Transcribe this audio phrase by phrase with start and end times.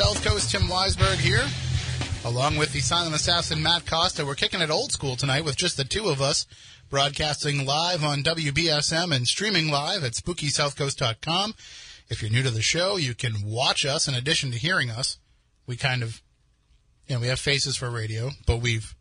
[0.00, 1.44] South Coast, Tim Weisberg here,
[2.24, 4.24] along with the silent assassin Matt Costa.
[4.24, 6.46] We're kicking it old school tonight with just the two of us,
[6.88, 11.54] broadcasting live on WBSM and streaming live at SpookySouthCoast.com.
[12.08, 15.18] If you're new to the show, you can watch us in addition to hearing us.
[15.66, 16.22] We kind of,
[17.06, 18.96] you know, we have faces for radio, but we've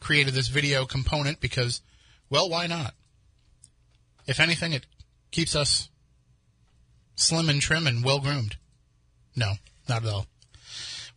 [0.00, 1.82] created this video component because,
[2.30, 2.94] well, why not?
[4.26, 4.86] If anything, it
[5.30, 5.90] keeps us
[7.16, 8.56] slim and trim and well groomed.
[9.36, 9.52] No,
[9.88, 10.26] not at all.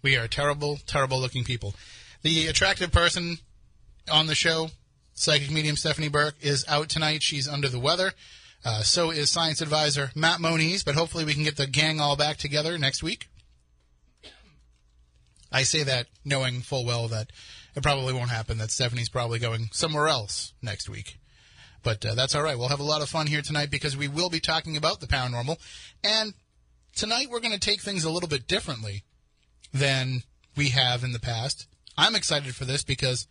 [0.06, 1.73] We are terrible, terrible looking people.
[2.22, 3.39] The attractive person
[4.08, 4.70] on the show,
[5.16, 7.23] psychic medium Stephanie Burke, is out tonight.
[7.23, 8.11] She's under the weather.
[8.64, 12.16] Uh, so is science advisor Matt Moniz, but hopefully we can get the gang all
[12.16, 13.30] back together next week.
[15.52, 17.31] I say that knowing full well that
[17.76, 21.17] it probably won't happen, that Stephanie's probably going somewhere else next week.
[21.81, 22.59] But uh, that's all right.
[22.59, 25.08] We'll have a lot of fun here tonight because we will be talking about the
[25.08, 25.58] paranormal.
[26.03, 26.36] And
[26.95, 29.03] tonight we're going to take things a little bit differently
[29.76, 30.23] than
[30.56, 31.68] we have in the past.
[31.98, 33.28] I'm excited for this because,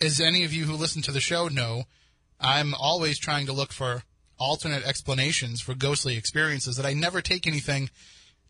[0.00, 1.84] as any of you who listen to the show know,
[2.38, 4.02] I'm always trying to look for
[4.38, 7.90] alternate explanations for ghostly experiences that I never take anything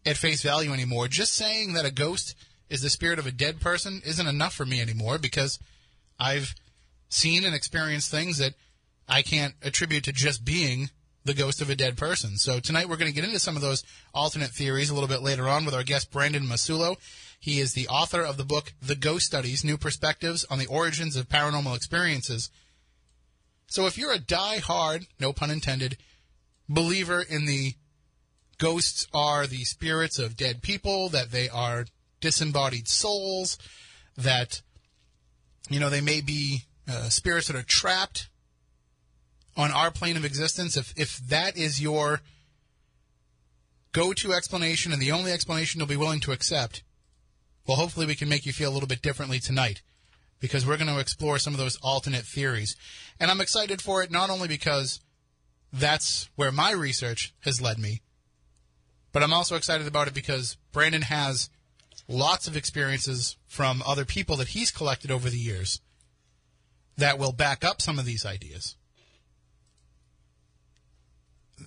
[0.04, 1.08] at face value anymore.
[1.08, 2.34] Just saying that a ghost
[2.68, 5.58] is the spirit of a dead person isn't enough for me anymore because
[6.18, 6.54] I've
[7.08, 8.54] seen and experienced things that
[9.08, 10.90] I can't attribute to just being
[11.24, 12.36] the ghost of a dead person.
[12.36, 15.22] So tonight we're going to get into some of those alternate theories a little bit
[15.22, 16.96] later on with our guest Brandon Massullo.
[17.38, 21.16] He is the author of the book The Ghost Studies: New Perspectives on the Origins
[21.16, 22.50] of Paranormal Experiences.
[23.66, 25.96] So if you're a die-hard, no pun intended,
[26.68, 27.74] believer in the
[28.58, 31.86] ghosts are the spirits of dead people, that they are
[32.20, 33.58] disembodied souls,
[34.16, 34.62] that
[35.68, 38.29] you know they may be uh, spirits that are trapped
[39.60, 42.20] on our plane of existence, if if that is your
[43.92, 46.82] go-to explanation and the only explanation you'll be willing to accept,
[47.66, 49.82] well, hopefully we can make you feel a little bit differently tonight
[50.38, 52.74] because we're going to explore some of those alternate theories.
[53.18, 55.00] And I'm excited for it not only because
[55.72, 58.00] that's where my research has led me,
[59.12, 61.50] but I'm also excited about it because Brandon has
[62.08, 65.80] lots of experiences from other people that he's collected over the years
[66.96, 68.76] that will back up some of these ideas.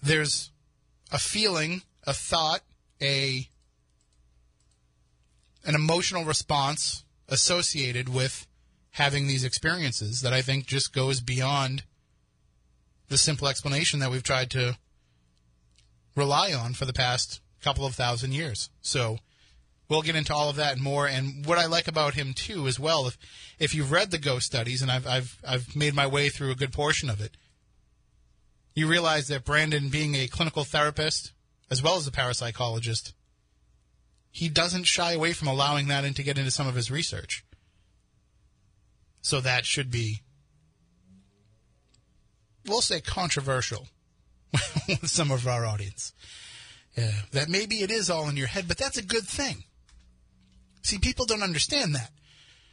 [0.03, 0.51] There's
[1.11, 2.61] a feeling, a thought,
[3.01, 3.47] a
[5.65, 8.45] an emotional response associated with
[8.91, 11.83] having these experiences that I think just goes beyond
[13.07, 14.77] the simple explanation that we've tried to
[16.17, 18.69] rely on for the past couple of thousand years.
[18.81, 19.19] So
[19.87, 21.07] we'll get into all of that and more.
[21.07, 23.17] And what I like about him too, as well, if
[23.57, 26.55] if you've read the ghost studies, and I've I've I've made my way through a
[26.55, 27.37] good portion of it,
[28.75, 31.31] you realize that Brandon, being a clinical therapist
[31.69, 33.13] as well as a parapsychologist,
[34.31, 37.43] he doesn't shy away from allowing that in to get into some of his research.
[39.21, 40.21] So that should be,
[42.67, 43.87] we'll say, controversial
[44.87, 46.13] with some of our audience.
[46.97, 49.63] Yeah, that maybe it is all in your head, but that's a good thing.
[50.83, 52.11] See, people don't understand that.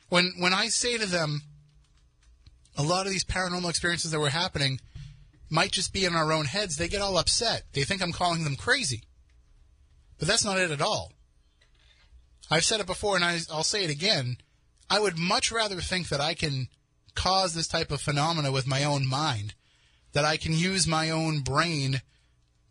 [0.08, 1.42] When when I say to them,
[2.76, 4.80] a lot of these paranormal experiences that were happening
[5.50, 7.64] might just be in our own heads, they get all upset.
[7.72, 9.02] They think I'm calling them crazy.
[10.18, 11.12] But that's not it at all.
[12.50, 14.38] I've said it before and I, I'll say it again.
[14.88, 16.68] I would much rather think that I can
[17.14, 19.54] cause this type of phenomena with my own mind,
[20.12, 22.02] that I can use my own brain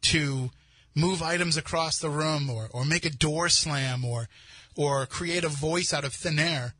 [0.01, 0.49] to
[0.95, 4.27] move items across the room or, or make a door slam or
[4.75, 6.73] or create a voice out of thin air.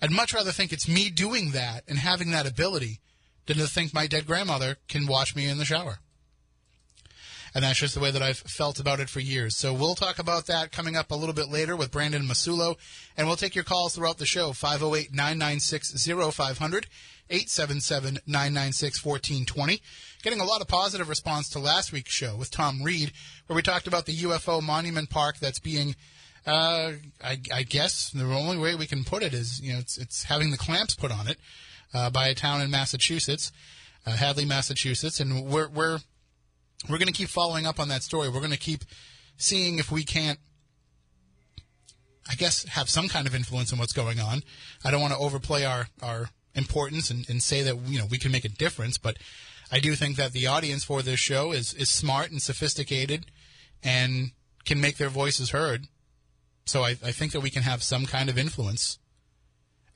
[0.00, 3.00] I'd much rather think it's me doing that and having that ability
[3.48, 5.98] than to think my dead grandmother can watch me in the shower.
[7.54, 9.56] And that's just the way that I've felt about it for years.
[9.56, 12.76] So we'll talk about that coming up a little bit later with Brandon Massullo.
[13.16, 16.86] And we'll take your calls throughout the show 508 996 0500,
[17.30, 19.80] 877 996 1420.
[20.22, 23.12] Getting a lot of positive response to last week's show with Tom Reed,
[23.46, 25.96] where we talked about the UFO monument park that's being
[26.46, 26.92] uh,
[27.22, 30.24] I, I, guess the only way we can put it is, you know, it's, it's
[30.24, 31.36] having the clamps put on it
[31.94, 33.52] uh, by a town in Massachusetts,
[34.06, 35.98] uh, Hadley, Massachusetts, and we're we're
[36.88, 38.28] we're going to keep following up on that story.
[38.28, 38.84] We're going to keep
[39.36, 40.38] seeing if we can't,
[42.28, 44.42] I guess, have some kind of influence on what's going on.
[44.84, 48.18] I don't want to overplay our our importance and, and say that you know we
[48.18, 49.16] can make a difference, but
[49.70, 53.26] I do think that the audience for this show is is smart and sophisticated
[53.82, 54.32] and
[54.64, 55.86] can make their voices heard
[56.68, 58.98] so I, I think that we can have some kind of influence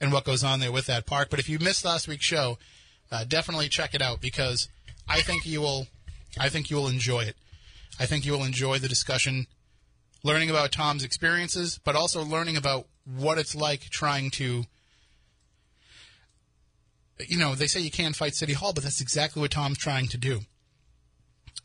[0.02, 1.30] in what goes on there with that park.
[1.30, 2.58] But if you missed last week's show,
[3.10, 4.68] uh, definitely check it out because
[5.08, 5.86] I think you will.
[6.38, 7.36] I think you will enjoy it.
[8.00, 9.46] I think you will enjoy the discussion
[10.24, 14.64] learning about Tom's experiences, but also learning about what it's like trying to.
[17.28, 20.08] You know, they say you can't fight City Hall, but that's exactly what Tom's trying
[20.08, 20.40] to do.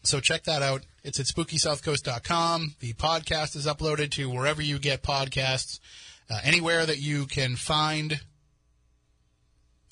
[0.03, 0.83] So check that out.
[1.03, 2.75] It's at spookysouthcoast.com.
[2.79, 5.79] The podcast is uploaded to wherever you get podcasts.
[6.29, 8.21] Uh, anywhere that you can find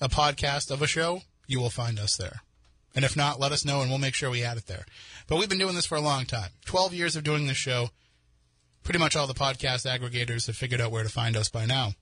[0.02, 2.42] a podcast of a show, you will find us there.
[2.96, 4.86] And if not, let us know and we'll make sure we add it there.
[5.28, 7.90] But we've been doing this for a long time 12 years of doing this show.
[8.84, 11.94] Pretty much all the podcast aggregators have figured out where to find us by now.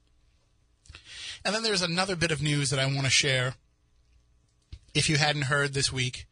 [1.45, 3.55] And then there's another bit of news that I want to share.
[4.93, 6.25] If you hadn't heard this week,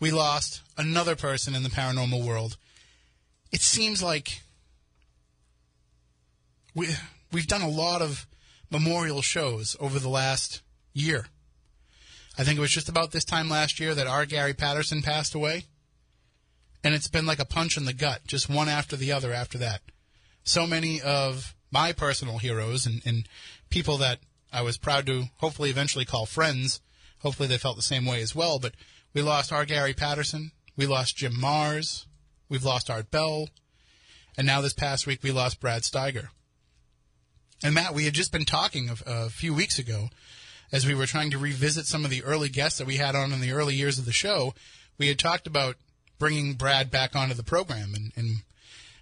[0.00, 2.56] we lost another person in the paranormal world.
[3.50, 4.42] It seems like
[6.74, 6.88] we
[7.32, 8.26] we've done a lot of
[8.70, 11.26] memorial shows over the last year.
[12.36, 15.34] I think it was just about this time last year that our Gary Patterson passed
[15.34, 15.64] away.
[16.84, 19.58] And it's been like a punch in the gut, just one after the other after
[19.58, 19.80] that.
[20.44, 23.28] So many of my personal heroes and, and
[23.68, 24.20] people that
[24.52, 26.80] I was proud to hopefully eventually call friends,
[27.18, 28.74] hopefully they felt the same way as well, but
[29.12, 30.52] we lost our Gary Patterson.
[30.76, 32.06] We lost Jim Marrs.
[32.48, 33.48] We've lost Art Bell.
[34.36, 36.28] And now this past week we lost Brad Steiger.
[37.62, 40.08] And Matt, we had just been talking a, a few weeks ago
[40.70, 43.32] as we were trying to revisit some of the early guests that we had on
[43.32, 44.54] in the early years of the show.
[44.98, 45.76] We had talked about
[46.18, 48.42] bringing Brad back onto the program, and, and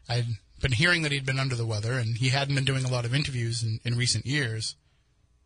[0.09, 0.27] I'd
[0.61, 3.05] been hearing that he'd been under the weather, and he hadn't been doing a lot
[3.05, 4.77] of interviews in, in recent years.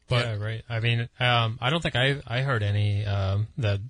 [0.08, 0.62] But yeah, right.
[0.68, 3.80] I mean, um, I don't think I I heard any um, that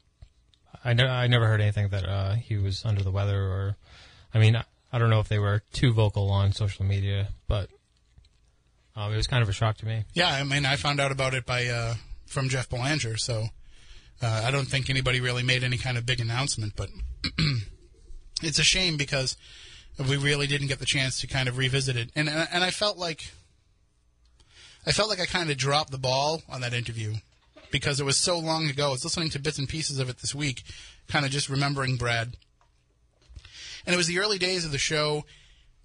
[0.84, 3.76] I, ne- I never heard anything that uh, he was under the weather or,
[4.34, 4.56] I mean,
[4.93, 7.70] I don't know if they were too vocal on social media, but
[9.00, 10.05] um, it was kind of a shock to me.
[10.14, 11.94] Yeah, I mean, I found out about it by uh,
[12.26, 13.47] from Jeff Belanger, so
[14.23, 16.88] uh, I don't think anybody really made any kind of big announcement, but
[18.43, 19.37] it's a shame because
[19.99, 22.99] we really didn't get the chance to kind of revisit it, and and I felt
[22.99, 23.32] like
[24.87, 27.14] I felt like I kind of dropped the ball on that interview
[27.70, 28.88] because it was so long ago.
[28.88, 30.62] I was listening to bits and pieces of it this week,
[31.08, 32.37] kind of just remembering Brad.
[33.87, 35.25] And it was the early days of the show,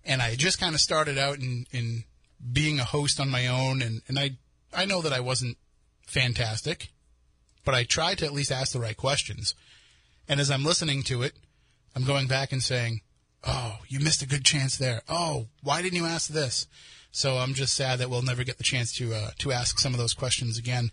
[0.03, 2.03] and I just kind of started out in, in
[2.51, 4.38] being a host on my own, and, and I
[4.74, 5.57] I know that I wasn't
[6.06, 6.89] fantastic,
[7.63, 9.56] but I tried to at least ask the right questions.
[10.27, 11.33] And as I'm listening to it,
[11.95, 13.01] I'm going back and saying,
[13.44, 15.01] "Oh, you missed a good chance there.
[15.07, 16.68] Oh, why didn't you ask this?"
[17.12, 19.94] So I'm just sad that we'll never get the chance to uh, to ask some
[19.94, 20.91] of those questions again.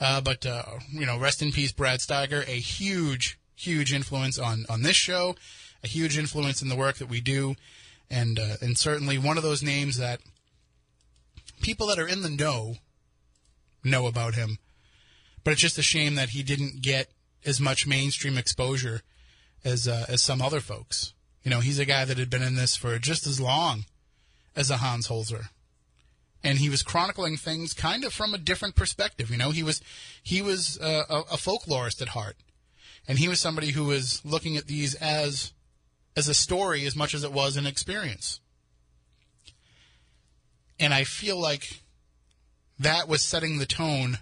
[0.00, 4.66] Uh, but uh, you know, rest in peace, Brad Steiger, a huge, huge influence on
[4.68, 5.34] on this show,
[5.82, 7.56] a huge influence in the work that we do,
[8.10, 10.20] and uh, and certainly one of those names that
[11.62, 12.76] people that are in the know
[13.84, 14.58] know about him.
[15.44, 17.08] But it's just a shame that he didn't get
[17.44, 19.02] as much mainstream exposure
[19.64, 21.14] as uh, as some other folks.
[21.42, 23.84] You know, he's a guy that had been in this for just as long
[24.54, 25.48] as a Hans Holzer
[26.44, 29.30] and he was chronicling things kind of from a different perspective.
[29.30, 29.80] You know, he was
[30.22, 32.36] he was a, a folklorist at heart,
[33.06, 35.52] and he was somebody who was looking at these as
[36.16, 38.40] as a story as much as it was an experience.
[40.78, 41.82] And I feel like
[42.78, 44.18] that was setting the tone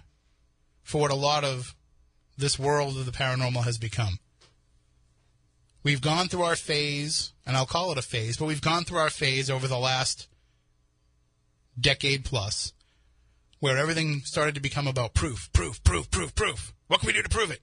[0.83, 1.75] for what a lot of
[2.37, 4.19] this world of the paranormal has become.
[5.83, 8.99] We've gone through our phase, and I'll call it a phase, but we've gone through
[8.99, 10.27] our phase over the last
[11.79, 12.73] decade plus,
[13.59, 16.73] where everything started to become about proof, proof, proof, proof, proof.
[16.87, 17.61] What can we do to prove it?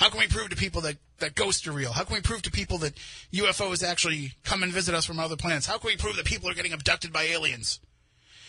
[0.00, 1.92] How can we prove to people that, that ghosts are real?
[1.92, 2.94] How can we prove to people that
[3.32, 5.66] UFOs actually come and visit us from other planets?
[5.66, 7.80] How can we prove that people are getting abducted by aliens?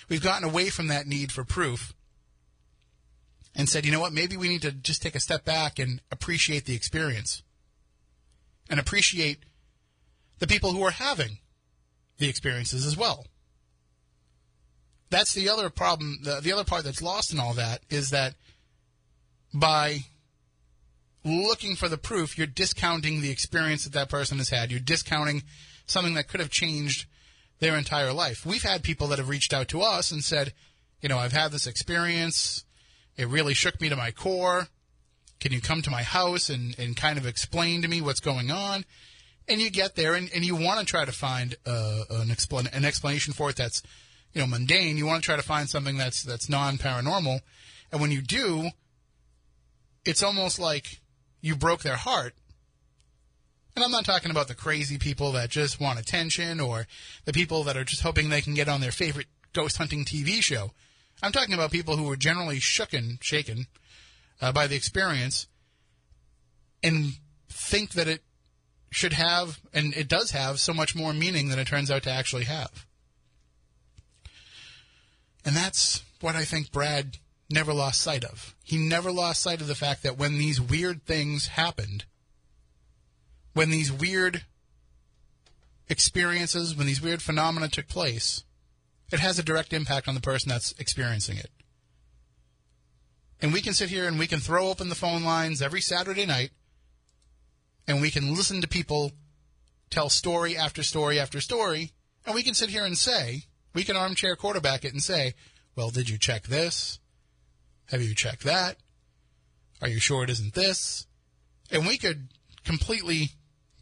[0.07, 1.93] We've gotten away from that need for proof
[3.53, 6.01] and said, you know what, maybe we need to just take a step back and
[6.09, 7.43] appreciate the experience
[8.69, 9.39] and appreciate
[10.39, 11.39] the people who are having
[12.17, 13.25] the experiences as well
[15.11, 16.19] that's the other problem.
[16.23, 18.33] The, the other part that's lost in all that is that
[19.53, 20.05] by
[21.23, 24.71] looking for the proof, you're discounting the experience that that person has had.
[24.71, 25.43] You're discounting
[25.85, 27.05] something that could have changed
[27.59, 28.45] their entire life.
[28.45, 30.53] We've had people that have reached out to us and said,
[31.01, 32.65] you know, I've had this experience.
[33.17, 34.67] It really shook me to my core.
[35.39, 38.51] Can you come to my house and, and kind of explain to me what's going
[38.51, 38.85] on?
[39.47, 42.73] And you get there and, and you want to try to find uh, an, explan-
[42.75, 43.81] an explanation for it that's
[44.33, 44.97] you know mundane.
[44.97, 47.39] You want to try to find something that's that's non paranormal,
[47.91, 48.69] and when you do,
[50.05, 51.00] it's almost like
[51.41, 52.33] you broke their heart.
[53.75, 56.87] And I'm not talking about the crazy people that just want attention or
[57.25, 60.41] the people that are just hoping they can get on their favorite ghost hunting TV
[60.41, 60.71] show.
[61.23, 63.67] I'm talking about people who were generally shooken, shaken
[64.41, 65.47] uh, by the experience
[66.83, 67.13] and
[67.47, 68.21] think that it
[68.89, 72.11] should have, and it does have, so much more meaning than it turns out to
[72.11, 72.85] actually have.
[75.45, 77.17] And that's what I think Brad
[77.51, 78.55] never lost sight of.
[78.63, 82.05] He never lost sight of the fact that when these weird things happened,
[83.53, 84.45] when these weird
[85.89, 88.43] experiences, when these weird phenomena took place,
[89.11, 91.49] it has a direct impact on the person that's experiencing it.
[93.41, 96.25] And we can sit here and we can throw open the phone lines every Saturday
[96.25, 96.51] night
[97.87, 99.11] and we can listen to people
[99.89, 101.91] tell story after story after story.
[102.25, 103.43] And we can sit here and say,
[103.73, 105.33] we can armchair quarterback it and say,
[105.75, 106.99] well, did you check this?
[107.91, 108.77] Have you checked that?
[109.81, 111.07] Are you sure it isn't this?
[111.69, 112.29] And we could
[112.63, 113.31] completely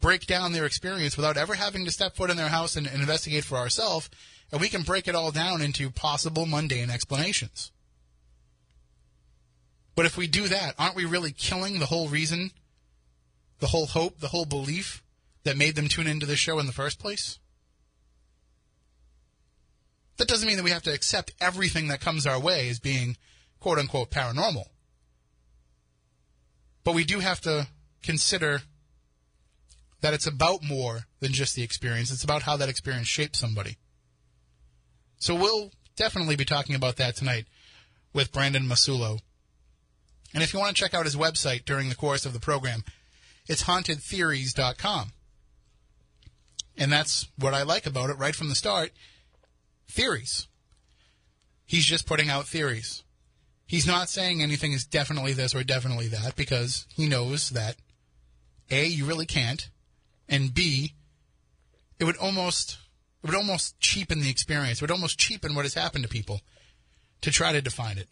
[0.00, 3.00] break down their experience without ever having to step foot in their house and, and
[3.00, 4.10] investigate for ourselves.
[4.50, 7.70] And we can break it all down into possible mundane explanations.
[9.94, 12.50] But if we do that, aren't we really killing the whole reason,
[13.60, 15.02] the whole hope, the whole belief
[15.44, 17.38] that made them tune into this show in the first place?
[20.16, 23.16] That doesn't mean that we have to accept everything that comes our way as being
[23.60, 24.64] quote unquote paranormal.
[26.82, 27.68] But we do have to
[28.02, 28.62] consider
[30.00, 32.10] that it's about more than just the experience.
[32.10, 33.76] It's about how that experience shapes somebody.
[35.18, 37.46] So we'll definitely be talking about that tonight
[38.14, 39.20] with Brandon Massullo.
[40.32, 42.84] And if you want to check out his website during the course of the program,
[43.46, 45.12] it's hauntedtheories.com.
[46.78, 48.92] And that's what I like about it right from the start
[49.88, 50.48] theories.
[51.66, 53.02] He's just putting out theories.
[53.70, 57.76] He's not saying anything is definitely this or definitely that because he knows that
[58.68, 59.70] A, you really can't,
[60.28, 60.94] and B,
[62.00, 62.78] it would almost
[63.22, 64.78] it would almost cheapen the experience.
[64.78, 66.40] It would almost cheapen what has happened to people
[67.20, 68.08] to try to define it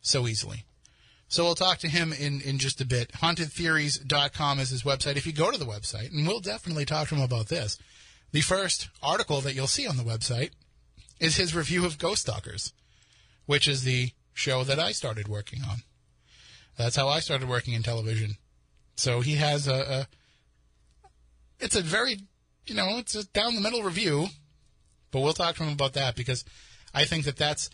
[0.00, 0.64] so easily.
[1.28, 3.12] So we'll talk to him in, in just a bit.
[3.12, 5.14] HauntedTheories.com is his website.
[5.14, 7.78] If you go to the website, and we'll definitely talk to him about this,
[8.32, 10.50] the first article that you'll see on the website
[11.20, 12.72] is his review of Ghost Stalkers,
[13.44, 15.78] which is the show that I started working on.
[16.76, 18.36] That's how I started working in television.
[18.96, 20.06] So he has a, a
[21.58, 22.18] it's a very,
[22.66, 24.26] you know, it's a down the middle review,
[25.10, 26.44] but we'll talk to him about that because
[26.92, 27.70] I think that that's,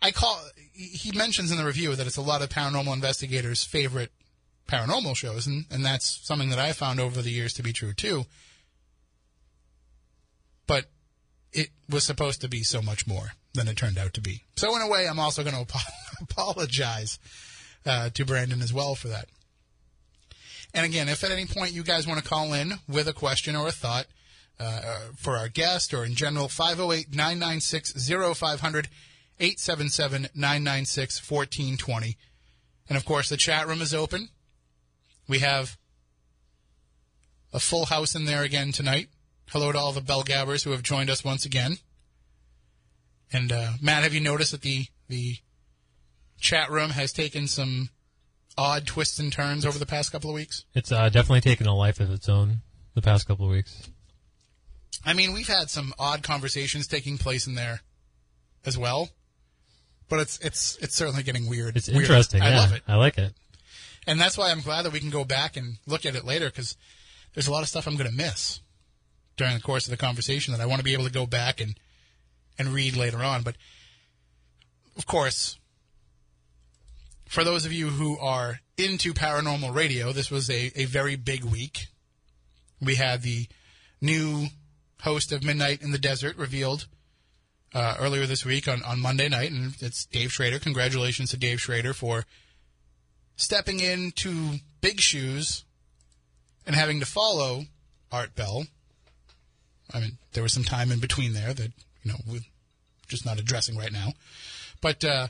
[0.00, 0.40] I call,
[0.72, 4.12] he mentions in the review that it's a lot of paranormal investigators' favorite
[4.68, 7.92] paranormal shows, and, and that's something that I found over the years to be true
[7.92, 8.24] too.
[10.68, 10.86] But
[11.52, 14.42] it was supposed to be so much more than it turned out to be.
[14.56, 15.74] So in a way, I'm also going to
[16.20, 17.18] apologize
[17.86, 19.28] uh, to Brandon as well for that.
[20.74, 23.54] And again, if at any point you guys want to call in with a question
[23.54, 24.06] or a thought
[24.58, 27.92] uh, for our guest or in general, 508 996
[28.38, 28.88] 0500
[29.38, 32.16] 877 996 1420.
[32.88, 34.28] And of course, the chat room is open.
[35.28, 35.78] We have
[37.52, 39.08] a full house in there again tonight.
[39.50, 41.78] Hello to all the bell gabbers who have joined us once again.
[43.34, 45.36] And uh, Matt, have you noticed that the the
[46.40, 47.90] chat room has taken some
[48.56, 50.64] odd twists and turns over the past couple of weeks?
[50.74, 52.58] It's uh, definitely taken a life of its own
[52.94, 53.90] the past couple of weeks.
[55.04, 57.80] I mean, we've had some odd conversations taking place in there
[58.64, 59.10] as well,
[60.08, 61.76] but it's it's it's certainly getting weird.
[61.76, 62.02] It's Weird.
[62.02, 62.40] interesting.
[62.40, 63.32] I yeah, love it, I like it.
[64.06, 66.46] and that's why I'm glad that we can go back and look at it later
[66.46, 66.76] because
[67.34, 68.60] there's a lot of stuff I'm going to miss
[69.36, 71.60] during the course of the conversation that I want to be able to go back
[71.60, 71.74] and
[72.58, 73.42] and read later on.
[73.42, 73.56] But
[74.96, 75.58] of course,
[77.26, 81.44] for those of you who are into paranormal radio, this was a, a very big
[81.44, 81.86] week.
[82.80, 83.46] We had the
[84.00, 84.46] new
[85.00, 86.86] host of Midnight in the Desert revealed
[87.74, 90.58] uh, earlier this week on, on Monday night, and it's Dave Schrader.
[90.58, 92.24] Congratulations to Dave Schrader for
[93.36, 95.64] stepping into big shoes
[96.66, 97.64] and having to follow
[98.12, 98.66] Art Bell.
[99.92, 101.72] I mean, there was some time in between there that,
[102.04, 102.40] you know, we're
[103.08, 104.12] just not addressing right now.
[104.80, 105.28] But uh,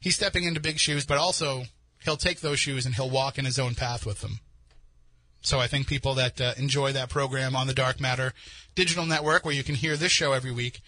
[0.00, 1.64] he's stepping into big shoes, but also
[2.04, 4.40] he'll take those shoes and he'll walk in his own path with them.
[5.42, 8.32] So I think people that uh, enjoy that program on the Dark Matter
[8.74, 10.80] Digital Network, where you can hear this show every week,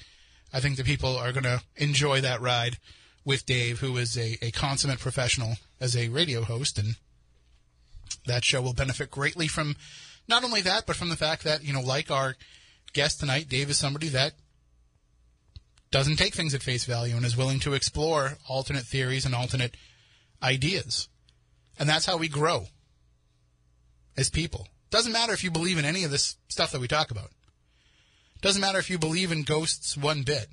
[0.52, 2.78] I think the people are going to enjoy that ride
[3.24, 6.96] with Dave, who is a, a consummate professional as a radio host, and
[8.26, 9.76] that show will benefit greatly from
[10.26, 12.36] not only that, but from the fact that you know, like our
[12.92, 14.32] guest tonight, Dave is somebody that
[15.90, 19.76] doesn't take things at face value and is willing to explore alternate theories and alternate
[20.42, 21.08] ideas.
[21.78, 22.66] And that's how we grow
[24.16, 24.66] as people.
[24.90, 27.30] Doesn't matter if you believe in any of this stuff that we talk about.
[28.40, 30.48] Doesn't matter if you believe in ghosts one bit.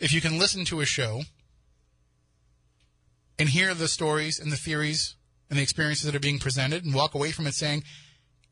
[0.00, 1.22] If you can listen to a show
[3.38, 5.16] and hear the stories and the theories
[5.48, 7.84] and the experiences that are being presented and walk away from it saying,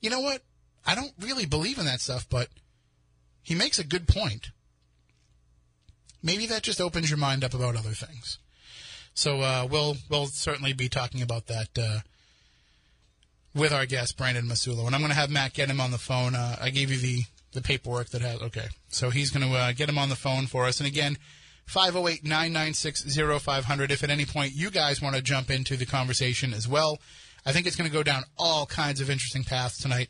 [0.01, 0.43] you know what?
[0.87, 2.49] I don't really believe in that stuff, but
[3.43, 4.51] he makes a good point.
[6.23, 8.39] Maybe that just opens your mind up about other things.
[9.15, 12.01] So uh, we'll we'll certainly be talking about that uh,
[13.55, 15.99] with our guest Brandon Massullo, and I'm going to have Matt get him on the
[15.99, 16.35] phone.
[16.35, 19.73] Uh, I gave you the the paperwork that has okay, so he's going to uh,
[19.73, 20.81] get him on the phone for us.
[20.81, 21.19] And again,
[21.69, 23.91] 508-996-0500.
[23.91, 26.99] If at any point you guys want to jump into the conversation as well,
[27.45, 30.09] I think it's going to go down all kinds of interesting paths tonight.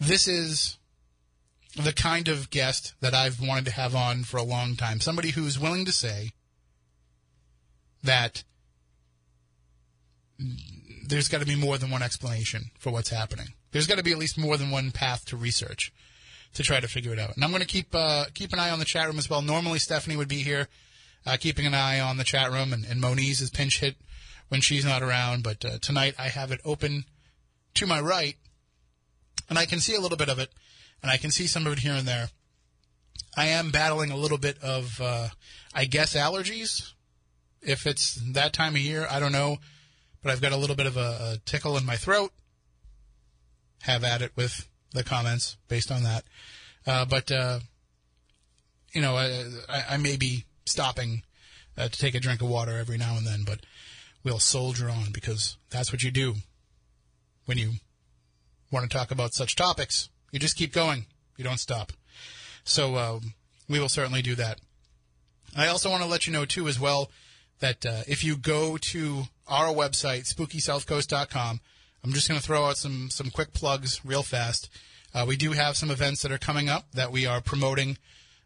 [0.00, 0.78] This is
[1.76, 5.00] the kind of guest that I've wanted to have on for a long time.
[5.00, 6.32] Somebody who's willing to say
[8.02, 8.44] that
[11.06, 13.48] there's got to be more than one explanation for what's happening.
[13.70, 15.92] There's got to be at least more than one path to research
[16.54, 17.34] to try to figure it out.
[17.34, 19.42] And I'm going to keep uh, keep an eye on the chat room as well.
[19.42, 20.68] Normally Stephanie would be here,
[21.26, 23.96] uh, keeping an eye on the chat room, and, and Moniz is pinch hit
[24.48, 25.42] when she's not around.
[25.42, 27.04] But uh, tonight I have it open
[27.74, 28.36] to my right,
[29.48, 30.50] and I can see a little bit of it,
[31.02, 32.28] and I can see some of it here and there.
[33.36, 35.28] I am battling a little bit of, uh,
[35.74, 36.92] I guess, allergies.
[37.62, 39.58] If it's that time of year, I don't know,
[40.22, 42.32] but I've got a little bit of a, a tickle in my throat.
[43.82, 46.24] Have at it with the comments based on that.
[46.86, 47.60] Uh, but, uh,
[48.92, 49.44] you know, I,
[49.90, 51.22] I, may be stopping
[51.78, 53.60] uh, to take a drink of water every now and then, but
[54.24, 56.34] we'll soldier on because that's what you do
[57.46, 57.72] when you
[58.70, 60.08] want to talk about such topics.
[60.32, 61.06] You just keep going.
[61.36, 61.92] You don't stop.
[62.64, 63.20] So uh,
[63.68, 64.60] we will certainly do that.
[65.56, 67.10] I also want to let you know, too, as well,
[67.60, 71.60] that uh, if you go to our website, spookysouthcoast.com,
[72.02, 74.70] I'm just going to throw out some, some quick plugs real fast.
[75.14, 77.98] Uh, we do have some events that are coming up that we are promoting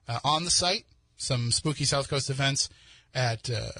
[0.08, 0.84] uh, on the site,
[1.16, 2.68] some Spooky South Coast events.
[3.14, 3.70] At uh,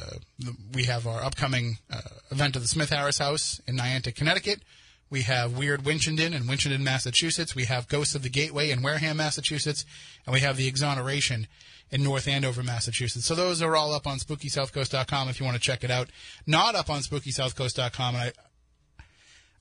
[0.73, 4.62] we have our upcoming uh, event at the Smith Harris House in Niantic, Connecticut.
[5.09, 7.55] We have Weird Winchendon in Winchendon, Massachusetts.
[7.55, 9.85] We have Ghosts of the Gateway in Wareham, Massachusetts.
[10.27, 11.47] And we have the Exoneration
[11.90, 13.25] in North Andover, Massachusetts.
[13.25, 16.11] So those are all up on SpookySouthCoast.com if you want to check it out.
[16.47, 18.14] Not up on SpookySouthCoast.com.
[18.16, 18.33] And I,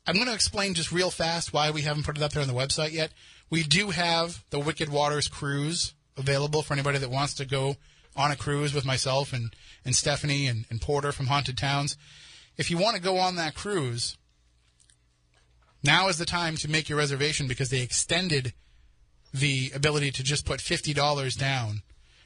[0.08, 2.48] I'm going to explain just real fast why we haven't put it up there on
[2.48, 3.12] the website yet.
[3.50, 7.76] We do have the Wicked Waters cruise available for anybody that wants to go
[8.16, 11.98] on a cruise with myself and, and Stephanie and, and Porter from Haunted Towns.
[12.58, 14.18] If you want to go on that cruise,
[15.86, 18.54] now is the time to make your reservation because they extended
[19.34, 21.82] the ability to just put $50 down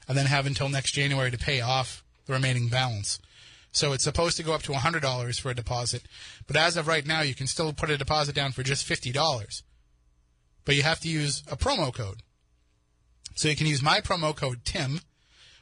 [0.07, 3.19] and then have until next January to pay off the remaining balance.
[3.71, 6.03] So it's supposed to go up to $100 for a deposit.
[6.47, 9.61] But as of right now, you can still put a deposit down for just $50.
[10.65, 12.23] But you have to use a promo code.
[13.35, 15.01] So you can use my promo code Tim,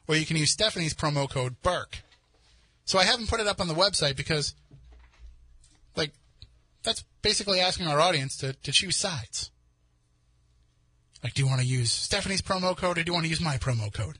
[0.07, 1.99] or you can use Stephanie's promo code Burke.
[2.85, 4.55] So I haven't put it up on the website because,
[7.27, 9.51] basically asking our audience to, to choose sides.
[11.21, 13.41] Like, do you want to use Stephanie's promo code or do you want to use
[13.41, 14.17] my promo code?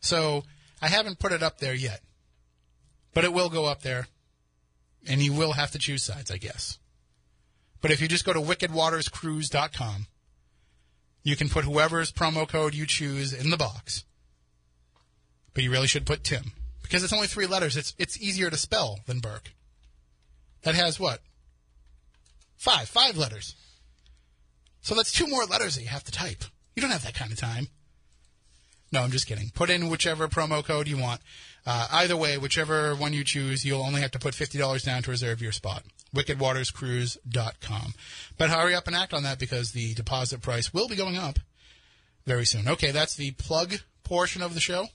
[0.00, 0.44] So
[0.82, 2.00] I haven't put it up there yet.
[3.14, 4.08] But it will go up there,
[5.06, 6.78] and you will have to choose sides, I guess.
[7.80, 10.06] But if you just go to wickedwaterscruise.com,
[11.22, 14.04] you can put whoever's promo code you choose in the box.
[15.54, 17.76] But you really should put Tim because it's only three letters.
[17.76, 19.54] It's it's easier to spell than Burke.
[20.62, 21.20] That has what?
[22.62, 23.56] Five, five letters.
[24.82, 26.44] So that's two more letters that you have to type.
[26.76, 27.66] You don't have that kind of time.
[28.92, 29.50] No, I'm just kidding.
[29.52, 31.20] Put in whichever promo code you want.
[31.66, 35.10] Uh, either way, whichever one you choose, you'll only have to put $50 down to
[35.10, 35.82] reserve your spot.
[36.14, 37.94] WickedWatersCruise.com.
[38.38, 41.40] But hurry up and act on that because the deposit price will be going up
[42.26, 42.68] very soon.
[42.68, 44.86] Okay, that's the plug portion of the show.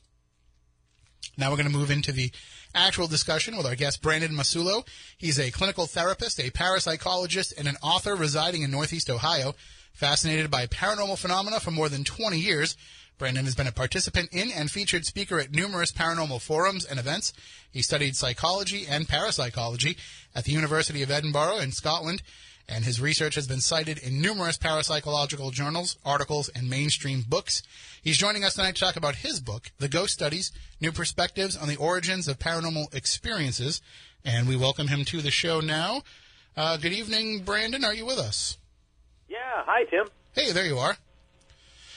[1.37, 2.31] Now we're going to move into the
[2.73, 4.87] actual discussion with our guest, Brandon Massullo.
[5.17, 9.53] He's a clinical therapist, a parapsychologist, and an author residing in Northeast Ohio.
[9.93, 12.75] Fascinated by paranormal phenomena for more than 20 years,
[13.17, 17.33] Brandon has been a participant in and featured speaker at numerous paranormal forums and events.
[17.71, 19.97] He studied psychology and parapsychology
[20.35, 22.21] at the University of Edinburgh in Scotland,
[22.69, 27.63] and his research has been cited in numerous parapsychological journals, articles, and mainstream books.
[28.01, 30.51] He's joining us tonight to talk about his book, The Ghost Studies
[30.81, 33.81] New Perspectives on the Origins of Paranormal Experiences.
[34.25, 36.01] And we welcome him to the show now.
[36.55, 37.85] Uh, good evening, Brandon.
[37.85, 38.57] Are you with us?
[39.29, 39.37] Yeah.
[39.65, 40.07] Hi, Tim.
[40.33, 40.97] Hey, there you are.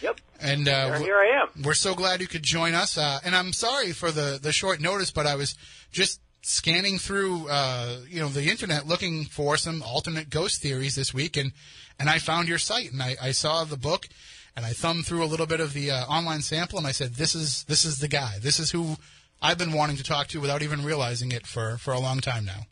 [0.03, 0.21] Yep.
[0.41, 1.63] And uh, here I am.
[1.63, 2.97] We're so glad you could join us.
[2.97, 5.57] Uh, and I'm sorry for the, the short notice, but I was
[5.93, 11.13] just scanning through uh, you know the internet looking for some alternate ghost theories this
[11.13, 11.53] week, and
[11.99, 14.09] and I found your site, and I, I saw the book,
[14.57, 17.15] and I thumbed through a little bit of the uh, online sample, and I said,
[17.15, 18.39] this is this is the guy.
[18.41, 18.97] This is who
[19.43, 22.45] I've been wanting to talk to without even realizing it for for a long time
[22.45, 22.67] now.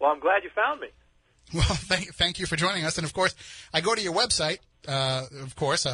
[0.00, 0.88] Well, I'm glad you found me.
[1.54, 2.96] Well, thank, thank you for joining us.
[2.96, 3.34] And of course,
[3.74, 5.84] I go to your website, uh, of course,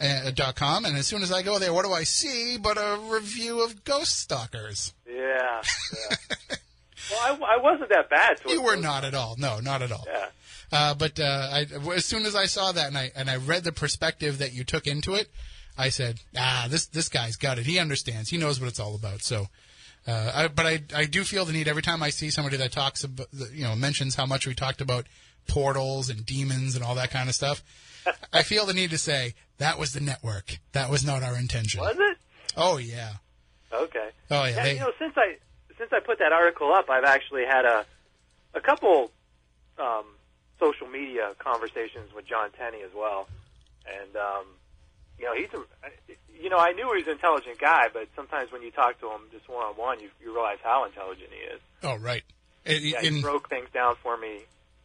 [0.00, 0.84] uh, hauntedtheories.com.
[0.84, 3.84] And as soon as I go there, what do I see but a review of
[3.84, 4.94] Ghost Stalkers?
[5.06, 5.14] Yeah.
[5.16, 6.16] yeah.
[7.10, 8.40] well, I, I wasn't that bad.
[8.46, 9.36] You were not at all.
[9.38, 10.06] No, not at all.
[10.06, 10.26] Yeah.
[10.70, 13.64] Uh, but uh, I, as soon as I saw that and I and I read
[13.64, 15.30] the perspective that you took into it,
[15.78, 17.64] I said, ah, this this guy's got it.
[17.64, 18.28] He understands.
[18.28, 19.22] He knows what it's all about.
[19.22, 19.46] So,
[20.06, 22.72] uh, I, but I I do feel the need every time I see somebody that
[22.72, 25.06] talks about you know mentions how much we talked about
[25.46, 27.62] portals and demons and all that kind of stuff.
[28.32, 30.58] I feel the need to say that was the network.
[30.72, 31.80] That was not our intention.
[31.80, 32.16] Was it?
[32.56, 33.12] Oh yeah.
[33.72, 34.08] Okay.
[34.30, 34.48] Oh yeah.
[34.56, 35.36] Yeah, they- you know, since I
[35.76, 37.84] since I put that article up, I've actually had a
[38.54, 39.10] a couple
[39.78, 40.04] um,
[40.58, 43.28] social media conversations with John Tenney as well,
[43.86, 44.44] and um,
[45.18, 45.62] you know, he's a
[46.40, 49.06] you know, I knew he was an intelligent guy, but sometimes when you talk to
[49.10, 51.60] him just one on one, you you realize how intelligent he is.
[51.82, 52.22] oh right.
[52.64, 54.40] It- Yeah, he in- broke things down for me.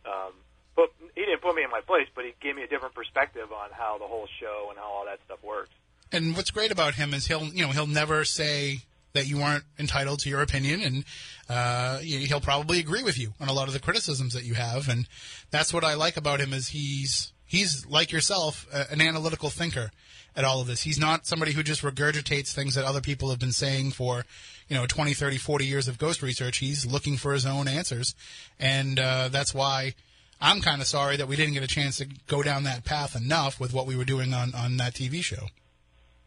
[0.06, 0.34] Um,
[0.76, 3.52] but he didn't put me in my place, but he gave me a different perspective
[3.52, 5.70] on how the whole show and how all that stuff works.
[6.12, 8.80] And what's great about him is he'll, you know, he'll never say
[9.14, 11.06] that you aren't entitled to your opinion, and
[11.50, 14.90] uh, he'll probably agree with you on a lot of the criticisms that you have.
[14.90, 15.08] And
[15.52, 19.92] that's what I like about him is he's he's like yourself, a- an analytical thinker
[20.36, 20.82] at all of this.
[20.82, 24.26] He's not somebody who just regurgitates things that other people have been saying for,
[24.68, 26.58] you know, 20, 30, 40 years of ghost research.
[26.58, 28.16] He's looking for his own answers,
[28.60, 29.94] and uh, that's why.
[30.43, 33.15] I'm kind of sorry that we didn't get a chance to go down that path
[33.15, 35.47] enough with what we were doing on, on that TV show.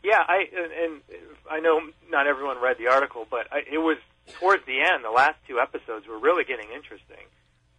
[0.02, 1.02] Yeah, I and,
[1.50, 3.98] I know not everyone read the article, but I, it was
[4.40, 5.04] towards the end.
[5.04, 7.28] The last two episodes were really getting interesting.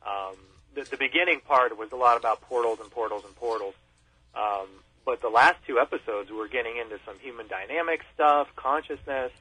[0.06, 0.36] Um,
[0.76, 3.73] the, the beginning part was a lot about portals and portals and portals,
[4.36, 4.67] um,
[5.06, 9.32] but the last two episodes were getting into some human dynamic stuff, consciousness.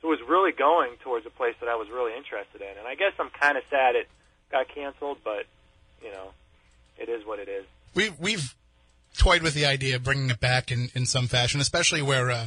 [0.00, 2.78] So it was really going towards a place that I was really interested in.
[2.78, 4.08] And I guess I'm kind of sad it
[4.50, 5.44] got canceled, but
[6.02, 6.30] you know,
[6.98, 7.64] it is what it is.
[7.94, 8.54] we we've
[9.16, 12.46] toyed with the idea of bringing it back in, in some fashion, especially where uh,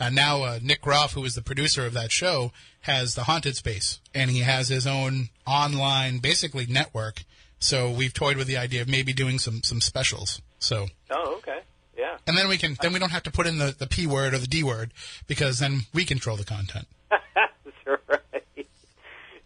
[0.00, 3.54] uh, now uh, Nick Groff, who is the producer of that show, has the Haunted
[3.54, 7.22] Space, and he has his own online, basically network.
[7.58, 10.40] So we've toyed with the idea of maybe doing some some specials.
[10.58, 11.60] So Oh, okay,
[11.96, 12.16] yeah.
[12.26, 14.32] and then we can then we don't have to put in the, the p word
[14.34, 14.92] or the d word
[15.26, 16.86] because then we control the content.
[17.10, 18.66] That's right.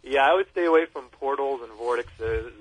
[0.02, 2.52] Yeah, I would stay away from portals and vortexes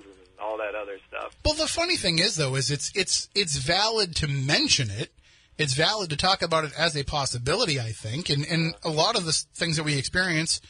[0.54, 1.36] all that other stuff.
[1.44, 5.12] Well, the funny thing is, though, is it's it's it's valid to mention it.
[5.58, 9.18] It's valid to talk about it as a possibility, I think, and and a lot
[9.18, 10.62] of the things that we experience,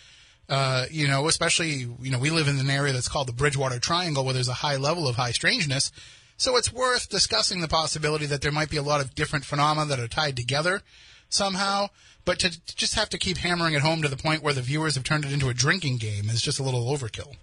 [0.50, 3.80] uh, you know, especially you know, we live in an area that's called the Bridgewater
[3.80, 5.91] Triangle, where there's a high level of high strangeness.
[6.38, 9.86] So it's worth discussing the possibility that there might be a lot of different phenomena
[9.88, 10.82] that are tied together
[11.30, 11.89] somehow.
[12.26, 14.62] But to, to just have to keep hammering it home to the point where the
[14.62, 17.36] viewers have turned it into a drinking game is just a little overkill.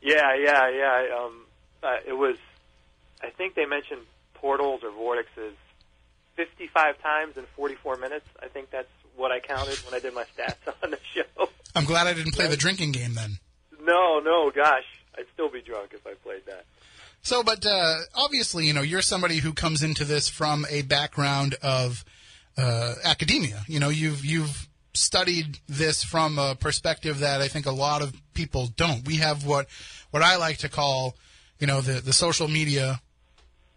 [0.00, 1.16] Yeah, yeah, yeah.
[1.16, 1.44] Um,
[1.82, 2.36] uh, it was.
[3.22, 4.02] I think they mentioned
[4.34, 5.54] portals or vortexes
[6.36, 8.26] 55 times in 44 minutes.
[8.40, 11.48] I think that's what I counted when I did my stats on the show.
[11.74, 13.38] I'm glad I didn't play the drinking game then.
[13.82, 14.84] No, no, gosh,
[15.16, 16.64] I'd still be drunk if I played that.
[17.22, 21.56] So, but uh, obviously, you know, you're somebody who comes into this from a background
[21.62, 22.04] of
[22.56, 23.64] uh, academia.
[23.66, 28.14] You know, you've you've studied this from a perspective that I think a lot of
[28.34, 29.06] people don't.
[29.06, 29.68] We have what
[30.10, 31.16] what I like to call,
[31.58, 33.00] you know, the the social media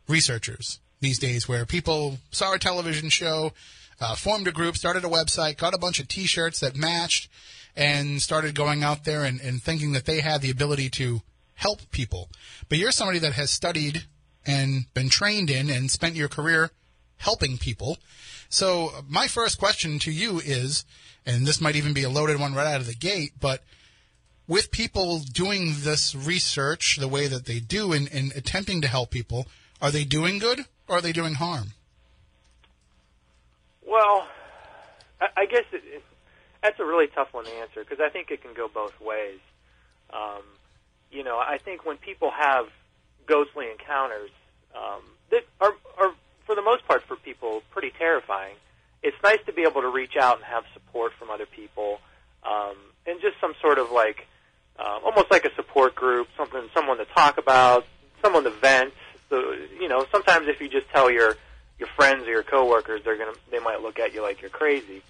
[0.08, 3.54] researchers these days, where people saw a television show,
[4.00, 7.30] uh, formed a group, started a website, got a bunch of T-shirts that matched,
[7.76, 11.22] and started going out there and, and thinking that they had the ability to
[11.56, 12.30] help people.
[12.70, 14.04] But you're somebody that has studied
[14.46, 16.72] and been trained in and spent your career
[17.18, 17.98] helping people.
[18.50, 20.84] So my first question to you is,
[21.26, 23.64] and this might even be a loaded one right out of the gate, but
[24.52, 29.48] with people doing this research the way that they do and, attempting to help people,
[29.82, 30.60] are they doing good
[30.90, 31.72] or are they doing harm?
[33.88, 34.28] Well,
[35.22, 36.04] I, I guess it, it,
[36.62, 39.40] that's a really tough one to answer because I think it can go both ways.
[40.14, 40.44] Um,
[41.14, 42.66] you know, I think when people have
[43.26, 44.32] ghostly encounters
[44.76, 46.12] um, that are, are,
[46.46, 48.56] for the most part, for people, pretty terrifying.
[49.02, 52.02] It's nice to be able to reach out and have support from other people,
[52.44, 52.76] um,
[53.08, 54.28] and just some sort of like,
[54.82, 57.86] uh, almost like a support group, something, someone to talk about,
[58.24, 58.94] someone to vent.
[59.30, 61.36] So, you know, sometimes if you just tell your
[61.78, 65.04] your friends or your coworkers, they're gonna they might look at you like you're crazy.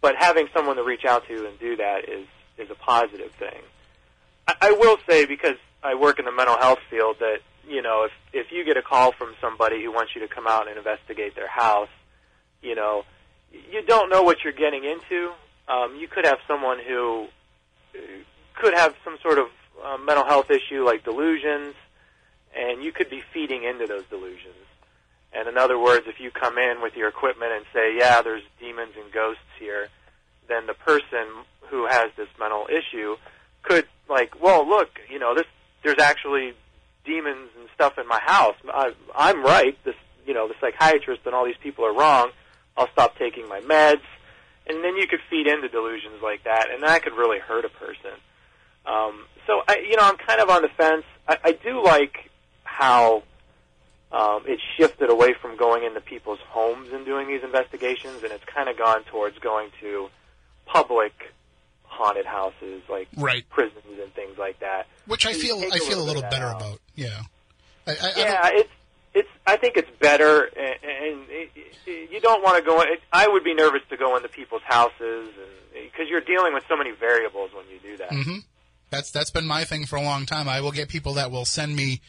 [0.00, 2.26] But having someone to reach out to and do that is
[2.58, 3.60] is a positive thing.
[4.48, 8.04] I, I will say because I work in the mental health field that you know
[8.04, 10.78] if if you get a call from somebody who wants you to come out and
[10.78, 11.90] investigate their house,
[12.62, 13.04] you know
[13.70, 15.32] you don't know what you're getting into.
[15.68, 17.28] Um, you could have someone who
[18.54, 19.46] could have some sort of
[19.84, 21.74] uh, mental health issue like delusions.
[22.54, 24.54] and you could be feeding into those delusions.
[25.32, 28.42] And in other words, if you come in with your equipment and say, "Yeah, there's
[28.60, 29.88] demons and ghosts here,"
[30.48, 31.26] then the person
[31.70, 33.16] who has this mental issue
[33.62, 35.46] could like, "Well, look, you know, this
[35.82, 36.52] there's actually
[37.04, 38.54] demons and stuff in my house.
[38.68, 39.76] I, I'm right.
[39.84, 42.30] This, you know, the psychiatrist and all these people are wrong.
[42.76, 44.02] I'll stop taking my meds."
[44.66, 47.68] And then you could feed into delusions like that, and that could really hurt a
[47.68, 48.12] person.
[48.86, 51.04] Um, so, I, you know, I'm kind of on the fence.
[51.28, 52.30] I, I do like
[52.64, 53.22] how
[54.10, 58.44] um, it shifted away from going into people's homes and doing these investigations, and it's
[58.44, 60.08] kind of gone towards going to
[60.66, 61.12] public
[61.84, 63.48] haunted houses like Right.
[63.50, 64.86] prisons and things like that.
[65.06, 66.56] Which I feel I feel a little better out.
[66.60, 66.80] about.
[66.94, 67.20] Yeah.
[67.86, 68.70] I, I, I Yeah, it's
[69.14, 69.28] it's.
[69.46, 71.50] I think it's better, and, and it,
[71.86, 72.80] it, you don't want to go.
[72.80, 74.94] In, I would be nervous to go into people's houses,
[75.36, 78.12] and because you're dealing with so many variables when you do that.
[78.14, 78.38] hmm
[78.92, 80.50] That's that's been my thing for a long time.
[80.50, 82.02] I will get people that will send me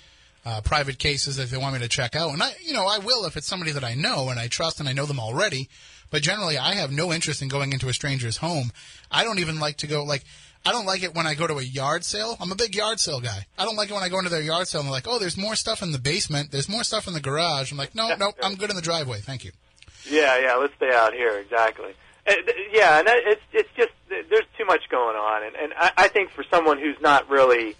[0.45, 2.97] uh, private cases if they want me to check out, and I, you know, I
[2.97, 5.69] will if it's somebody that I know and I trust and I know them already.
[6.11, 8.71] But generally, I have no interest in going into a stranger's home.
[9.09, 10.25] I don't even like to go like.
[10.65, 12.37] I don't like it when I go to a yard sale.
[12.39, 13.47] I'm a big yard sale guy.
[13.57, 15.19] I don't like it when I go into their yard sale and they're like, "Oh,
[15.19, 16.51] there's more stuff in the basement.
[16.51, 19.21] There's more stuff in the garage." I'm like, "No, no, I'm good in the driveway.
[19.21, 19.51] Thank you."
[20.09, 20.55] Yeah, yeah.
[20.55, 21.37] Let's stay out here.
[21.37, 21.93] Exactly.
[22.25, 22.33] Uh,
[22.71, 26.29] yeah, and it's it's just there's too much going on, and and I, I think
[26.29, 27.75] for someone who's not really,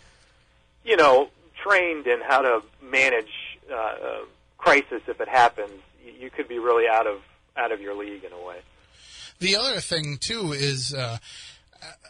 [0.83, 3.31] you know, trained in how to manage
[3.71, 4.17] uh, uh,
[4.57, 5.71] crisis if it happens,
[6.05, 7.21] you, you could be really out of
[7.55, 8.57] out of your league in a way.
[9.39, 11.17] The other thing too is uh,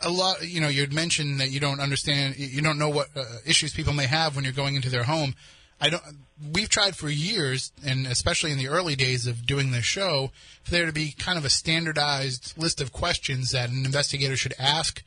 [0.02, 0.48] a lot.
[0.48, 3.94] You know, you'd mentioned that you don't understand, you don't know what uh, issues people
[3.94, 5.36] may have when you're going into their home.
[5.84, 6.04] I don't.
[6.52, 10.32] We've tried for years, and especially in the early days of doing this show,
[10.64, 14.54] for there to be kind of a standardized list of questions that an investigator should
[14.58, 15.04] ask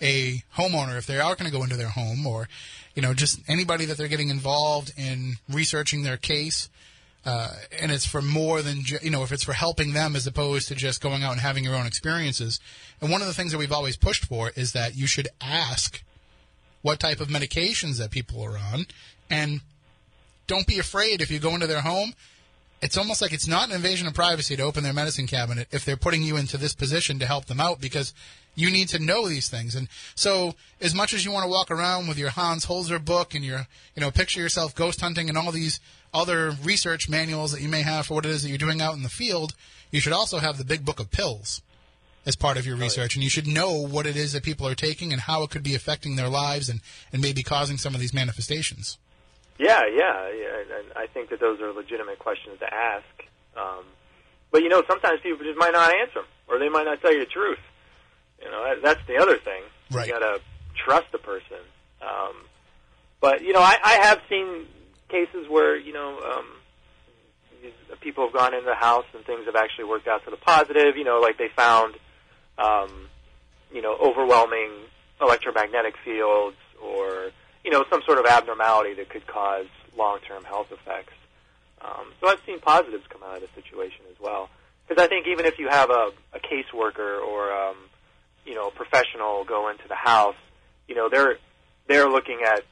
[0.00, 2.48] a homeowner if they are going to go into their home, or
[2.94, 6.68] you know, just anybody that they're getting involved in researching their case
[7.26, 7.48] uh,
[7.80, 10.76] and it's for more than you know if it's for helping them as opposed to
[10.76, 12.60] just going out and having your own experiences.
[13.00, 16.02] And one of the things that we've always pushed for is that you should ask
[16.82, 18.86] what type of medications that people are on,
[19.28, 19.60] and
[20.46, 22.14] don't be afraid if you go into their home.
[22.82, 25.84] It's almost like it's not an invasion of privacy to open their medicine cabinet if
[25.84, 28.12] they're putting you into this position to help them out because
[28.54, 29.74] you need to know these things.
[29.74, 33.34] And so, as much as you want to walk around with your Hans Holzer book
[33.34, 35.80] and your, you know, picture yourself ghost hunting and all these
[36.12, 38.94] other research manuals that you may have for what it is that you're doing out
[38.94, 39.54] in the field,
[39.90, 41.62] you should also have the big book of pills
[42.24, 43.14] as part of your oh, research.
[43.14, 45.62] And you should know what it is that people are taking and how it could
[45.62, 46.80] be affecting their lives and,
[47.12, 48.98] and maybe causing some of these manifestations.
[49.58, 53.04] Yeah, yeah, yeah, and, I think that those are legitimate questions to ask.
[53.56, 53.84] Um,
[54.50, 57.12] but you know, sometimes people just might not answer them, or they might not tell
[57.12, 57.58] you the truth.
[58.42, 59.62] You know, that, that's the other thing.
[59.90, 60.06] Right.
[60.06, 60.40] You got to
[60.84, 61.64] trust the person.
[62.02, 62.34] Um,
[63.20, 64.66] but you know, I, I have seen
[65.08, 66.46] cases where you know um,
[68.00, 70.96] people have gone into the house and things have actually worked out to the positive.
[70.96, 71.94] You know, like they found,
[72.58, 73.08] um,
[73.72, 74.70] you know, overwhelming
[75.20, 77.30] electromagnetic fields or
[77.66, 79.66] you know some sort of abnormality that could cause
[79.98, 81.12] long-term health effects.
[81.82, 84.48] Um, so I've seen positives come out of the situation as well.
[84.86, 87.76] Because I think even if you have a, a caseworker or um,
[88.46, 90.36] you know a professional go into the house,
[90.86, 91.38] you know they're
[91.88, 92.62] they're looking at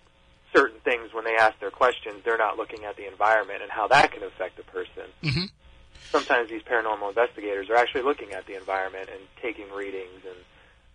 [0.55, 2.23] certain things when they ask their questions.
[2.25, 5.11] They're not looking at the environment and how that can affect a person.
[5.25, 5.51] Mhm.
[6.13, 10.39] Sometimes these paranormal investigators are actually looking at the environment and taking readings, and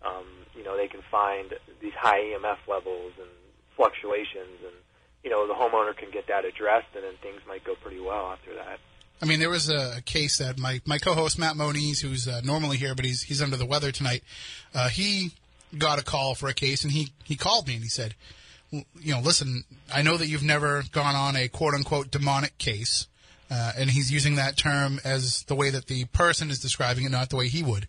[0.08, 3.28] um, you know they can find these high EMF levels and
[3.80, 4.76] fluctuations, and
[5.24, 8.32] you know the homeowner can get that addressed, and then things might go pretty well
[8.34, 8.80] after that.
[9.22, 12.78] I mean, there was a case that my, my co-host Matt Moniz, who's uh, normally
[12.78, 14.24] here, but he's he's under the weather tonight.
[14.76, 15.32] Uh, he
[15.78, 18.16] got a call for a case, and he he called me and he said,
[18.72, 19.64] "Well, you know, listen,
[19.94, 23.08] I know that you've never gone on a quote unquote demonic case,
[23.50, 27.12] uh, and he's using that term as the way that the person is describing it,
[27.12, 27.88] not the way he would.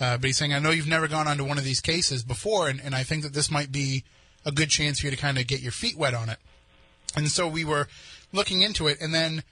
[0.00, 2.68] Uh, but he's saying, I know you've never gone onto one of these cases before,
[2.68, 4.04] and, and I think that this might be
[4.44, 6.38] a good chance for you to kind of get your feet wet on it.
[7.16, 7.88] And so we were
[8.32, 9.42] looking into it, and then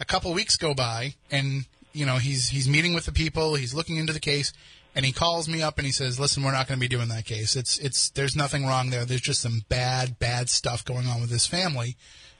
[0.00, 3.74] a couple weeks go by, and you know he's he's meeting with the people, he's
[3.74, 4.52] looking into the case,
[4.94, 7.08] and he calls me up and he says, "Listen, we're not going to be doing
[7.08, 7.56] that case.
[7.56, 9.04] It's it's there's nothing wrong there.
[9.04, 11.96] There's just some bad bad stuff going on with this family,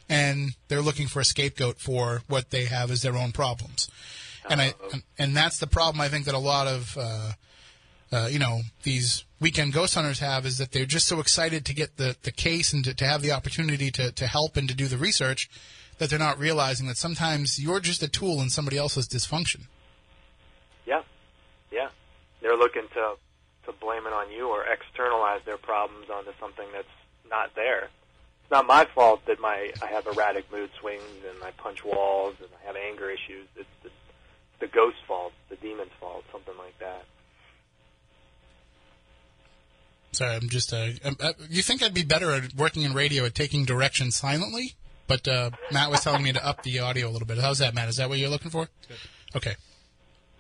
[0.08, 3.88] and they're looking for a scapegoat for what they have as their own problems."
[4.48, 7.32] And I and, and that's the problem I think that a lot of uh,
[8.12, 11.74] uh, you know these weekend ghost hunters have is that they're just so excited to
[11.74, 14.74] get the, the case and to, to have the opportunity to, to help and to
[14.74, 15.50] do the research
[15.98, 19.66] that they're not realizing that sometimes you're just a tool in somebody else's dysfunction.
[20.86, 21.02] Yeah,
[21.72, 21.88] yeah.
[22.40, 23.14] They're looking to
[23.64, 26.86] to blame it on you or externalize their problems onto something that's
[27.28, 27.88] not there.
[28.42, 32.34] it's not my fault that my I have erratic mood swings and I punch walls
[32.38, 33.48] and I have anger issues.
[33.56, 33.90] It's the
[34.60, 37.04] the ghost's fault, the demon's fault, something like that.
[40.16, 40.72] Sorry, I'm just.
[40.72, 44.10] Uh, um, uh, you think I'd be better at working in radio at taking direction
[44.10, 44.74] silently?
[45.06, 47.38] But uh, Matt was telling me to up the audio a little bit.
[47.38, 47.88] How's that, Matt?
[47.88, 48.68] Is that what you're looking for?
[49.36, 49.56] Okay.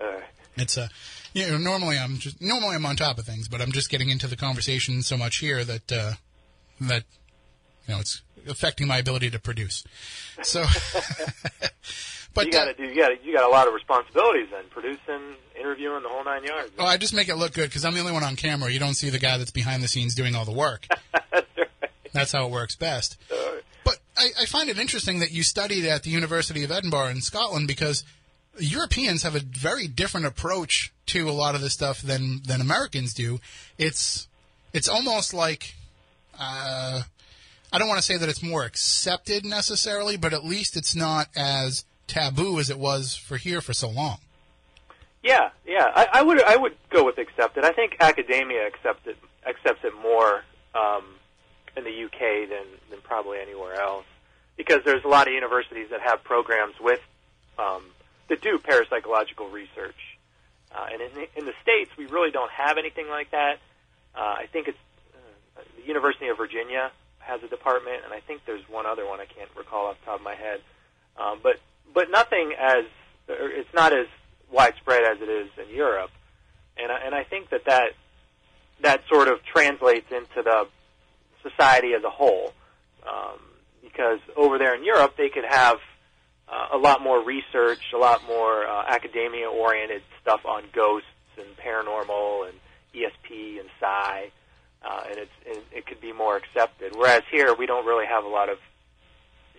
[0.00, 0.20] Uh,
[0.56, 0.88] It's uh,
[1.34, 4.08] you know, normally I'm just normally I'm on top of things, but I'm just getting
[4.08, 6.12] into the conversation so much here that uh,
[6.80, 7.04] that
[7.86, 9.84] you know it's affecting my ability to produce.
[10.42, 10.64] So,
[12.36, 12.84] but you got to do.
[12.84, 16.70] You got you got a lot of responsibilities then, producing, interviewing, the whole nine yards.
[16.78, 18.70] oh, I just make it look good because I'm the only one on camera.
[18.70, 20.86] You don't see the guy that's behind the scenes doing all the work.
[21.32, 21.68] That's right.
[22.12, 23.16] That's how it works best.
[23.30, 27.08] Uh, But I, I find it interesting that you studied at the University of Edinburgh
[27.08, 28.04] in Scotland because
[28.58, 33.12] Europeans have a very different approach to a lot of this stuff than than Americans
[33.12, 33.38] do.
[33.78, 34.28] It's
[34.72, 35.74] it's almost like
[36.38, 37.02] uh,
[37.72, 41.28] I don't want to say that it's more accepted necessarily, but at least it's not
[41.36, 44.18] as taboo as it was for here for so long.
[45.22, 45.90] Yeah, yeah.
[45.94, 47.64] I, I would I would go with accepted.
[47.64, 49.16] I think academia accepts it
[49.46, 51.04] accepts it more um,
[51.76, 54.04] in the UK than than probably anywhere else
[54.56, 57.00] because there's a lot of universities that have programs with
[57.58, 57.82] um,
[58.28, 60.18] that do parapsychological research.
[60.74, 63.58] Uh, and in the, in the states, we really don't have anything like that.
[64.14, 64.78] Uh, I think it's
[65.56, 69.20] uh, the University of Virginia has a department, and I think there's one other one
[69.20, 70.60] I can't recall off the top of my head.
[71.16, 71.58] Um, but
[71.94, 72.84] but nothing as
[73.28, 74.06] it's not as
[74.50, 76.10] widespread as it is in Europe,
[76.76, 77.92] and I, and I think that that
[78.82, 80.68] that sort of translates into the
[81.42, 82.52] society as a whole,
[83.08, 83.40] um,
[83.82, 85.78] because over there in Europe they could have
[86.48, 92.48] uh, a lot more research, a lot more uh, academia-oriented stuff on ghosts and paranormal
[92.48, 92.58] and
[92.94, 94.30] ESP and psi,
[94.84, 96.92] uh, and it's and it could be more accepted.
[96.94, 98.58] Whereas here we don't really have a lot of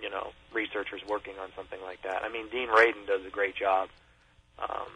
[0.02, 2.24] you know researchers working on something like that.
[2.24, 3.90] I mean, Dean Radin does a great job,
[4.60, 4.92] um,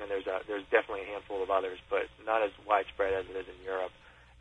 [0.00, 3.36] and there's a there's definitely a handful of others, but not as widespread as it
[3.36, 3.92] is in Europe.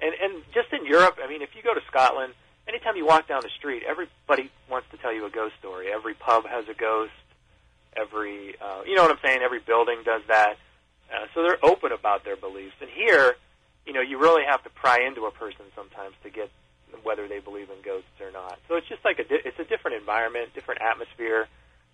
[0.02, 2.34] And and just in Europe, I mean, if you go to Scotland,
[2.68, 5.88] anytime you walk down the street, everybody wants to tell you a ghost story.
[5.92, 7.14] Every pub has a ghost.
[7.96, 9.42] Every uh, you know what I'm saying.
[9.42, 10.56] Every building does that.
[11.12, 12.76] Uh, so they're open about their beliefs.
[12.80, 13.36] And here,
[13.86, 16.50] you know, you really have to pry into a person sometimes to get
[17.04, 18.60] whether they believe in ghosts or not.
[18.68, 21.48] So it's just like a di- it's a different environment, different atmosphere,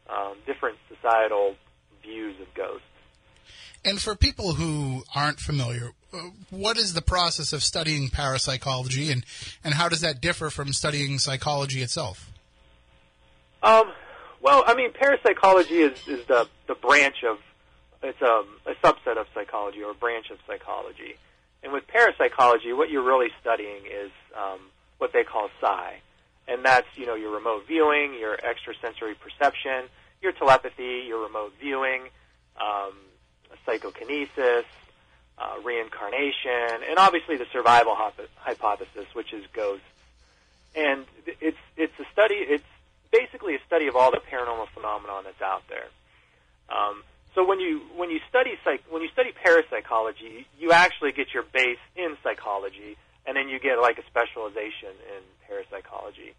[0.10, 1.56] um, different societal
[2.04, 2.86] views of ghosts.
[3.86, 6.17] And for people who aren't familiar, uh,
[6.50, 9.24] what is the process of studying parapsychology, and
[9.63, 12.32] and how does that differ from studying psychology itself?
[13.63, 13.91] Um,
[14.41, 17.39] well, I mean, parapsychology is, is the the branch of
[18.04, 21.15] it's um, a subset of psychology or a branch of psychology.
[21.63, 24.60] And with parapsychology, what you're really studying is um,
[24.98, 26.02] what they call psi,
[26.48, 29.86] and that's you know your remote viewing, your extrasensory perception,
[30.22, 32.04] your telepathy, your remote viewing,
[32.60, 32.94] um,
[33.66, 34.66] psychokinesis,
[35.38, 39.86] uh, reincarnation, and obviously the survival hypo- hypothesis, which is ghosts.
[40.76, 41.06] And
[41.42, 42.36] it's it's a study.
[42.36, 42.64] It's
[43.12, 45.88] basically a study of all the paranormal phenomenon that's out there.
[46.70, 47.04] Um,
[47.36, 51.44] so when you when you study psych when you study parapsychology, you actually get your
[51.44, 56.34] base in psychology, and then you get like a specialization in parapsychology.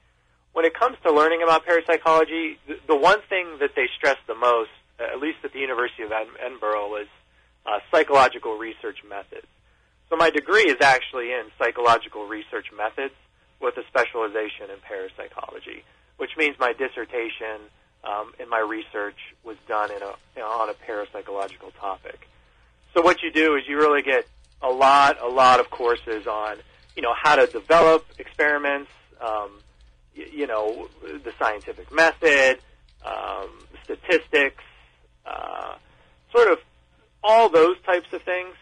[0.55, 4.35] When it comes to learning about parapsychology, the, the one thing that they stress the
[4.35, 7.08] most, at least at the University of Ed- Edinburgh, is
[7.67, 9.46] uh, psychological research methods.
[10.08, 13.15] So my degree is actually in psychological research methods
[13.60, 15.85] with a specialization in parapsychology,
[16.17, 17.60] which means my dissertation
[18.04, 22.27] um, and my research was done in a, you know, on a parapsychological topic.
[22.94, 24.27] So what you do is you really get
[24.62, 26.56] a lot, a lot of courses on,
[26.99, 28.90] you know, how to develop experiments,
[29.23, 29.63] um,
[30.17, 32.59] y- you know, the scientific method,
[33.07, 33.51] um,
[33.85, 34.65] statistics,
[35.25, 35.75] uh,
[36.35, 36.59] sort of
[37.23, 38.57] all those types of things,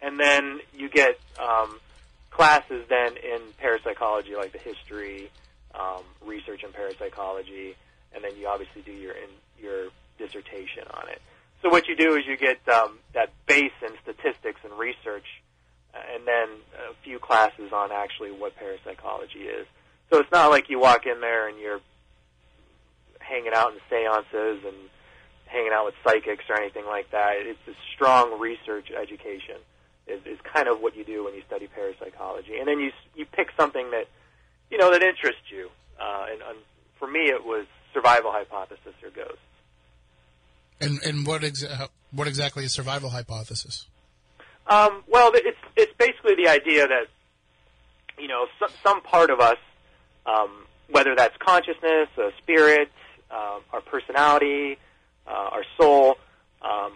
[0.00, 1.78] and then you get um,
[2.30, 5.28] classes then in parapsychology, like the history,
[5.78, 7.76] um, research in parapsychology,
[8.14, 9.28] and then you obviously do your in,
[9.60, 11.20] your dissertation on it.
[11.60, 15.26] So what you do is you get um, that base in statistics and research,
[15.94, 16.48] and then
[16.90, 19.66] a few classes on actually what parapsychology is.
[20.10, 21.80] So it's not like you walk in there and you're
[23.20, 24.76] hanging out in seances and
[25.46, 27.32] hanging out with psychics or anything like that.
[27.36, 29.56] It's a strong research education.
[30.06, 33.26] Is, is kind of what you do when you study parapsychology, and then you you
[33.26, 34.06] pick something that
[34.70, 35.68] you know that interests you.
[36.00, 36.58] Uh, and, and
[36.98, 39.36] for me, it was survival hypothesis or ghosts.
[40.80, 43.86] And and what exa- what exactly is survival hypothesis?
[44.68, 47.06] Um, well, it's it's basically the idea that
[48.18, 49.56] you know some, some part of us
[50.28, 52.90] um, whether that's consciousness, a spirit,
[53.30, 54.78] uh, our personality,
[55.26, 56.16] uh, our soul,
[56.62, 56.92] um,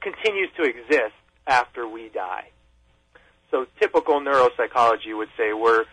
[0.00, 1.14] continues to exist
[1.46, 2.48] after we die.
[3.50, 5.84] So typical neuropsychology would say we're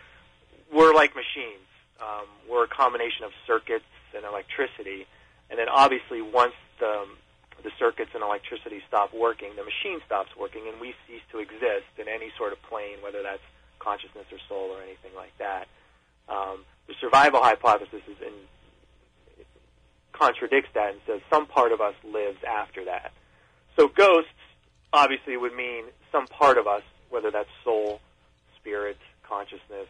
[0.72, 1.62] we're like machines.
[2.00, 5.06] Um, we're a combination of circuits and electricity,
[5.48, 7.04] and then obviously once the
[7.62, 11.90] the circuits and electricity stop working, the machine stops working, and we cease to exist
[11.98, 13.42] in any sort of plane, whether that's
[13.78, 15.66] consciousness or soul or anything like that.
[16.28, 18.34] Um, the survival hypothesis is in,
[20.12, 23.12] contradicts that and says some part of us lives after that.
[23.76, 24.30] So ghosts
[24.92, 28.00] obviously would mean some part of us, whether that's soul,
[28.58, 29.88] spirit, consciousness,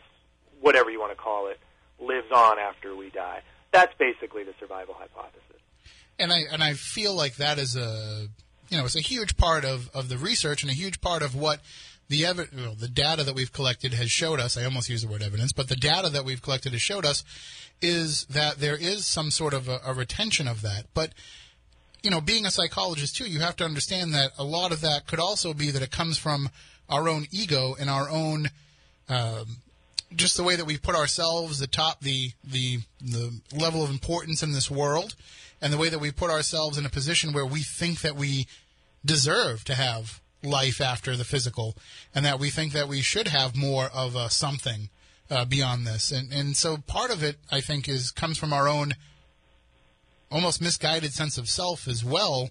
[0.60, 1.58] whatever you want to call it,
[2.00, 3.42] lives on after we die.
[3.72, 5.55] That's basically the survival hypothesis.
[6.18, 8.28] And I and I feel like that is a
[8.68, 11.34] you know it's a huge part of, of the research and a huge part of
[11.34, 11.60] what
[12.08, 14.56] the evi- well, the data that we've collected has showed us.
[14.56, 17.24] I almost use the word evidence, but the data that we've collected has showed us
[17.82, 20.86] is that there is some sort of a, a retention of that.
[20.94, 21.12] But
[22.02, 25.06] you know, being a psychologist too, you have to understand that a lot of that
[25.06, 26.50] could also be that it comes from
[26.88, 28.50] our own ego and our own
[29.08, 29.58] um,
[30.14, 34.52] just the way that we put ourselves atop the the the level of importance in
[34.52, 35.14] this world,
[35.61, 38.46] and the way that we put ourselves in a position where we think that we
[39.04, 41.76] deserve to have life after the physical,
[42.14, 44.90] and that we think that we should have more of a something
[45.30, 48.68] uh, beyond this, and and so part of it I think is comes from our
[48.68, 48.94] own
[50.30, 52.50] almost misguided sense of self as well.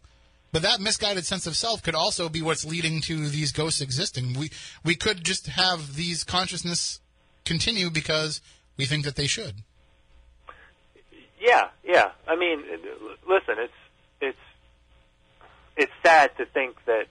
[0.51, 4.33] But that misguided sense of self could also be what's leading to these ghosts existing.
[4.33, 4.51] We
[4.83, 7.01] we could just have these consciousness
[7.43, 8.41] continue because
[8.77, 9.55] we think that they should.
[11.45, 12.09] Yeah, yeah.
[12.27, 12.63] I mean,
[13.27, 13.73] listen, it's
[14.19, 14.37] it's
[15.77, 17.05] it's sad to think that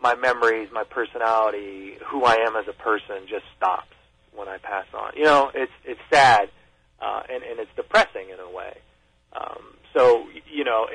[0.00, 3.96] my memories, my personality, who I am as a person, just stops
[4.34, 5.12] when I pass on.
[5.16, 6.50] You know, it's it's sad
[7.00, 8.76] uh, and and it's depressing in a way.
[9.32, 9.62] Um,
[9.94, 10.86] so you know,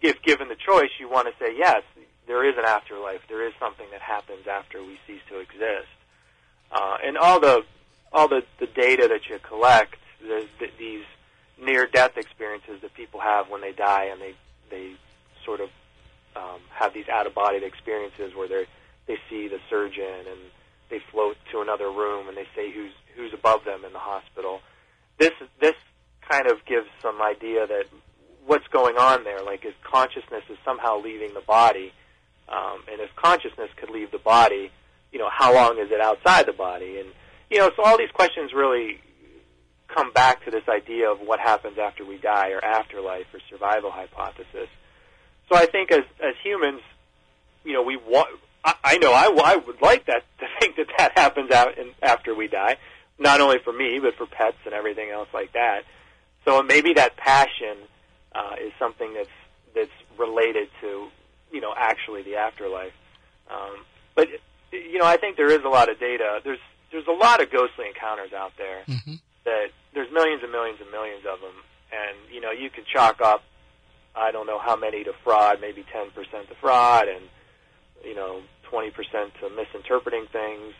[0.00, 1.82] if given the choice, you want to say yes,
[2.26, 3.20] there is an afterlife.
[3.28, 5.92] There is something that happens after we cease to exist,
[6.72, 7.64] uh, and all the
[8.14, 11.02] all the, the data that you collect, the, the, these
[11.60, 14.34] near-death experiences that people have when they die, and they
[14.70, 14.92] they
[15.44, 15.68] sort of
[16.36, 18.64] um, have these out-of-body experiences where they
[19.06, 20.40] they see the surgeon and
[20.90, 24.60] they float to another room and they say who's who's above them in the hospital.
[25.18, 25.74] This this
[26.28, 27.84] kind of gives some idea that
[28.46, 31.92] what's going on there, like if consciousness is somehow leaving the body,
[32.48, 34.70] um, and if consciousness could leave the body,
[35.12, 36.98] you know, how long is it outside the body?
[36.98, 37.08] And
[37.50, 39.00] you know, so all these questions really
[39.94, 43.90] come back to this idea of what happens after we die, or afterlife, or survival
[43.90, 44.68] hypothesis.
[45.48, 46.80] So I think as as humans,
[47.64, 48.40] you know, we want.
[48.66, 52.34] I, know I, I would like that to think that that happens out in, after
[52.34, 52.78] we die,
[53.18, 55.82] not only for me but for pets and everything else like that.
[56.46, 57.76] So maybe that passion
[58.34, 59.28] uh, is something that's
[59.74, 61.08] that's related to
[61.52, 62.94] you know actually the afterlife.
[63.50, 63.84] Um,
[64.14, 64.28] but
[64.72, 66.40] you know, I think there is a lot of data.
[66.42, 66.58] There's
[66.90, 69.14] there's a lot of ghostly encounters out there mm-hmm.
[69.44, 71.54] That there's millions and millions and millions of them,
[71.92, 73.42] and you know you could chalk up
[74.16, 76.14] I don't know how many to fraud, maybe 10%
[76.48, 77.24] to fraud, and
[78.04, 78.92] you know 20%
[79.40, 80.72] to misinterpreting things,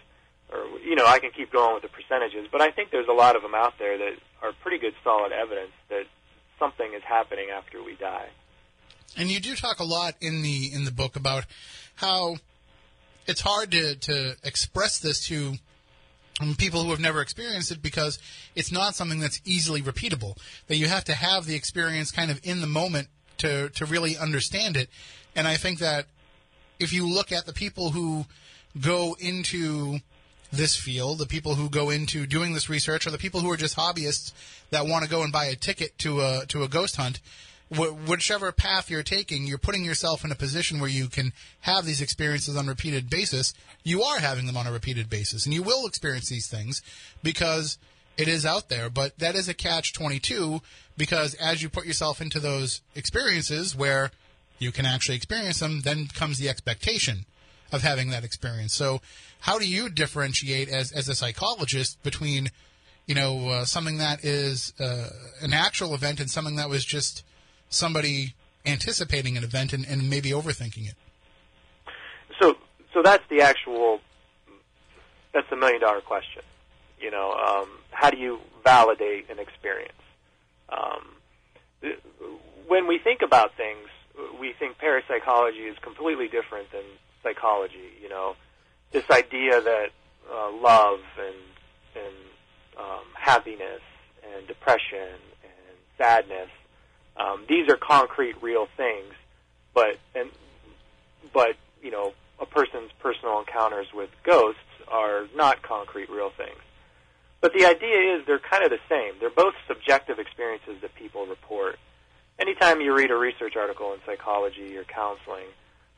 [0.53, 3.13] or you know I can keep going with the percentages, but I think there's a
[3.13, 4.13] lot of them out there that
[4.43, 6.05] are pretty good solid evidence that
[6.59, 8.29] something is happening after we die.
[9.17, 11.47] And you do talk a lot in the in the book about
[11.97, 12.37] how
[13.27, 15.55] it's hard to, to express this to
[16.59, 18.19] people who have never experienced it because
[18.55, 20.37] it's not something that's easily repeatable.
[20.67, 23.09] That you have to have the experience kind of in the moment
[23.39, 24.89] to to really understand it.
[25.37, 26.07] And I think that
[26.79, 28.27] if you look at the people who
[28.81, 29.99] go into
[30.53, 33.57] this field, the people who go into doing this research, or the people who are
[33.57, 34.33] just hobbyists
[34.71, 37.21] that want to go and buy a ticket to a to a ghost hunt,
[37.69, 41.85] wh- whichever path you're taking, you're putting yourself in a position where you can have
[41.85, 43.55] these experiences on a repeated basis.
[43.83, 46.83] You are having them on a repeated basis, and you will experience these things
[47.23, 47.79] because
[48.17, 48.91] it is out there.
[48.91, 50.61] But that is a catch twenty two
[50.97, 54.11] because as you put yourself into those experiences where
[54.59, 57.27] you can actually experience them, then comes the expectation
[57.73, 58.73] of having that experience.
[58.73, 59.01] So,
[59.41, 62.51] how do you differentiate as as a psychologist between,
[63.07, 65.09] you know, uh, something that is uh,
[65.43, 67.25] an actual event and something that was just
[67.75, 68.35] somebody
[68.67, 70.95] anticipating an event and, and maybe overthinking it?
[72.41, 72.55] So,
[72.93, 74.01] so that's the actual.
[75.33, 76.43] That's the million dollar question.
[77.01, 79.93] You know, um, how do you validate an experience?
[80.69, 81.91] Um,
[82.67, 83.89] when we think about things,
[84.41, 86.85] we think parapsychology is completely different than
[87.23, 87.91] psychology.
[88.01, 88.37] You know,
[88.93, 89.89] this idea that
[90.33, 91.37] uh, love and
[91.97, 92.15] and
[92.79, 93.83] um, happiness
[94.35, 96.49] and depression and sadness.
[97.17, 99.13] Um, these are concrete, real things,
[99.73, 100.31] but and
[101.33, 106.61] but you know, a person's personal encounters with ghosts are not concrete, real things.
[107.41, 109.15] But the idea is they're kind of the same.
[109.21, 111.79] They're both subjective experiences that people report.
[112.39, 115.47] Anytime you read a research article in psychology or counseling,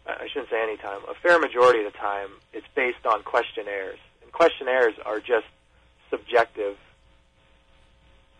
[0.06, 3.98] I shouldn't say anytime, a fair majority of the time, it's based on questionnaires.
[4.22, 5.46] And questionnaires are just
[6.10, 6.76] subjective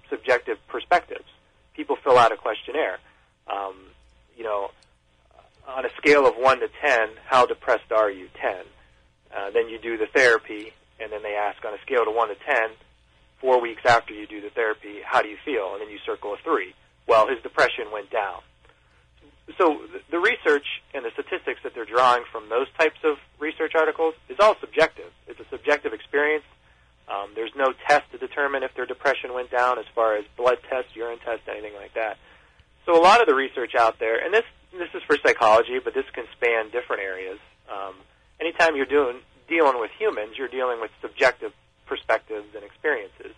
[0.09, 1.25] subjective perspectives.
[1.77, 2.99] People fill out a questionnaire.
[3.47, 3.75] Um,
[4.37, 4.71] you know,
[5.69, 8.29] on a scale of 1 to 10, how depressed are you?
[8.41, 8.55] 10.
[9.37, 12.29] Uh, then you do the therapy, and then they ask on a scale of 1
[12.29, 12.71] to 10,
[13.41, 15.73] four weeks after you do the therapy, how do you feel?
[15.73, 16.75] And then you circle a 3.
[17.07, 18.41] Well, his depression went down.
[19.59, 24.15] So the research and the statistics that they're drawing from those types of research articles
[24.29, 25.13] is all subjective.
[25.29, 26.45] It's a subjective experience.
[27.09, 30.59] Um, there's no test to determine if their depression went down as far as blood
[30.69, 32.19] tests, urine tests, anything like that.
[32.85, 35.95] So a lot of the research out there, and this this is for psychology, but
[35.95, 37.39] this can span different areas.
[37.71, 37.95] Um,
[38.41, 41.53] anytime you're doing dealing with humans, you're dealing with subjective
[41.87, 43.35] perspectives and experiences,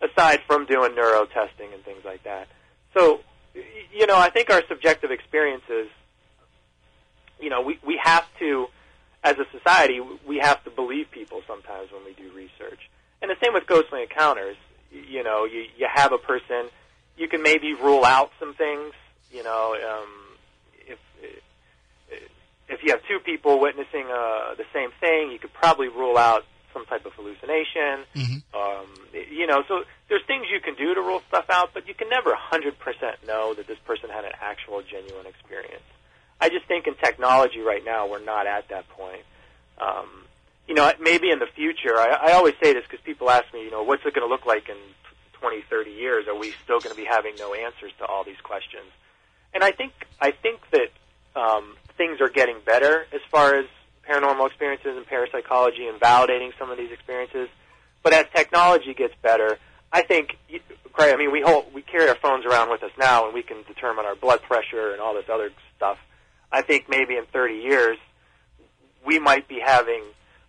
[0.00, 2.48] aside from doing neuro testing and things like that.
[2.96, 3.20] So,
[3.92, 5.88] you know, I think our subjective experiences,
[7.40, 8.66] you know, we we have to,
[9.22, 12.80] as a society, we have to believe people sometimes when we do research.
[13.22, 14.56] And the same with ghostly encounters.
[14.90, 16.68] You know, you you have a person,
[17.16, 18.92] you can maybe rule out some things.
[19.30, 20.08] You know, um,
[20.86, 20.98] if
[22.68, 26.44] if you have two people witnessing uh, the same thing, you could probably rule out
[26.72, 28.04] some type of hallucination.
[28.14, 28.38] Mm-hmm.
[28.56, 28.86] Um,
[29.30, 32.08] you know, so there's things you can do to rule stuff out, but you can
[32.08, 32.72] never 100%
[33.26, 35.84] know that this person had an actual genuine experience.
[36.40, 39.22] I just think in technology right now, we're not at that point.
[39.78, 40.08] Um,
[40.68, 43.64] you know, maybe in the future, I, I always say this because people ask me,
[43.64, 44.76] you know, what's it going to look like in
[45.34, 46.26] 20, 30 years?
[46.28, 48.86] Are we still going to be having no answers to all these questions?
[49.54, 50.88] And I think, I think that,
[51.34, 53.66] um, things are getting better as far as
[54.08, 57.48] paranormal experiences and parapsychology and validating some of these experiences.
[58.02, 59.58] But as technology gets better,
[59.92, 60.36] I think,
[60.92, 63.42] Craig, I mean, we hold, we carry our phones around with us now, and we
[63.42, 65.98] can determine our blood pressure and all this other stuff.
[66.50, 67.98] I think maybe in 30 years,
[69.04, 70.02] we might be having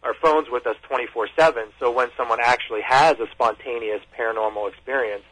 [0.03, 1.71] our phones with us 24/7.
[1.79, 5.23] So when someone actually has a spontaneous paranormal experience,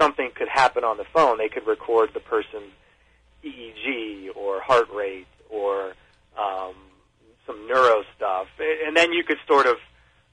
[0.00, 1.38] something could happen on the phone.
[1.38, 2.72] They could record the person's
[3.44, 5.94] EEG or heart rate or
[6.36, 6.74] um,
[7.46, 9.76] some neuro stuff, and then you could sort of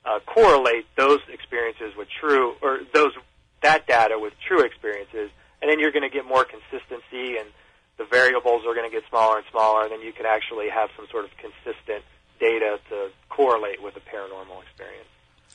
[0.05, 3.13] uh, correlate those experiences with true or those
[3.61, 5.31] that data with true experiences,
[5.61, 7.49] and then you're going to get more consistency, and
[7.97, 10.89] the variables are going to get smaller and smaller, and then you could actually have
[10.95, 12.03] some sort of consistent
[12.39, 15.07] data to correlate with a paranormal experience.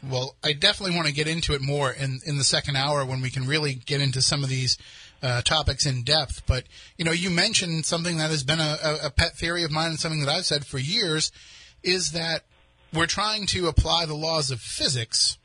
[0.02, 3.20] Well, I definitely want to get into it more in in the second hour when
[3.20, 4.78] we can really get into some of these
[5.22, 6.46] uh, topics in depth.
[6.46, 6.64] But
[6.96, 10.00] you know, you mentioned something that has been a, a pet theory of mine and
[10.00, 11.30] something that I've said for years
[11.82, 12.44] is that
[12.92, 15.38] we're trying to apply the laws of physics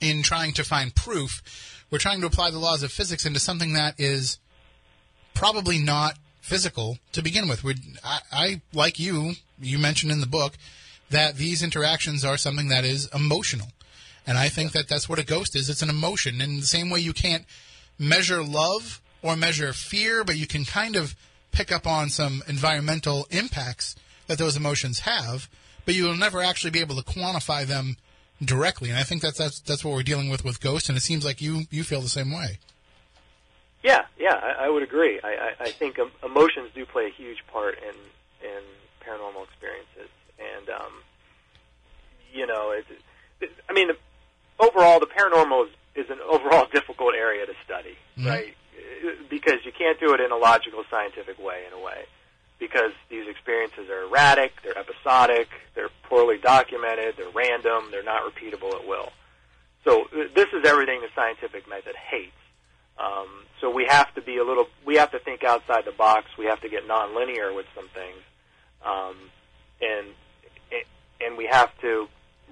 [0.00, 1.84] in trying to find proof.
[1.90, 4.38] We're trying to apply the laws of physics into something that is
[5.34, 6.18] probably not
[6.48, 7.64] physical to begin with.
[8.02, 10.54] I, I, like you, you mentioned in the book
[11.10, 13.68] that these interactions are something that is emotional.
[14.26, 15.70] And I think that that's what a ghost is.
[15.70, 16.40] It's an emotion.
[16.40, 17.44] In the same way you can't
[17.98, 21.14] measure love or measure fear, but you can kind of
[21.52, 23.96] pick up on some environmental impacts
[24.26, 25.48] that those emotions have,
[25.84, 27.96] but you will never actually be able to quantify them
[28.42, 28.90] directly.
[28.90, 30.88] And I think that's that's that's what we're dealing with with ghosts.
[30.88, 32.58] And it seems like you you feel the same way.
[33.88, 35.18] Yeah, yeah, I, I would agree.
[35.24, 37.96] I, I, I think um, emotions do play a huge part in
[38.46, 38.62] in
[39.00, 40.92] paranormal experiences, and um,
[42.34, 42.84] you know, it,
[43.40, 43.96] it, I mean, the,
[44.60, 48.28] overall, the paranormal is, is an overall difficult area to study, mm-hmm.
[48.28, 48.54] right?
[49.30, 52.04] Because you can't do it in a logical, scientific way, in a way,
[52.58, 58.74] because these experiences are erratic, they're episodic, they're poorly documented, they're random, they're not repeatable
[58.74, 59.12] at will.
[59.84, 62.32] So this is everything the scientific method hates.
[62.98, 63.28] Um,
[63.60, 66.26] so we have to be a little, we have to think outside the box.
[66.38, 68.18] We have to get nonlinear with some things,
[68.84, 69.16] um,
[69.80, 70.08] and
[71.20, 72.08] and we have to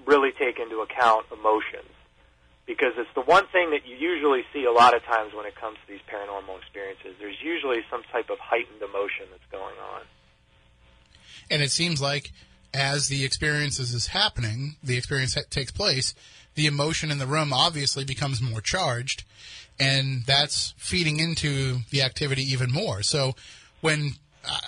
[0.07, 1.91] really take into account emotions
[2.67, 5.55] because it's the one thing that you usually see a lot of times when it
[5.55, 7.15] comes to these paranormal experiences.
[7.19, 10.03] There's usually some type of heightened emotion that's going on.
[11.49, 12.33] And it seems like
[12.75, 16.13] as the experience is happening, the experience takes place,
[16.57, 19.25] the emotion in the room obviously becomes more charged,
[19.79, 23.03] and that's feeding into the activity even more.
[23.03, 23.35] So
[23.81, 24.15] when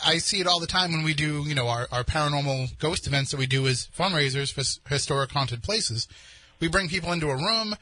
[0.05, 3.07] I see it all the time when we do, you know, our, our paranormal ghost
[3.07, 6.09] events that we do as fundraisers for historic haunted places.
[6.61, 7.77] We bring people into a room.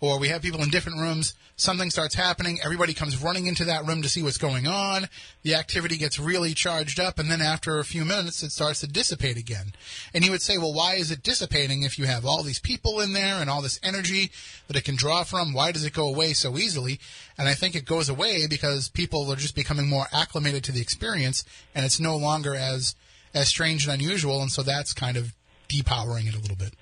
[0.00, 1.34] Or we have people in different rooms.
[1.56, 2.58] Something starts happening.
[2.64, 5.08] Everybody comes running into that room to see what's going on.
[5.42, 8.86] The activity gets really charged up, and then after a few minutes, it starts to
[8.86, 9.72] dissipate again.
[10.14, 13.00] And you would say, well, why is it dissipating if you have all these people
[13.00, 14.30] in there and all this energy
[14.68, 15.52] that it can draw from?
[15.52, 16.98] Why does it go away so easily?
[17.36, 20.80] And I think it goes away because people are just becoming more acclimated to the
[20.80, 21.44] experience,
[21.74, 22.94] and it's no longer as
[23.32, 25.34] as strange and unusual, and so that's kind of
[25.68, 26.74] depowering it a little bit.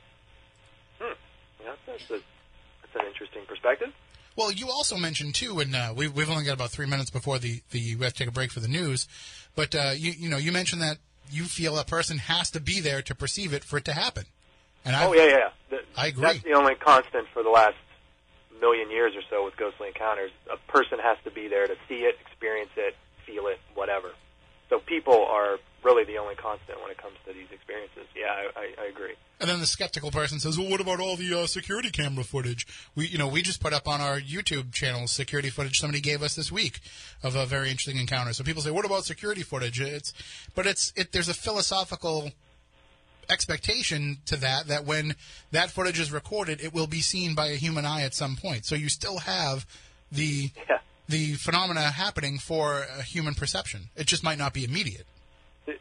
[0.99, 1.13] Hmm.
[1.63, 2.21] Yeah, that's, a,
[2.99, 3.93] an interesting perspective.
[4.37, 7.39] Well, you also mentioned too, and uh, we've we've only got about three minutes before
[7.39, 9.09] the the we have to take a break for the news,
[9.57, 10.99] but uh, you you know you mentioned that
[11.31, 14.25] you feel a person has to be there to perceive it for it to happen.
[14.85, 15.49] And oh yeah, yeah, yeah.
[15.71, 16.23] The, I agree.
[16.23, 17.77] That's the only constant for the last
[18.61, 20.31] million years or so with ghostly encounters.
[20.53, 22.95] A person has to be there to see it, experience it,
[23.27, 24.13] feel it, whatever.
[24.71, 28.07] So people are really the only constant when it comes to these experiences.
[28.17, 29.15] Yeah, I, I, I agree.
[29.41, 32.67] And then the skeptical person says, "Well, what about all the uh, security camera footage?
[32.95, 36.23] We, you know, we just put up on our YouTube channel security footage somebody gave
[36.23, 36.81] us this week
[37.23, 40.13] of a very interesting encounter." So people say, "What about security footage?" It's,
[40.55, 42.33] but it's, it, there's a philosophical
[43.31, 45.15] expectation to that that when
[45.53, 48.65] that footage is recorded, it will be seen by a human eye at some point.
[48.65, 49.67] So you still have
[50.11, 50.79] the yeah.
[51.09, 53.91] the phenomena happening for a human perception.
[53.97, 55.07] It just might not be immediate.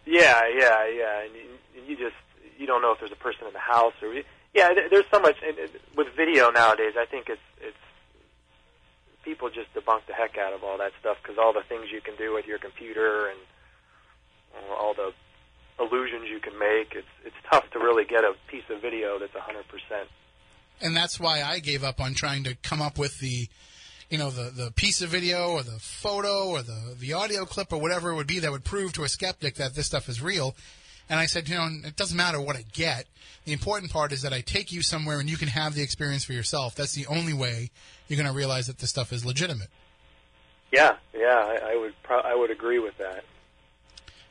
[0.06, 1.24] Yeah, yeah, yeah.
[1.24, 2.16] And you, you just
[2.58, 4.14] you don't know if there's a person in the house or
[4.54, 4.74] yeah.
[4.90, 5.58] There's so much and
[5.96, 6.94] with video nowadays.
[6.98, 7.78] I think it's it's
[9.24, 12.02] people just debunk the heck out of all that stuff because all the things you
[12.02, 13.40] can do with your computer and
[14.72, 15.12] all the
[15.80, 16.94] illusions you can make.
[16.96, 19.64] It's it's tough to really get a piece of video that's 100%.
[20.80, 23.50] And that's why I gave up on trying to come up with the
[24.10, 27.74] you know the the piece of video or the photo or the the audio clip
[27.74, 30.22] or whatever it would be that would prove to a skeptic that this stuff is
[30.22, 30.56] real.
[31.10, 33.06] And I said, you know, it doesn't matter what I get.
[33.46, 36.26] The important part is that I take you somewhere and you can have the experience
[36.26, 36.76] for yourself.
[36.76, 37.72] That's the only way
[38.08, 39.70] you're going to realize that this stuff is legitimate.
[40.72, 43.24] Yeah, yeah, I, I would pro- I would agree with that.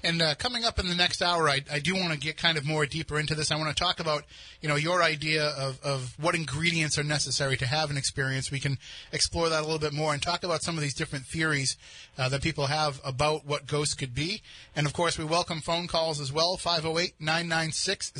[0.07, 2.57] And uh, coming up in the next hour, I, I do want to get kind
[2.57, 3.51] of more deeper into this.
[3.51, 4.23] I want to talk about,
[4.61, 8.49] you know, your idea of, of what ingredients are necessary to have an experience.
[8.49, 8.79] We can
[9.11, 11.77] explore that a little bit more and talk about some of these different theories
[12.17, 14.43] uh, that people have about what ghosts could be.
[14.77, 18.13] And of course, we welcome phone calls as well, 508 996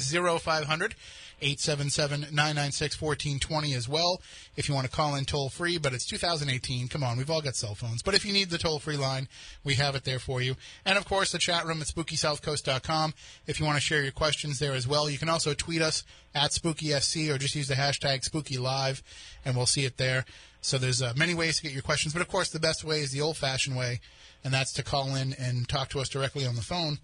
[0.43, 0.97] 0500.
[1.41, 4.21] 877-996-1420 as well
[4.57, 6.89] if you want to call in toll free, but it's 2018.
[6.89, 8.03] Come on, we've all got cell phones.
[8.03, 9.29] But if you need the toll free line,
[9.65, 10.57] we have it there for you.
[10.85, 13.15] And of course, the chat room at spookysouthcoast.com
[13.47, 15.11] if you want to share your questions there as well.
[15.11, 19.03] You can also tweet us at SpookySC or just use the hashtag SpookyLive
[19.45, 20.25] and we'll see it there.
[20.61, 23.01] So there's uh, many ways to get your questions, but of course the best way
[23.01, 24.01] is the old-fashioned way,
[24.43, 26.99] and that's to call in and talk to us directly on the phone.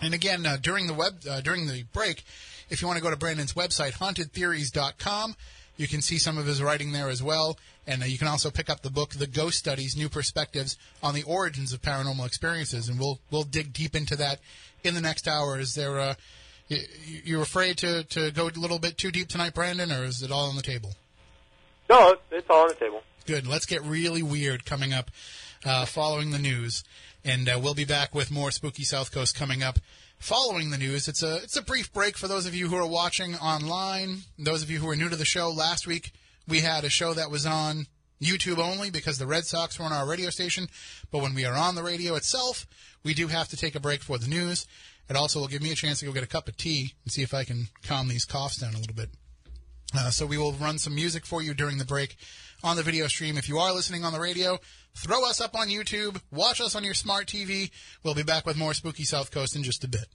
[0.00, 2.24] And again, uh, during the web uh, during the break,
[2.70, 5.36] if you want to go to Brandon's website, hauntedtheories.com,
[5.76, 7.58] you can see some of his writing there as well.
[7.86, 11.14] And uh, you can also pick up the book, The Ghost Studies New Perspectives on
[11.14, 12.88] the Origins of Paranormal Experiences.
[12.88, 14.40] And we'll, we'll dig deep into that
[14.84, 15.58] in the next hour.
[15.58, 16.14] Is there, uh,
[17.24, 20.30] you're afraid to, to go a little bit too deep tonight, Brandon, or is it
[20.30, 20.94] all on the table?
[21.90, 23.02] No, it's all on the table.
[23.26, 23.46] Good.
[23.46, 25.10] Let's get really weird coming up
[25.64, 26.84] uh, following the news.
[27.24, 29.78] And uh, we'll be back with more Spooky South Coast coming up
[30.18, 31.06] following the news.
[31.06, 34.18] It's a it's a brief break for those of you who are watching online.
[34.38, 36.12] Those of you who are new to the show, last week
[36.48, 37.86] we had a show that was on
[38.20, 40.66] YouTube only because the Red Sox were on our radio station.
[41.10, 42.66] But when we are on the radio itself,
[43.04, 44.66] we do have to take a break for the news.
[45.08, 47.12] It also will give me a chance to go get a cup of tea and
[47.12, 49.10] see if I can calm these coughs down a little bit.
[49.94, 52.16] Uh, so we will run some music for you during the break
[52.64, 53.36] on the video stream.
[53.36, 54.58] If you are listening on the radio,
[54.94, 57.70] throw us up on YouTube, watch us on your smart TV.
[58.02, 60.06] We'll be back with more Spooky South Coast in just a bit.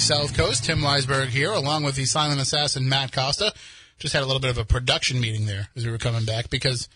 [0.00, 0.64] South Coast.
[0.64, 3.52] Tim Weisberg here, along with the silent assassin Matt Costa.
[3.98, 6.48] Just had a little bit of a production meeting there as we were coming back
[6.48, 6.88] because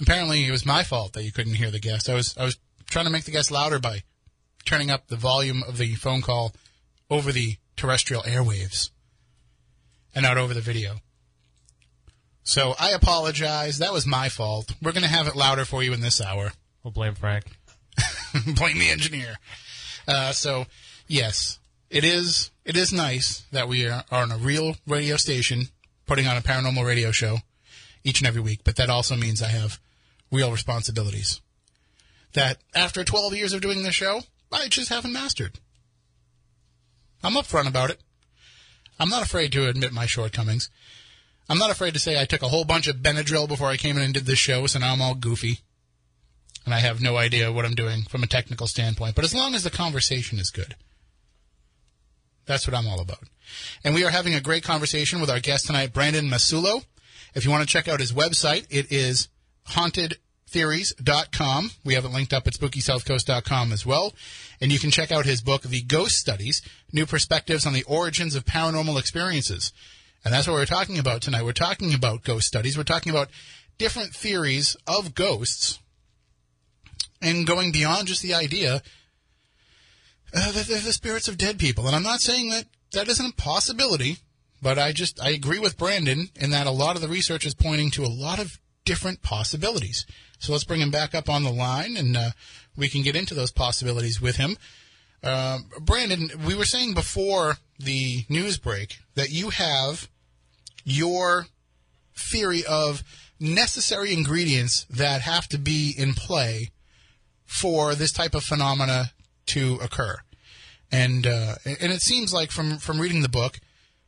[0.00, 2.10] apparently it was my fault that you couldn't hear the guest.
[2.10, 2.58] I was I was
[2.90, 4.02] trying to make the guest louder by
[4.66, 6.52] turning up the volume of the phone call
[7.10, 8.90] over the terrestrial airwaves
[10.14, 10.96] and not over the video.
[12.42, 13.78] So I apologize.
[13.78, 14.74] That was my fault.
[14.82, 16.52] We're going to have it louder for you in this hour.
[16.84, 17.44] We'll blame Frank.
[18.46, 19.38] blame the engineer.
[20.06, 20.66] Uh, so,
[21.08, 21.58] yes,
[21.96, 22.50] it is.
[22.64, 25.68] It is nice that we are, on a real radio station
[26.04, 27.38] putting on a paranormal radio show
[28.04, 28.60] each and every week.
[28.64, 29.80] But that also means I have
[30.30, 31.40] real responsibilities
[32.34, 34.20] that after 12 years of doing this show,
[34.52, 35.58] I just haven't mastered.
[37.22, 38.00] I'm upfront about it.
[38.98, 40.70] I'm not afraid to admit my shortcomings.
[41.48, 43.96] I'm not afraid to say I took a whole bunch of Benadryl before I came
[43.96, 45.60] in and did this show, so now I'm all goofy
[46.66, 49.14] and I have no idea what I'm doing from a technical standpoint.
[49.14, 50.74] But as long as the conversation is good,
[52.46, 53.22] that's what I'm all about.
[53.84, 56.84] And we are having a great conversation with our guest tonight, Brandon Massullo.
[57.34, 59.28] If you want to check out his website, it is
[59.70, 61.70] hauntedtheories.com.
[61.84, 64.14] We have it linked up at spookysouthcoast.com as well.
[64.60, 68.34] And you can check out his book, The Ghost Studies, New Perspectives on the Origins
[68.34, 69.72] of Paranormal Experiences.
[70.24, 71.44] And that's what we're talking about tonight.
[71.44, 72.76] We're talking about ghost studies.
[72.76, 73.28] We're talking about
[73.78, 75.78] different theories of ghosts
[77.22, 78.82] and going beyond just the idea
[80.36, 81.86] uh, they're the spirits of dead people.
[81.86, 84.18] And I'm not saying that that isn't a possibility,
[84.62, 87.54] but I just I agree with Brandon in that a lot of the research is
[87.54, 90.06] pointing to a lot of different possibilities.
[90.38, 92.30] So let's bring him back up on the line, and uh,
[92.76, 94.56] we can get into those possibilities with him.
[95.22, 100.08] Uh, Brandon, we were saying before the news break that you have
[100.84, 101.46] your
[102.14, 103.02] theory of
[103.40, 106.70] necessary ingredients that have to be in play
[107.44, 109.12] for this type of phenomena
[109.46, 110.16] to occur.
[110.92, 113.58] And uh, and it seems like from from reading the book,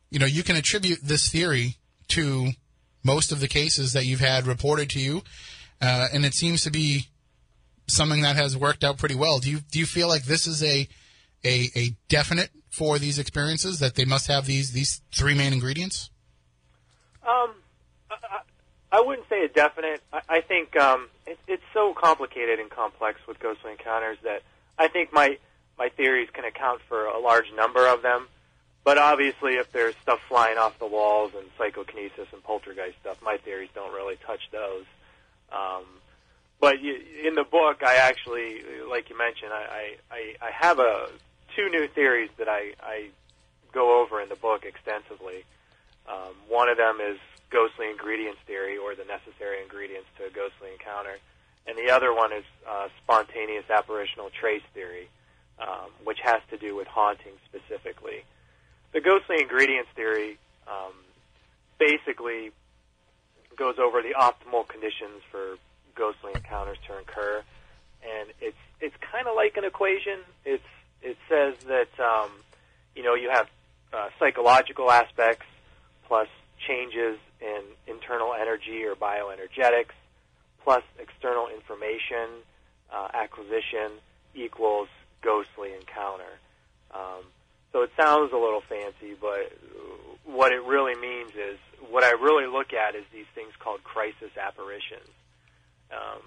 [0.09, 1.75] you know, you can attribute this theory
[2.09, 2.51] to
[3.03, 5.21] most of the cases that you've had reported to you,
[5.81, 7.07] uh, and it seems to be
[7.87, 9.39] something that has worked out pretty well.
[9.39, 10.87] Do you do you feel like this is a
[11.43, 16.09] a, a definite for these experiences that they must have these these three main ingredients?
[17.27, 17.53] Um,
[18.09, 18.41] I,
[18.91, 20.01] I wouldn't say a definite.
[20.13, 24.43] I, I think um, it, it's so complicated and complex with ghostly encounters that
[24.77, 25.37] I think my
[25.79, 28.27] my theories can account for a large number of them.
[28.83, 33.37] But obviously, if there's stuff flying off the walls and psychokinesis and poltergeist stuff, my
[33.37, 34.85] theories don't really touch those.
[35.51, 35.83] Um,
[36.59, 41.07] but you, in the book, I actually, like you mentioned, I, I, I have a
[41.55, 43.09] two new theories that I, I
[43.71, 45.45] go over in the book extensively.
[46.07, 47.17] Um, one of them is
[47.49, 51.17] ghostly ingredients theory, or the necessary ingredients to a ghostly encounter,
[51.67, 55.09] and the other one is uh, spontaneous apparitional trace theory,
[55.61, 58.23] um, which has to do with haunting specifically.
[58.93, 60.37] The ghostly ingredients theory
[60.67, 60.93] um,
[61.77, 62.51] basically
[63.57, 65.57] goes over the optimal conditions for
[65.95, 67.43] ghostly encounters to occur,
[68.03, 70.19] and it's it's kind of like an equation.
[70.45, 70.63] It's
[71.01, 72.31] it says that um,
[72.95, 73.47] you know you have
[73.93, 75.45] uh, psychological aspects
[76.07, 76.27] plus
[76.67, 79.95] changes in internal energy or bioenergetics
[80.63, 82.43] plus external information
[82.93, 83.91] uh, acquisition
[84.35, 84.89] equals
[85.21, 86.39] ghostly encounter.
[86.91, 87.23] Um,
[87.71, 89.51] so it sounds a little fancy, but
[90.25, 91.57] what it really means is
[91.89, 95.09] what I really look at is these things called crisis apparitions.
[95.91, 96.21] Um,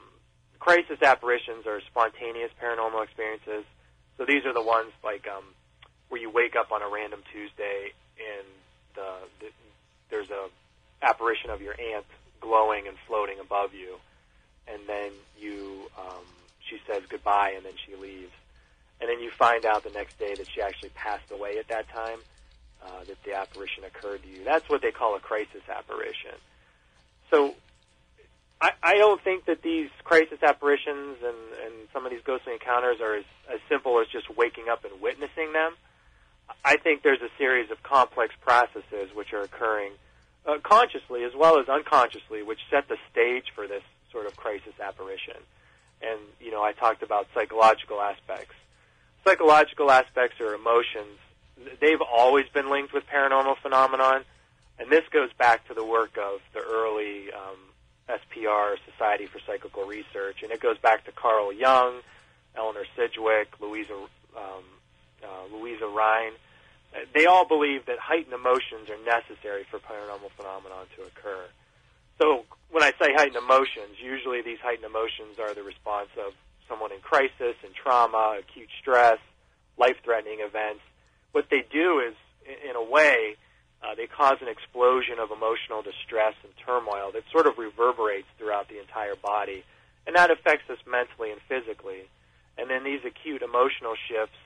[0.59, 3.65] crisis apparitions are spontaneous paranormal experiences.
[4.17, 5.45] So these are the ones like um,
[6.09, 8.47] where you wake up on a random Tuesday and
[8.95, 9.09] the,
[9.41, 9.47] the,
[10.11, 10.49] there's a
[11.03, 12.07] apparition of your aunt
[12.41, 13.97] glowing and floating above you,
[14.69, 16.25] and then you um,
[16.61, 18.33] she says goodbye and then she leaves,
[19.03, 21.89] and then you find out the next day that she actually passed away at that
[21.89, 22.21] time,
[22.87, 24.45] uh, that the apparition occurred to you.
[24.45, 26.39] That's what they call a crisis apparition.
[27.31, 27.55] So.
[28.61, 31.37] I, I don't think that these crisis apparitions and,
[31.67, 35.03] and some of these ghostly encounters are as, as simple as just waking up and
[35.03, 35.75] witnessing them.
[36.65, 39.93] I think there's a series of complex processes which are occurring
[40.47, 44.75] uh, consciously as well as unconsciously, which set the stage for this sort of crisis
[44.81, 45.39] apparition.
[46.03, 48.55] And you know, I talked about psychological aspects.
[49.25, 51.19] Psychological aspects or emotions,
[51.81, 54.25] they've always been linked with paranormal phenomenon,
[54.79, 57.59] and this goes back to the work of the early um,
[58.09, 62.01] SPR, Society for Psychical Research, and it goes back to Carl Jung,
[62.57, 63.95] Eleanor Sidgwick, Louisa
[64.37, 64.65] um,
[65.23, 66.33] uh, Louisa Rhine.
[67.15, 71.45] They all believe that heightened emotions are necessary for paranormal phenomenon to occur.
[72.21, 76.35] So when I say heightened emotions, usually these heightened emotions are the response of
[76.69, 79.19] someone in crisis and trauma, acute stress,
[79.79, 80.83] life-threatening events.
[81.33, 82.15] What they do is,
[82.47, 83.37] in, in a way,
[83.83, 88.69] uh, they cause an explosion of emotional distress and turmoil that sort of reverberates throughout
[88.69, 89.65] the entire body,
[90.07, 92.09] and that affects us mentally and physically.
[92.59, 94.37] And then these acute emotional shifts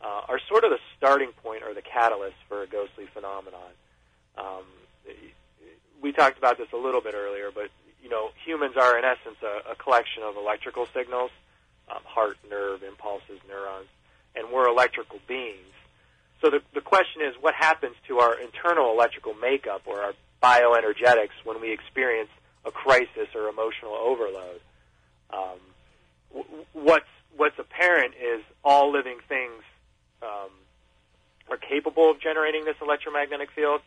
[0.00, 3.72] uh, are sort of the starting point or the catalyst for a ghostly phenomenon.
[4.36, 4.64] Um,
[6.02, 7.70] we talked about this a little bit earlier, but
[8.02, 11.30] you know, humans are in essence a, a collection of electrical signals,
[11.90, 13.88] um, heart, nerve, impulses, neurons,
[14.34, 15.74] and we're electrical beings.
[16.40, 20.12] So the, the question is, what happens to our internal electrical makeup or our
[20.42, 22.30] bioenergetics when we experience
[22.64, 24.60] a crisis or emotional overload?
[25.30, 29.62] Um, what's what's apparent is all living things
[30.22, 30.50] um,
[31.50, 33.80] are capable of generating this electromagnetic field.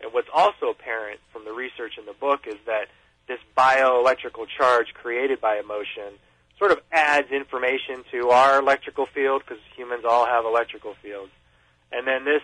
[0.00, 2.88] And what's also apparent from the research in the book is that
[3.28, 6.18] this bioelectrical charge created by emotion
[6.58, 11.30] sort of adds information to our electrical field because humans all have electrical fields.
[11.92, 12.42] And then this,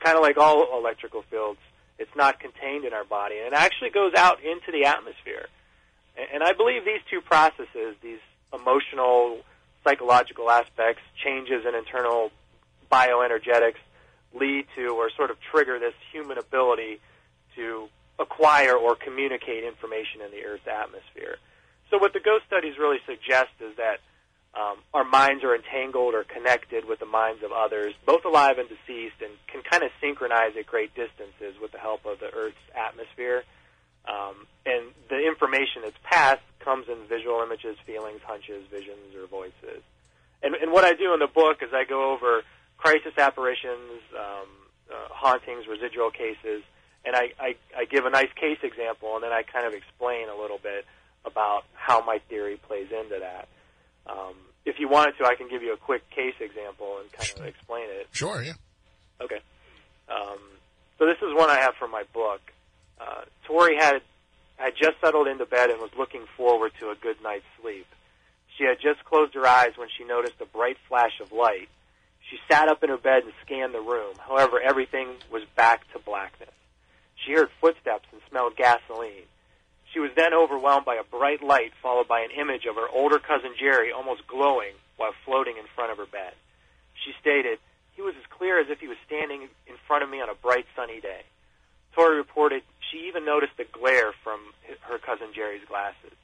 [0.00, 1.58] kind of like all electrical fields,
[1.98, 5.46] it's not contained in our body and it actually goes out into the atmosphere.
[6.32, 8.18] And I believe these two processes, these
[8.52, 9.38] emotional,
[9.84, 12.30] psychological aspects, changes in internal
[12.90, 13.80] bioenergetics,
[14.34, 17.00] lead to or sort of trigger this human ability
[17.56, 21.36] to acquire or communicate information in the Earth's atmosphere.
[21.90, 23.98] So what the ghost studies really suggest is that
[24.54, 28.68] um, our minds are entangled or connected with the minds of others, both alive and
[28.68, 32.66] deceased, and can kind of synchronize at great distances with the help of the Earth's
[32.74, 33.44] atmosphere.
[34.08, 39.82] Um, and the information that's passed comes in visual images, feelings, hunches, visions, or voices.
[40.42, 42.42] And, and what I do in the book is I go over
[42.76, 44.48] crisis apparitions, um,
[44.90, 46.62] uh, hauntings, residual cases,
[47.04, 50.28] and I, I, I give a nice case example, and then I kind of explain
[50.28, 50.84] a little bit
[51.24, 53.48] about how my theory plays into that.
[54.06, 57.30] Um, if you wanted to, I can give you a quick case example and kind
[57.40, 58.08] of explain it.
[58.12, 58.54] Sure, yeah.
[59.20, 59.40] Okay.
[60.08, 60.38] Um,
[60.98, 62.40] so this is one I have from my book.
[63.00, 64.02] Uh, Tori had
[64.56, 67.86] had just settled into bed and was looking forward to a good night's sleep.
[68.58, 71.70] She had just closed her eyes when she noticed a bright flash of light.
[72.28, 74.14] She sat up in her bed and scanned the room.
[74.18, 76.52] However, everything was back to blackness.
[77.24, 79.24] She heard footsteps and smelled gasoline.
[79.92, 83.18] She was then overwhelmed by a bright light followed by an image of her older
[83.18, 86.32] cousin Jerry almost glowing while floating in front of her bed.
[86.94, 87.58] She stated,
[87.96, 90.34] he was as clear as if he was standing in front of me on a
[90.34, 91.22] bright sunny day.
[91.94, 94.40] Tori reported she even noticed the glare from
[94.82, 96.16] her cousin Jerry's glasses.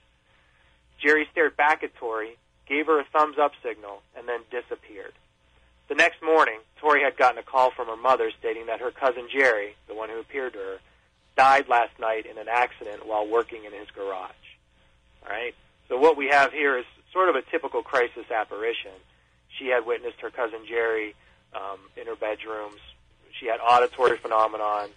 [1.02, 2.36] Jerry stared back at Tori,
[2.68, 5.12] gave her a thumbs up signal, and then disappeared.
[5.88, 9.28] The next morning, Tori had gotten a call from her mother stating that her cousin
[9.30, 10.78] Jerry, the one who appeared to her,
[11.36, 14.30] died last night in an accident while working in his garage.
[15.22, 15.54] All right?
[15.88, 18.92] So what we have here is sort of a typical crisis apparition.
[19.58, 21.14] She had witnessed her cousin Jerry
[21.54, 22.80] um, in her bedrooms.
[23.38, 24.88] She had auditory phenomenon,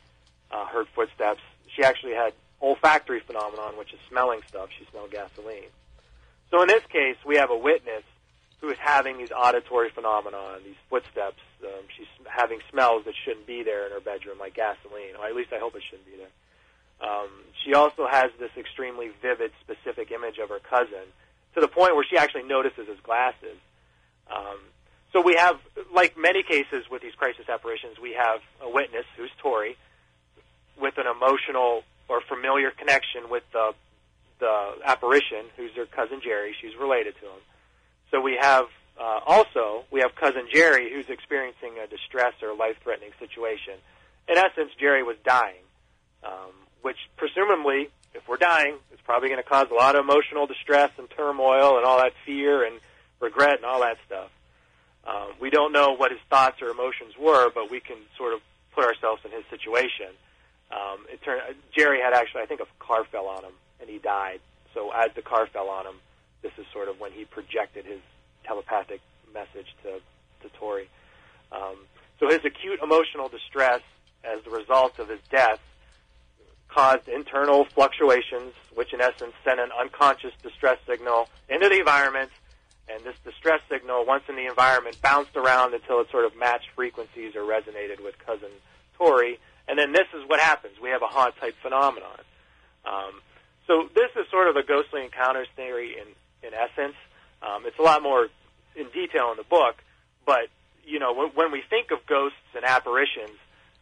[0.52, 1.42] uh, heard footsteps.
[1.76, 4.70] She actually had olfactory phenomenon, which is smelling stuff.
[4.78, 5.70] She smelled gasoline.
[6.52, 8.04] So in this case, we have a witness
[8.62, 11.40] who is having these auditory phenomena, these footsteps.
[11.64, 15.36] Um, she's having smells that shouldn't be there in her bedroom, like gasoline, or at
[15.36, 16.34] least I hope it shouldn't be there.
[17.00, 17.30] Um,
[17.64, 21.08] she also has this extremely vivid, specific image of her cousin
[21.56, 23.58] to the point where she actually notices his glasses.
[24.30, 24.60] Um,
[25.14, 25.58] so we have,
[25.94, 29.78] like many cases with these crisis apparitions, we have a witness who's Tori
[30.80, 33.74] with an emotional or familiar connection with the
[34.40, 36.56] the apparition, who's her cousin Jerry.
[36.62, 37.42] She's related to him
[38.12, 38.66] so we have
[39.00, 43.76] uh, also we have cousin Jerry who's experiencing a distress or life-threatening situation.
[44.28, 45.64] In essence, Jerry was dying,
[46.24, 46.52] um,
[46.82, 50.92] which presumably, if we're dying, it's probably going to cause a lot of emotional distress
[50.98, 52.80] and turmoil and all that fear and
[53.20, 54.30] regret and all that stuff.
[55.06, 58.42] Um, we don't know what his thoughts or emotions were, but we can sort of
[58.76, 60.08] put ourselves in his situation.
[60.72, 61.42] Um, it turned
[61.76, 64.40] Jerry had actually, I think, a car fell on him and he died.
[64.74, 65.96] So as the car fell on him,
[66.42, 68.00] this is sort of when he projected his
[68.44, 69.02] telepathic
[69.34, 70.00] message to
[70.42, 70.88] to Tori.
[71.52, 71.76] Um,
[72.20, 73.82] so his acute emotional distress
[74.24, 75.60] as the result of his death
[76.70, 82.30] caused internal fluctuations, which in essence sent an unconscious distress signal into the environment.
[82.92, 86.70] And this distress signal, once in the environment, bounced around until it sort of matched
[86.76, 88.50] frequencies or resonated with cousin
[88.98, 89.40] Tori.
[89.68, 90.80] And then this is what happens.
[90.82, 92.20] We have a haunt type phenomenon.
[92.86, 93.22] Um,
[93.68, 96.08] so this is sort of a ghostly encounters theory in,
[96.44, 96.96] in essence.
[97.42, 98.28] Um, it's a lot more
[98.76, 99.76] in detail in the book,
[100.26, 100.48] but
[100.86, 103.38] you know when, when we think of ghosts and apparitions,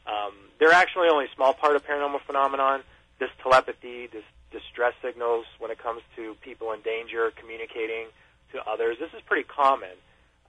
[0.05, 2.81] um, they're actually only a small part of paranormal phenomenon.
[3.19, 8.07] This telepathy, this distress signals when it comes to people in danger communicating
[8.53, 9.91] to others, this is pretty common.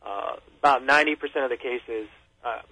[0.05, 2.09] uh, about 90% of the cases,
[2.45, 2.63] uh,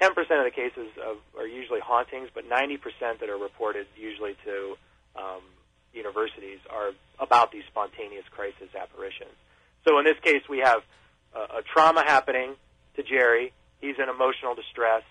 [0.00, 4.76] 10% of the cases of, are usually hauntings, but 90% that are reported usually to
[5.16, 5.42] um,
[5.96, 9.34] universities are about these spontaneous crisis apparitions.
[9.86, 10.82] So in this case, we have
[11.34, 12.54] a, a trauma happening
[12.96, 13.52] to Jerry.
[13.80, 15.02] He's in emotional distress,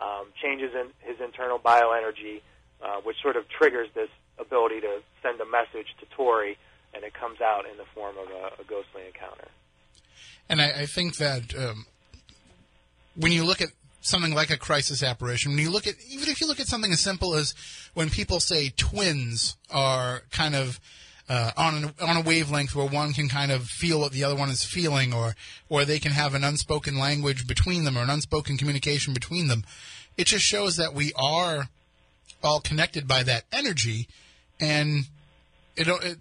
[0.00, 2.40] um, changes in his internal bioenergy,
[2.82, 6.58] uh, which sort of triggers this ability to send a message to Tori,
[6.92, 9.48] and it comes out in the form of a, a ghostly encounter.
[10.48, 11.86] And I, I think that um,
[13.16, 13.68] when you look at
[14.04, 16.92] something like a crisis apparition, when you look at even if you look at something
[16.92, 17.54] as simple as
[17.94, 20.78] when people say twins are kind of
[21.28, 24.36] uh, on an, on a wavelength where one can kind of feel what the other
[24.36, 25.34] one is feeling, or
[25.68, 29.64] or they can have an unspoken language between them or an unspoken communication between them.
[30.16, 31.68] It just shows that we are
[32.42, 34.06] all connected by that energy,
[34.60, 35.06] and
[35.76, 36.18] it, it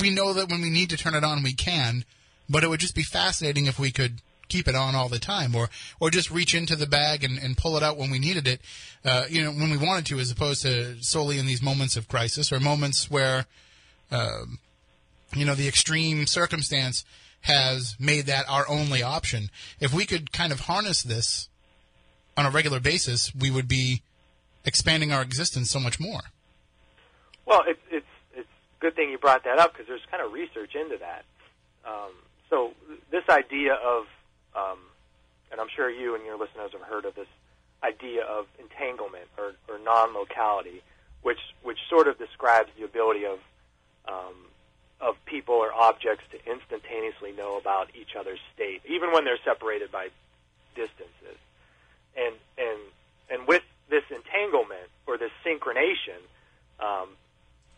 [0.00, 2.04] we know that when we need to turn it on, we can.
[2.48, 5.54] But it would just be fascinating if we could keep it on all the time,
[5.54, 5.68] or
[6.00, 8.60] or just reach into the bag and, and pull it out when we needed it,
[9.04, 12.08] uh, you know, when we wanted to, as opposed to solely in these moments of
[12.08, 13.46] crisis or moments where,
[14.10, 14.58] um,
[15.34, 17.04] you know, the extreme circumstance
[17.42, 19.50] has made that our only option.
[19.80, 21.48] If we could kind of harness this
[22.36, 24.02] on a regular basis, we would be
[24.64, 26.20] expanding our existence so much more.
[27.46, 28.06] Well, it's it's
[28.80, 31.24] good thing you brought that up because there's kind of research into that.
[31.84, 32.12] Um,
[32.50, 32.74] so
[33.10, 34.04] this idea of
[34.58, 34.78] um,
[35.50, 37.28] and I'm sure you and your listeners have heard of this
[37.82, 40.82] idea of entanglement or, or non-locality,
[41.22, 43.38] which which sort of describes the ability of
[44.08, 44.34] um,
[45.00, 49.92] of people or objects to instantaneously know about each other's state, even when they're separated
[49.92, 50.08] by
[50.74, 51.38] distances.
[52.16, 52.78] And and
[53.30, 56.20] and with this entanglement or this synchronation,
[56.80, 57.08] um,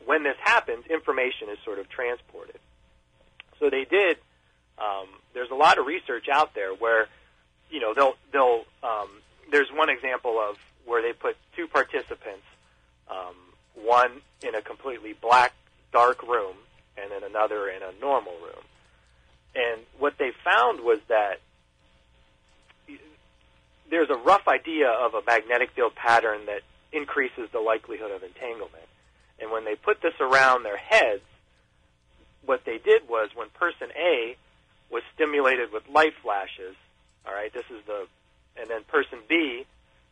[0.06, 2.58] when this happens, information is sort of transported.
[3.58, 4.16] So they did
[4.80, 7.06] um, there's a lot of research out there where,
[7.70, 9.08] you know, they'll they'll um,
[9.50, 10.56] there's one example of
[10.86, 12.46] where they put two participants,
[13.10, 13.34] um,
[13.74, 15.52] one in a completely black
[15.92, 16.56] dark room
[16.96, 18.64] and then another in a normal room,
[19.54, 21.40] and what they found was that
[23.90, 26.62] there's a rough idea of a magnetic field pattern that
[26.92, 28.84] increases the likelihood of entanglement.
[29.40, 31.22] And when they put this around their heads,
[32.44, 34.36] what they did was when person A
[34.90, 36.76] was stimulated with light flashes.
[37.26, 38.06] All right, this is the,
[38.60, 39.64] and then person B,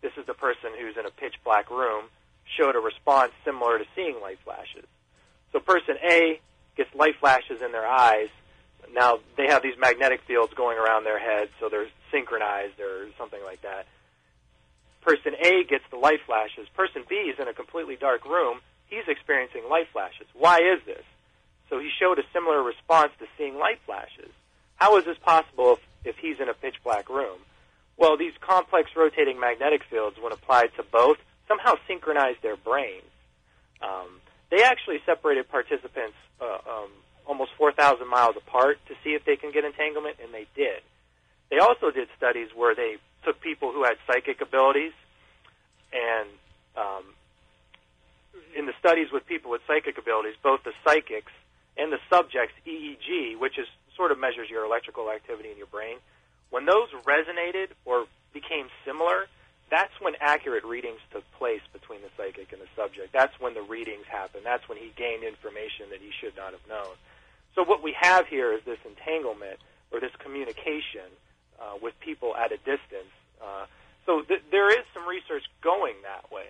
[0.03, 2.05] this is the person who's in a pitch black room,
[2.57, 4.87] showed a response similar to seeing light flashes.
[5.53, 6.41] So person A
[6.77, 8.29] gets light flashes in their eyes.
[8.93, 13.43] Now they have these magnetic fields going around their heads, so they're synchronized or something
[13.45, 13.87] like that.
[15.03, 16.69] Person A gets the light flashes.
[16.75, 18.61] Person B is in a completely dark room.
[18.87, 20.27] He's experiencing light flashes.
[20.35, 21.05] Why is this?
[21.69, 24.33] So he showed a similar response to seeing light flashes.
[24.79, 27.39] How is this possible if, if he's in a pitch black room?
[27.97, 31.19] Well, these complex rotating magnetic fields, when applied to both,
[31.49, 33.11] somehow synchronized their brains.
[33.83, 34.21] Um,
[34.51, 36.91] they actually separated participants uh, um,
[37.27, 40.81] almost 4,000 miles apart to see if they can get entanglement, and they did.
[41.51, 44.93] They also did studies where they took people who had psychic abilities,
[45.93, 46.29] and
[46.77, 47.05] um,
[48.57, 51.33] in the studies with people with psychic abilities, both the psychics
[51.77, 53.67] and the subject's EEG, which is
[53.99, 55.99] sort of measures your electrical activity in your brain,
[56.49, 59.27] when those resonated or became similar,
[59.71, 63.13] that's when accurate readings took place between the psychic and the subject.
[63.13, 64.45] That's when the readings happened.
[64.47, 66.97] That's when he gained information that he should not have known.
[67.55, 69.59] So what we have here is this entanglement
[69.93, 71.11] or this communication
[71.61, 73.13] uh, with people at a distance.
[73.43, 73.67] Uh,
[74.07, 76.49] so th- there is some research going that way,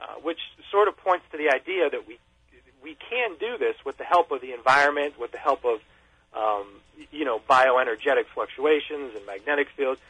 [0.00, 0.40] uh, which
[0.72, 2.18] sort of points to the idea that we
[2.82, 5.80] we can do this with the help of the environment, with the help of
[6.36, 6.66] um,
[7.10, 10.00] you know, bioenergetic fluctuations and magnetic fields.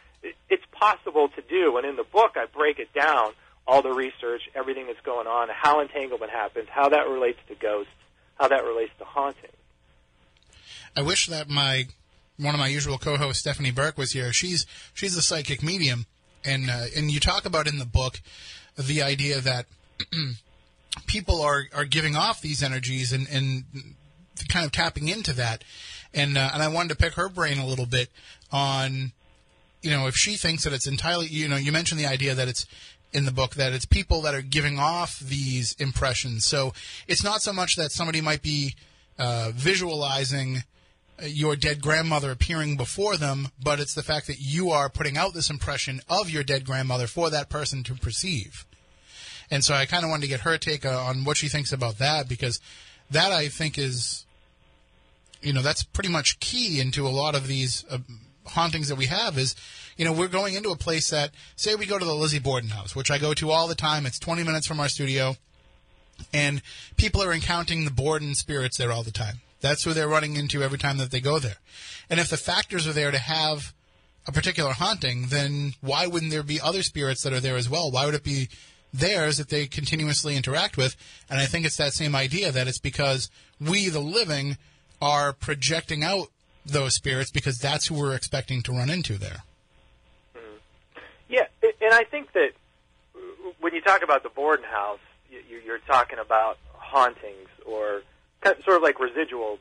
[0.51, 3.33] it's possible to do, and in the book I break it down,
[3.67, 7.93] all the research, everything that's going on, how entanglement happens, how that relates to ghosts,
[8.39, 9.51] how that relates to haunting.
[10.97, 11.87] I wish that my
[12.39, 14.33] one of my usual co-hosts, Stephanie Burke, was here.
[14.33, 16.07] She's she's a psychic medium,
[16.45, 18.21] and uh, and you talk about in the book
[18.77, 19.67] the idea that
[21.07, 23.65] people are are giving off these energies and and
[24.49, 25.65] kind of tapping into that
[26.15, 28.09] and uh, and I wanted to pick her brain a little bit
[28.53, 29.13] on,
[29.83, 32.49] you know, if she thinks that it's entirely, you know, you mentioned the idea that
[32.49, 32.67] it's
[33.13, 36.45] in the book that it's people that are giving off these impressions.
[36.45, 36.73] So
[37.07, 38.75] it's not so much that somebody might be
[39.19, 40.65] uh, visualizing
[41.23, 45.33] your dead grandmother appearing before them, but it's the fact that you are putting out
[45.33, 48.67] this impression of your dead grandmother for that person to perceive.
[49.51, 51.73] And so I kind of wanted to get her take uh, on what she thinks
[51.73, 52.61] about that because
[53.11, 54.26] that I think is
[55.47, 57.99] you know that's pretty much key into a lot of these uh,
[58.49, 59.55] hauntings that we have is,
[59.97, 62.71] you know, we're going into a place that, say, we go to the Lizzie Borden
[62.71, 64.07] house, which I go to all the time.
[64.07, 65.37] It's 20 minutes from our studio,
[66.33, 66.63] and
[66.97, 69.41] people are encountering the Borden spirits there all the time.
[69.61, 71.57] That's who they're running into every time that they go there.
[72.11, 73.73] And if the factors are there to have
[74.27, 77.91] a particular haunting, then why wouldn't there be other spirits that are there as well?
[77.91, 78.49] Why would it be
[78.93, 80.97] theirs that they continuously interact with?
[81.31, 83.31] And I think it's that same idea that it's because
[83.61, 84.59] we, the living,
[85.01, 86.29] are projecting out
[86.65, 89.45] those spirits because that's who we're expecting to run into there.
[91.29, 92.51] Yeah, and I think that
[93.61, 95.01] when you talk about the Borden house,
[95.65, 98.03] you're talking about hauntings or
[98.65, 99.59] sort of like residual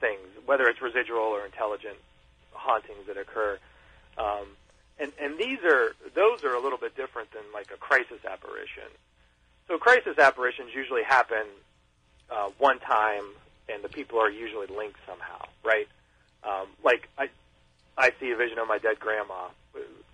[0.00, 1.96] things, whether it's residual or intelligent
[2.52, 3.58] hauntings that occur.
[4.18, 4.46] Um,
[4.98, 8.90] and and these are those are a little bit different than like a crisis apparition.
[9.68, 11.44] So crisis apparitions usually happen
[12.30, 13.24] uh, one time,
[13.68, 15.88] and the people are usually linked somehow, right?
[16.44, 17.28] Um, like I
[17.98, 19.48] I see a vision of my dead grandma.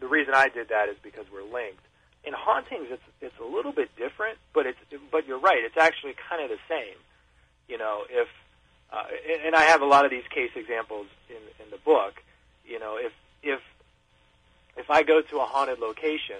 [0.00, 1.82] The reason I did that is because we're linked.
[2.24, 4.78] In hauntings, it's it's a little bit different, but it's
[5.10, 5.62] but you're right.
[5.64, 6.96] It's actually kind of the same.
[7.68, 8.28] You know, if
[8.92, 9.04] uh,
[9.44, 12.22] and I have a lot of these case examples in in the book.
[12.64, 13.60] You know, if if
[14.76, 16.38] if I go to a haunted location,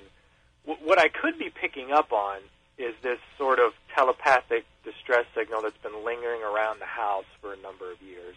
[0.66, 2.38] w- what I could be picking up on
[2.78, 7.56] is this sort of telepathic distress signal that's been lingering around the house for a
[7.56, 8.36] number of years.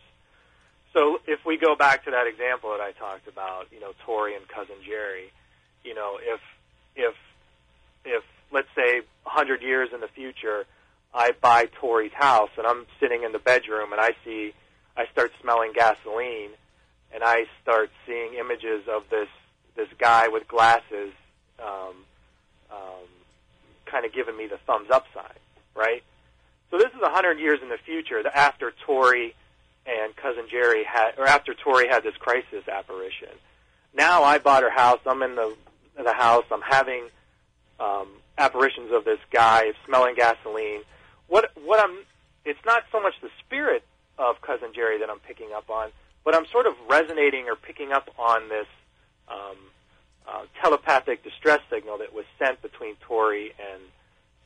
[0.93, 4.35] So if we go back to that example that I talked about, you know, Tori
[4.35, 5.31] and cousin Jerry,
[5.83, 6.39] you know, if
[6.95, 7.15] if
[8.05, 10.65] if let's say 100 years in the future,
[11.13, 14.53] I buy Tori's house and I'm sitting in the bedroom and I see
[14.95, 16.51] I start smelling gasoline
[17.13, 19.29] and I start seeing images of this
[19.75, 21.11] this guy with glasses,
[21.59, 21.95] um,
[22.71, 23.07] um,
[23.85, 25.25] kind of giving me the thumbs up sign,
[25.75, 26.03] right?
[26.75, 29.33] So this is a hundred years in the future, after Tori
[29.85, 33.29] and cousin Jerry had, or after Tori had this crisis apparition.
[33.93, 34.99] Now I bought her house.
[35.05, 35.55] I'm in the
[35.95, 36.43] the house.
[36.51, 37.07] I'm having
[37.79, 40.81] um, apparitions of this guy smelling gasoline.
[41.27, 41.99] What what I'm
[42.43, 43.85] it's not so much the spirit
[44.17, 45.91] of cousin Jerry that I'm picking up on,
[46.25, 48.67] but I'm sort of resonating or picking up on this
[49.29, 49.57] um,
[50.27, 53.81] uh, telepathic distress signal that was sent between Tori and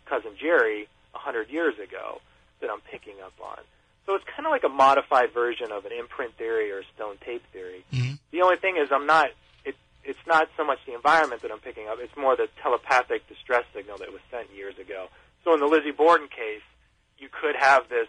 [0.05, 2.21] cousin Jerry a hundred years ago
[2.61, 3.59] that I'm picking up on.
[4.05, 7.17] So it's kind of like a modified version of an imprint theory or a stone
[7.23, 7.85] tape theory.
[7.93, 8.15] Mm-hmm.
[8.31, 9.29] The only thing is, I'm not.
[9.65, 13.27] It, it's not so much the environment that I'm picking up; it's more the telepathic
[13.27, 15.07] distress signal that was sent years ago.
[15.43, 16.65] So in the Lizzie Borden case,
[17.17, 18.07] you could have this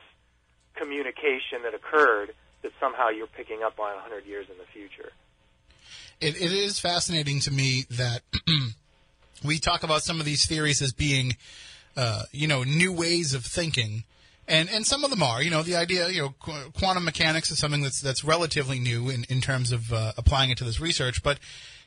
[0.75, 2.33] communication that occurred
[2.63, 5.13] that somehow you're picking up on 100 years in the future.
[6.21, 8.23] It, it is fascinating to me that
[9.45, 11.37] we talk about some of these theories as being,
[11.97, 14.05] uh, you know, new ways of thinking.
[14.49, 17.51] And, and some of them are, you know, the idea, you know, qu- quantum mechanics
[17.51, 20.81] is something that's that's relatively new in, in terms of uh, applying it to this
[20.81, 21.23] research.
[21.23, 21.39] But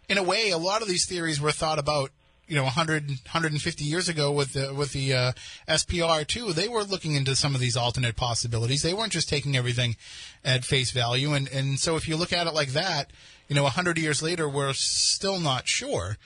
[0.07, 2.11] in a way, a lot of these theories were thought about
[2.47, 5.31] you know 100 150 years ago with the with the uh,
[5.67, 9.55] SPR too they were looking into some of these alternate possibilities they weren't just taking
[9.55, 9.95] everything
[10.43, 13.11] at face value and and so if you look at it like that
[13.47, 16.17] you know 100 years later we're still not sure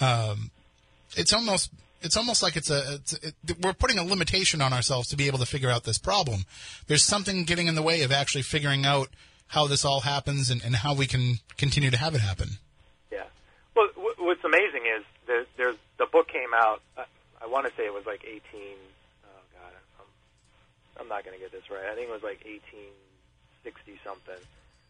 [0.00, 0.50] um,
[1.16, 1.70] it's almost
[2.02, 5.26] it's almost like it's a it's, it, we're putting a limitation on ourselves to be
[5.26, 6.44] able to figure out this problem
[6.86, 9.08] there's something getting in the way of actually figuring out
[9.48, 12.58] how this all happens and, and how we can continue to have it happen
[13.10, 13.24] yeah
[13.74, 16.80] well what's amazing is there, there's the book came out.
[16.96, 17.04] Uh,
[17.42, 18.40] I want to say it was like 18.
[18.42, 21.84] Oh God, I'm, I'm not going to get this right.
[21.90, 24.42] I think it was like 1860 something.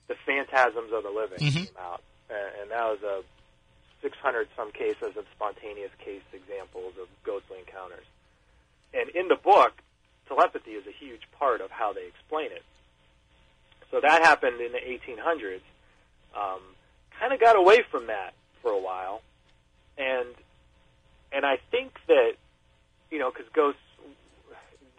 [0.08, 1.64] The Phantasms of the Living mm-hmm.
[1.64, 3.22] came out, and, and that was a
[4.06, 8.06] 600 some cases of spontaneous case examples of ghostly encounters.
[8.94, 9.72] And in the book,
[10.28, 12.62] telepathy is a huge part of how they explain it.
[13.90, 15.66] So that happened in the 1800s.
[16.38, 16.60] Um,
[17.18, 19.22] kind of got away from that for a while,
[19.98, 20.28] and
[21.32, 22.32] and I think that
[23.10, 23.80] you know because ghosts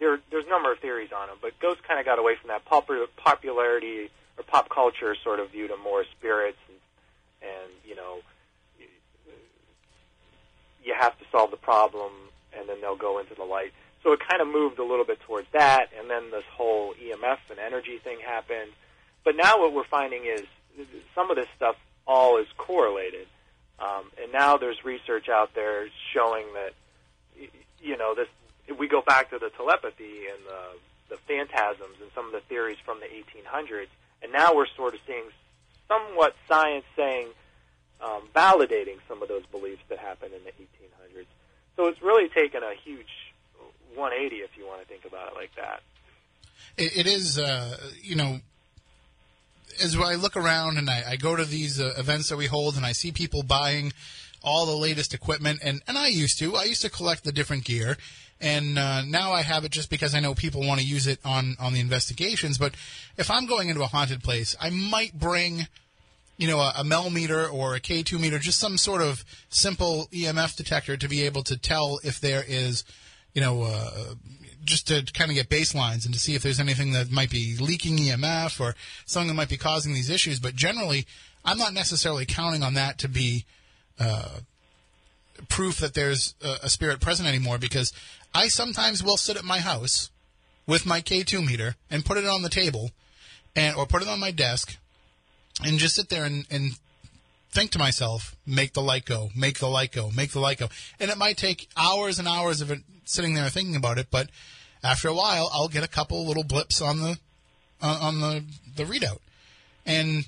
[0.00, 2.48] there there's a number of theories on them, but ghosts kind of got away from
[2.48, 7.94] that popular popularity or pop culture sort of viewed them more spirits, and, and you
[7.94, 8.18] know
[10.88, 12.10] you have to solve the problem,
[12.58, 13.72] and then they'll go into the light.
[14.02, 17.38] So it kind of moved a little bit towards that, and then this whole EMF
[17.50, 18.72] and energy thing happened.
[19.22, 20.46] But now what we're finding is
[21.14, 23.26] some of this stuff all is correlated.
[23.78, 26.72] Um, and now there's research out there showing that,
[27.80, 28.28] you know, this.
[28.78, 32.76] We go back to the telepathy and the the phantasms and some of the theories
[32.84, 33.88] from the 1800s,
[34.22, 35.24] and now we're sort of seeing
[35.88, 37.28] somewhat science saying,
[38.00, 40.77] um, validating some of those beliefs that happened in the 1800s.
[41.78, 43.06] So it's really taken a huge
[43.94, 45.80] 180, if you want to think about it like that.
[46.76, 48.40] it, it is, uh, you know,
[49.80, 52.76] as I look around and I, I go to these uh, events that we hold
[52.76, 53.92] and I see people buying
[54.42, 56.56] all the latest equipment, and, and I used to.
[56.56, 57.96] I used to collect the different gear,
[58.40, 61.20] and uh, now I have it just because I know people want to use it
[61.24, 62.58] on, on the investigations.
[62.58, 62.74] But
[63.16, 65.68] if I'm going into a haunted place, I might bring,
[66.38, 70.08] you know, a, a Mel meter or a K2 meter, just some sort of simple
[70.12, 72.84] EMF detector to be able to tell if there is,
[73.34, 74.14] you know, uh,
[74.64, 77.56] just to kind of get baselines and to see if there's anything that might be
[77.58, 78.74] leaking EMF or
[79.04, 80.38] something that might be causing these issues.
[80.38, 81.06] But generally,
[81.44, 83.44] I'm not necessarily counting on that to be
[83.98, 84.40] uh,
[85.48, 87.92] proof that there's a, a spirit present anymore because
[88.32, 90.10] I sometimes will sit at my house
[90.66, 92.90] with my K2 meter and put it on the table
[93.56, 94.76] and or put it on my desk
[95.64, 96.78] and just sit there and, and
[97.50, 100.68] think to myself, make the light go, make the light go, make the light go.
[101.00, 104.28] And it might take hours and hours of it sitting there thinking about it, but
[104.82, 107.18] after a while, I'll get a couple little blips on the
[107.82, 108.44] uh, on the
[108.76, 109.18] the readout.
[109.86, 110.26] And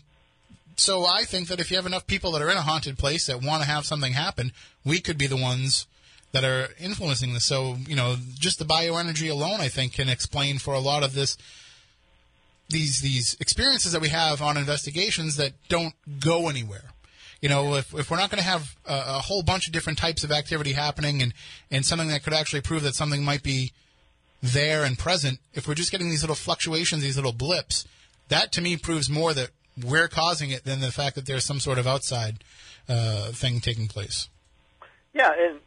[0.77, 3.27] so I think that if you have enough people that are in a haunted place
[3.27, 4.53] that want to have something happen,
[4.85, 5.87] we could be the ones
[6.33, 7.45] that are influencing this.
[7.45, 11.13] So, you know, just the bioenergy alone, I think, can explain for a lot of
[11.13, 11.37] this
[12.71, 16.85] these these experiences that we have on investigations that don't go anywhere.
[17.41, 19.99] You know, if, if we're not going to have a, a whole bunch of different
[19.99, 21.33] types of activity happening and,
[21.71, 23.73] and something that could actually prove that something might be
[24.43, 27.87] there and present, if we're just getting these little fluctuations, these little blips,
[28.29, 29.51] that to me proves more that
[29.83, 32.45] we're causing it than the fact that there's some sort of outside
[32.91, 34.29] uh, thing taking place.
[35.15, 35.61] Yeah, and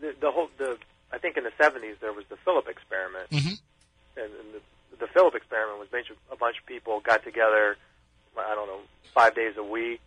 [0.00, 0.78] the, the whole the
[1.12, 3.58] I think in the '70s there was the Philip experiment, Mhm.
[4.16, 4.60] and, and the,
[5.02, 5.88] the Philip experiment was
[6.30, 7.76] a bunch of people got together.
[8.38, 8.80] I don't know,
[9.12, 10.00] five days a week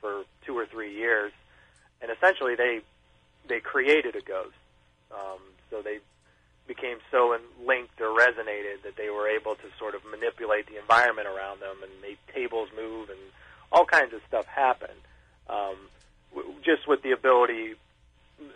[0.00, 1.32] for two or three years,
[2.02, 2.80] and essentially they
[3.48, 4.58] they created a ghost.
[5.14, 5.38] Um,
[5.70, 6.00] so they
[6.66, 11.28] became so linked or resonated that they were able to sort of manipulate the environment
[11.28, 13.18] around them and make tables move and
[13.70, 14.90] all kinds of stuff happen.
[15.48, 15.76] Um,
[16.64, 17.74] just with the ability,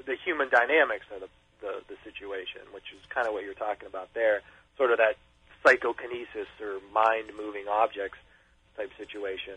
[0.04, 1.28] the human dynamics of the,
[1.60, 4.42] the, the situation, which is kind of what you're talking about there,
[4.76, 5.16] sort of that
[5.62, 8.18] psychokinesis or mind moving objects
[8.76, 9.54] type situation.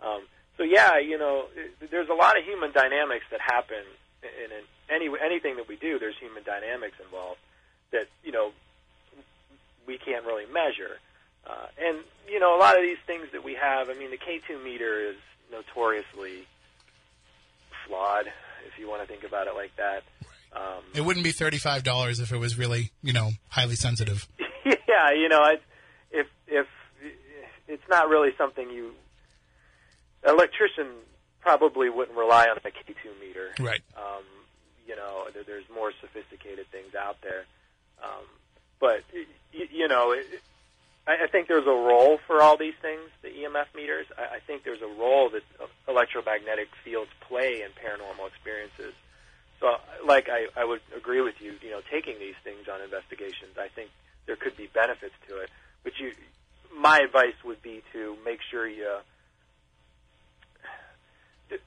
[0.00, 0.22] Um,
[0.56, 3.84] so yeah, you know, it, there's a lot of human dynamics that happen
[4.22, 5.98] in, in any anything that we do.
[5.98, 7.40] There's human dynamics involved
[7.92, 8.52] that you know
[9.86, 10.98] we can't really measure.
[11.46, 11.98] Uh, and
[12.28, 13.88] you know, a lot of these things that we have.
[13.90, 15.16] I mean, the K2 meter is
[15.50, 16.46] notoriously
[17.86, 18.26] flawed,
[18.66, 20.02] if you want to think about it like that.
[20.54, 24.28] Um, It wouldn't be thirty-five dollars if it was really, you know, highly sensitive.
[24.88, 25.58] yeah, you know, I,
[26.10, 26.66] if if
[27.68, 28.92] it's not really something you,
[30.26, 30.88] electrician
[31.40, 33.50] probably wouldn't rely on a K2 meter.
[33.58, 33.80] Right.
[33.96, 34.24] Um,
[34.86, 37.44] you know, there, there's more sophisticated things out there.
[38.02, 38.24] Um,
[38.80, 39.02] but
[39.52, 40.26] you, you know, it,
[41.06, 43.02] I, I think there's a role for all these things.
[43.22, 44.06] The EMF meters.
[44.16, 45.42] I, I think there's a role that
[45.88, 48.94] electromagnetic fields play in paranormal experiences.
[49.60, 51.54] So, like I, I would agree with you.
[51.62, 53.90] You know, taking these things on investigations, I think
[54.26, 55.50] there could be benefits to it.
[55.84, 56.12] But you,
[56.76, 58.98] my advice would be to make sure you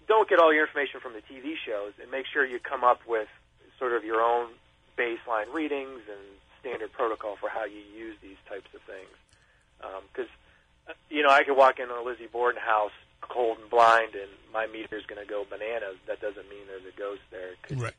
[0.07, 3.02] don't get all your information from the TV shows, and make sure you come up
[3.07, 3.27] with
[3.77, 4.48] sort of your own
[4.98, 6.22] baseline readings and
[6.60, 9.14] standard protocol for how you use these types of things.
[10.11, 10.30] Because
[11.10, 12.91] you know, I could walk into a Lizzie Borden house
[13.22, 15.98] cold and blind, and my meter's going to go bananas.
[16.07, 17.53] That doesn't mean there's a ghost there.
[17.53, 17.94] It could Right.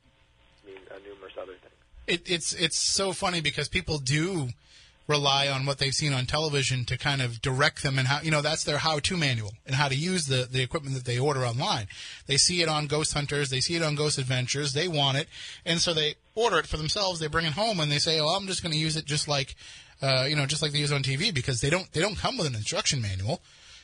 [0.66, 1.74] mean uh, numerous other things.
[2.06, 4.50] It, it's it's so funny because people do
[5.08, 8.30] rely on what they've seen on television to kind of direct them and how you
[8.30, 11.44] know that's their how-to manual and how to use the the equipment that they order
[11.44, 11.86] online.
[12.26, 15.28] They see it on Ghost Hunters, they see it on Ghost Adventures, they want it,
[15.64, 17.20] and so they order it for themselves.
[17.20, 19.28] They bring it home and they say, "Oh, I'm just going to use it just
[19.28, 19.54] like
[20.02, 22.36] uh, you know just like they use on TV because they don't they don't come
[22.36, 23.40] with an instruction manual."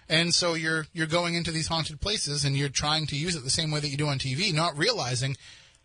[0.09, 3.45] And so you're you're going into these haunted places and you're trying to use it
[3.45, 5.37] the same way that you do on TV, not realizing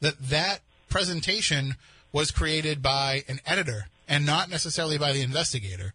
[0.02, 1.76] that that presentation
[2.18, 5.94] was created by an editor and not necessarily by the investigator.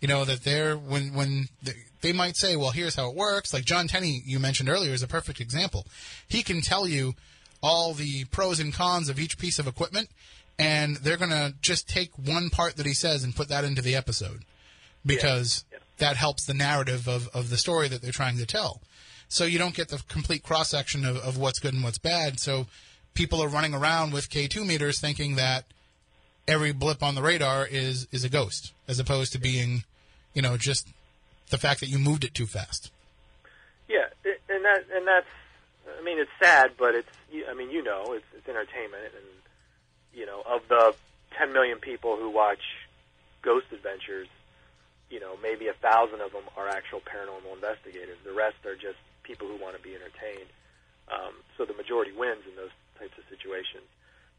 [0.00, 3.52] You know that they're when when they, they might say, "Well, here's how it works."
[3.52, 5.86] Like John Tenney, you mentioned earlier, is a perfect example.
[6.28, 7.14] He can tell you
[7.60, 10.10] all the pros and cons of each piece of equipment,
[10.60, 13.82] and they're going to just take one part that he says and put that into
[13.82, 14.44] the episode
[15.04, 15.78] because Yeah.
[15.98, 18.80] that helps the narrative of, of the story that they're trying to tell.
[19.28, 22.38] So you don't get the complete cross section of, of what's good and what's bad.
[22.38, 22.66] So
[23.14, 25.64] people are running around with K2 meters thinking that
[26.46, 29.84] every blip on the radar is, is a ghost, as opposed to being,
[30.34, 30.88] you know, just
[31.50, 32.90] the fact that you moved it too fast.
[33.88, 34.06] Yeah,
[34.48, 35.26] and that and that's.
[35.98, 37.08] I mean, it's sad, but it's.
[37.48, 39.26] I mean, you know, it's it's entertainment, and
[40.14, 40.94] you know, of the
[41.38, 42.62] 10 million people who watch
[43.42, 44.28] Ghost Adventures,
[45.10, 48.16] you know, maybe a thousand of them are actual paranormal investigators.
[48.24, 50.48] The rest are just people who want to be entertained.
[51.12, 53.84] Um, so the majority wins in those types of situations.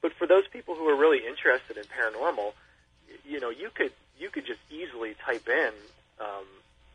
[0.01, 2.53] But for those people who are really interested in paranormal,
[3.27, 5.71] you know, you could you could just easily type in,
[6.19, 6.45] um,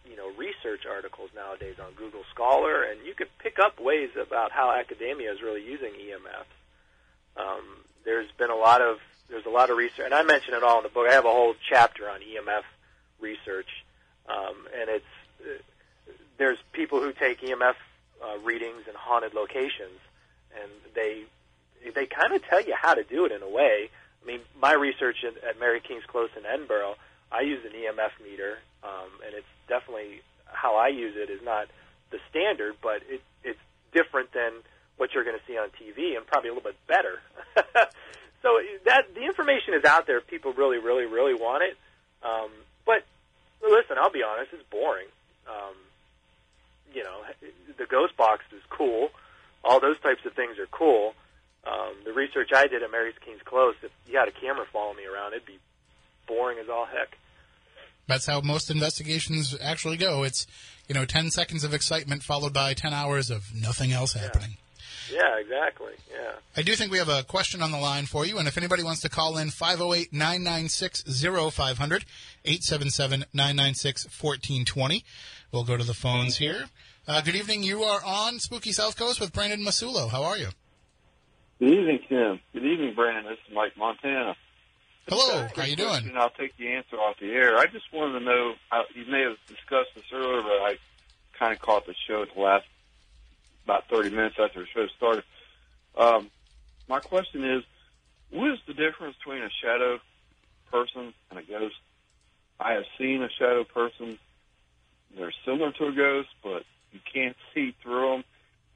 [0.09, 4.53] you know, research articles nowadays on Google Scholar, and you could pick up ways about
[4.53, 7.41] how academia is really using EMFs.
[7.41, 7.65] Um,
[8.05, 10.79] there's been a lot of there's a lot of research, and I mention it all
[10.79, 11.07] in the book.
[11.09, 12.65] I have a whole chapter on EMF
[13.21, 13.69] research,
[14.29, 15.05] um, and it's
[15.41, 17.75] uh, there's people who take EMF
[18.23, 19.99] uh, readings in haunted locations,
[20.61, 21.25] and they
[21.95, 23.91] they kind of tell you how to do it in a way.
[24.23, 26.97] I mean, my research at, at Mary King's Close in Edinburgh,
[27.33, 31.69] I use an EMF meter, um, and it's definitely how I use it is not
[32.11, 33.59] the standard, but it, it's
[33.93, 34.53] different than
[34.97, 37.21] what you're going to see on TV, and probably a little bit better.
[38.43, 41.77] so that the information is out there if people really, really, really want it.
[42.23, 42.51] Um,
[42.85, 43.05] but
[43.63, 45.09] listen, I'll be honest, it's boring.
[45.49, 45.75] Um,
[46.93, 47.23] you know,
[47.79, 49.11] the ghost box is cool.
[49.65, 51.15] All those types of things are cool.
[51.67, 54.97] Um, the research I did at Mary's King's Close, if you had a camera following
[54.97, 55.59] me around, it'd be
[56.27, 57.17] boring as all heck.
[58.07, 60.23] That's how most investigations actually go.
[60.25, 60.47] It's,
[60.89, 64.57] you know, 10 seconds of excitement followed by 10 hours of nothing else happening.
[65.13, 65.93] Yeah, exactly.
[66.11, 66.33] Yeah.
[66.57, 68.83] I do think we have a question on the line for you, and if anybody
[68.83, 72.05] wants to call in, 508 996 0500,
[72.45, 75.05] 877 996 1420.
[75.53, 76.67] We'll go to the phones here.
[77.09, 77.63] Uh, good evening.
[77.63, 80.09] You are on Spooky South Coast with Brandon Massullo.
[80.11, 80.49] How are you?
[81.61, 82.41] Good evening, Tim.
[82.55, 83.27] Good evening, Brandon.
[83.27, 84.35] This is Mike Montana.
[85.07, 85.47] Hello.
[85.55, 86.09] How you doing?
[86.09, 87.59] And I'll take the answer off the air.
[87.59, 88.55] I just wanted to know.
[88.73, 90.79] Uh, you may have discussed this earlier, but I
[91.39, 92.65] kind of caught the show at the last
[93.65, 95.23] about 30 minutes after the show started.
[95.99, 96.31] Um,
[96.89, 97.63] my question is,
[98.31, 99.99] what is the difference between a shadow
[100.73, 101.77] person and a ghost?
[102.59, 104.19] I have seen a shadow person.
[105.15, 108.25] They're similar to a ghost, but you can't see through them,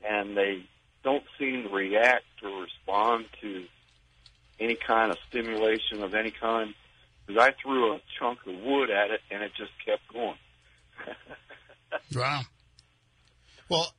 [0.06, 0.66] and they
[1.05, 3.65] don't seem to react or respond to
[4.59, 6.75] any kind of stimulation of any kind.
[7.27, 10.37] Because I threw a chunk of wood at it, and it just kept going.
[12.15, 12.43] wow.
[13.69, 13.93] Well,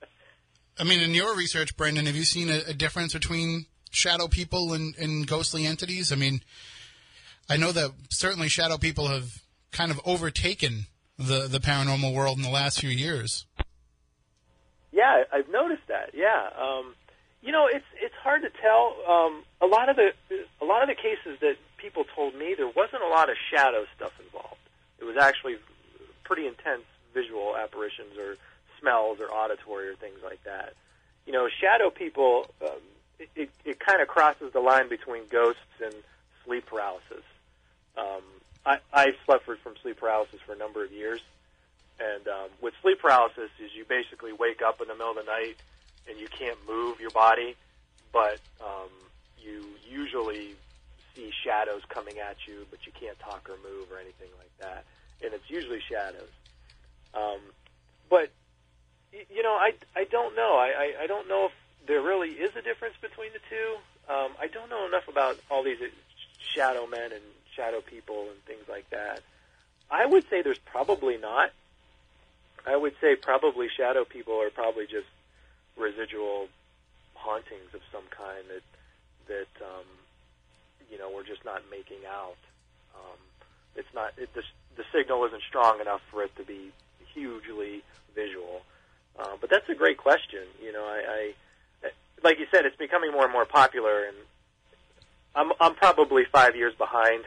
[0.77, 4.73] I mean, in your research, Brandon, have you seen a, a difference between shadow people
[4.73, 6.11] and, and ghostly entities?
[6.11, 6.41] I mean,
[7.49, 9.41] I know that certainly shadow people have
[9.71, 10.87] kind of overtaken
[11.17, 13.45] the the paranormal world in the last few years.
[14.95, 16.11] Yeah, I've noticed that.
[16.13, 16.95] Yeah, um,
[17.41, 18.95] you know, it's it's hard to tell.
[19.05, 20.13] Um, a lot of the
[20.61, 23.83] a lot of the cases that people told me there wasn't a lot of shadow
[23.95, 24.63] stuff involved.
[24.99, 25.57] It was actually
[26.23, 28.37] pretty intense visual apparitions or
[28.79, 30.73] smells or auditory or things like that.
[31.25, 32.79] You know, shadow people, um,
[33.19, 35.93] it, it, it kind of crosses the line between ghosts and
[36.45, 37.25] sleep paralysis.
[37.97, 38.23] Um,
[38.65, 41.21] I, I suffered from sleep paralysis for a number of years,
[41.99, 45.23] and um, with sleep paralysis is you basically wake up in the middle of the
[45.23, 45.55] night
[46.09, 47.55] and you can't move your body,
[48.11, 48.89] but um,
[49.41, 50.55] you usually
[51.15, 54.85] see shadows coming at you, but you can't talk or move or anything like that,
[55.23, 56.29] and it's usually shadows.
[57.13, 57.39] Um,
[58.09, 58.29] but
[59.31, 60.55] you know, I, I don't know.
[60.57, 61.51] I, I, I don't know if
[61.87, 64.13] there really is a difference between the two.
[64.13, 65.77] Um, I don't know enough about all these
[66.53, 67.21] shadow men and
[67.55, 69.21] shadow people and things like that.
[69.89, 71.51] I would say there's probably not.
[72.67, 75.07] I would say probably shadow people are probably just
[75.77, 76.47] residual
[77.13, 78.63] hauntings of some kind that
[79.27, 79.85] that um,
[80.91, 82.37] you know we're just not making out.
[82.95, 83.19] Um,
[83.75, 84.43] it's not it, the
[84.77, 86.71] the signal isn't strong enough for it to be
[87.13, 87.83] hugely
[88.13, 88.61] visual.
[89.17, 90.41] Uh, but that's a great question.
[90.61, 91.33] You know, I,
[91.85, 91.89] I,
[92.23, 94.17] like you said, it's becoming more and more popular, and
[95.35, 97.23] I'm I'm probably five years behind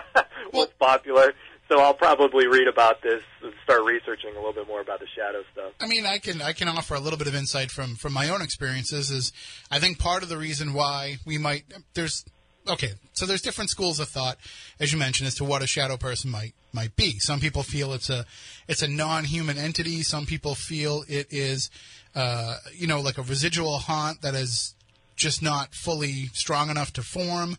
[0.50, 1.32] what's popular.
[1.70, 5.06] So I'll probably read about this and start researching a little bit more about the
[5.06, 5.72] shadow stuff.
[5.80, 8.28] I mean, I can I can offer a little bit of insight from from my
[8.28, 9.12] own experiences.
[9.12, 9.32] Is
[9.70, 11.62] I think part of the reason why we might
[11.94, 12.24] there's
[12.66, 14.36] okay, so there's different schools of thought,
[14.80, 17.20] as you mentioned, as to what a shadow person might might be.
[17.20, 18.26] Some people feel it's a
[18.66, 20.02] it's a non-human entity.
[20.02, 21.70] Some people feel it is,
[22.16, 24.74] uh, you know, like a residual haunt that is
[25.14, 27.56] just not fully strong enough to form.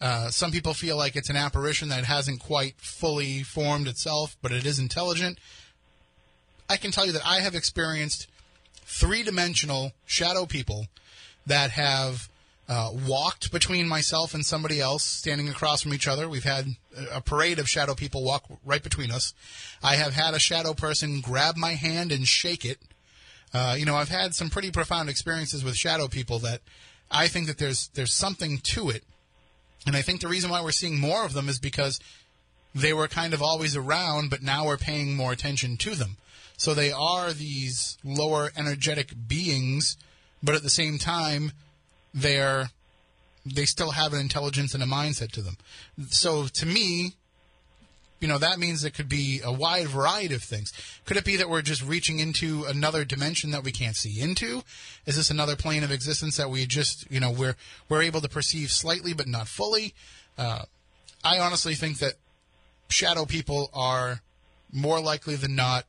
[0.00, 4.50] Uh, some people feel like it's an apparition that hasn't quite fully formed itself, but
[4.52, 5.38] it is intelligent.
[6.68, 8.26] I can tell you that I have experienced
[8.84, 10.86] three-dimensional shadow people
[11.46, 12.28] that have
[12.68, 16.28] uh, walked between myself and somebody else standing across from each other.
[16.28, 16.66] We've had
[17.12, 19.34] a parade of shadow people walk right between us.
[19.82, 22.78] I have had a shadow person grab my hand and shake it.
[23.52, 26.60] Uh, you know, I've had some pretty profound experiences with shadow people that
[27.10, 29.02] I think that there's there's something to it,
[29.86, 31.98] and I think the reason why we're seeing more of them is because
[32.74, 36.16] they were kind of always around, but now we're paying more attention to them.
[36.56, 39.96] So they are these lower energetic beings,
[40.42, 41.52] but at the same time,
[42.12, 42.70] they're
[43.46, 45.56] they still have an intelligence and a mindset to them.
[46.10, 47.14] So to me,
[48.20, 50.72] you know, that means it could be a wide variety of things.
[51.06, 54.62] Could it be that we're just reaching into another dimension that we can't see into?
[55.06, 57.56] Is this another plane of existence that we just, you know, we're
[57.88, 59.94] we're able to perceive slightly but not fully?
[60.36, 60.64] Uh,
[61.24, 62.14] I honestly think that
[62.88, 64.20] shadow people are
[64.72, 65.86] more likely than not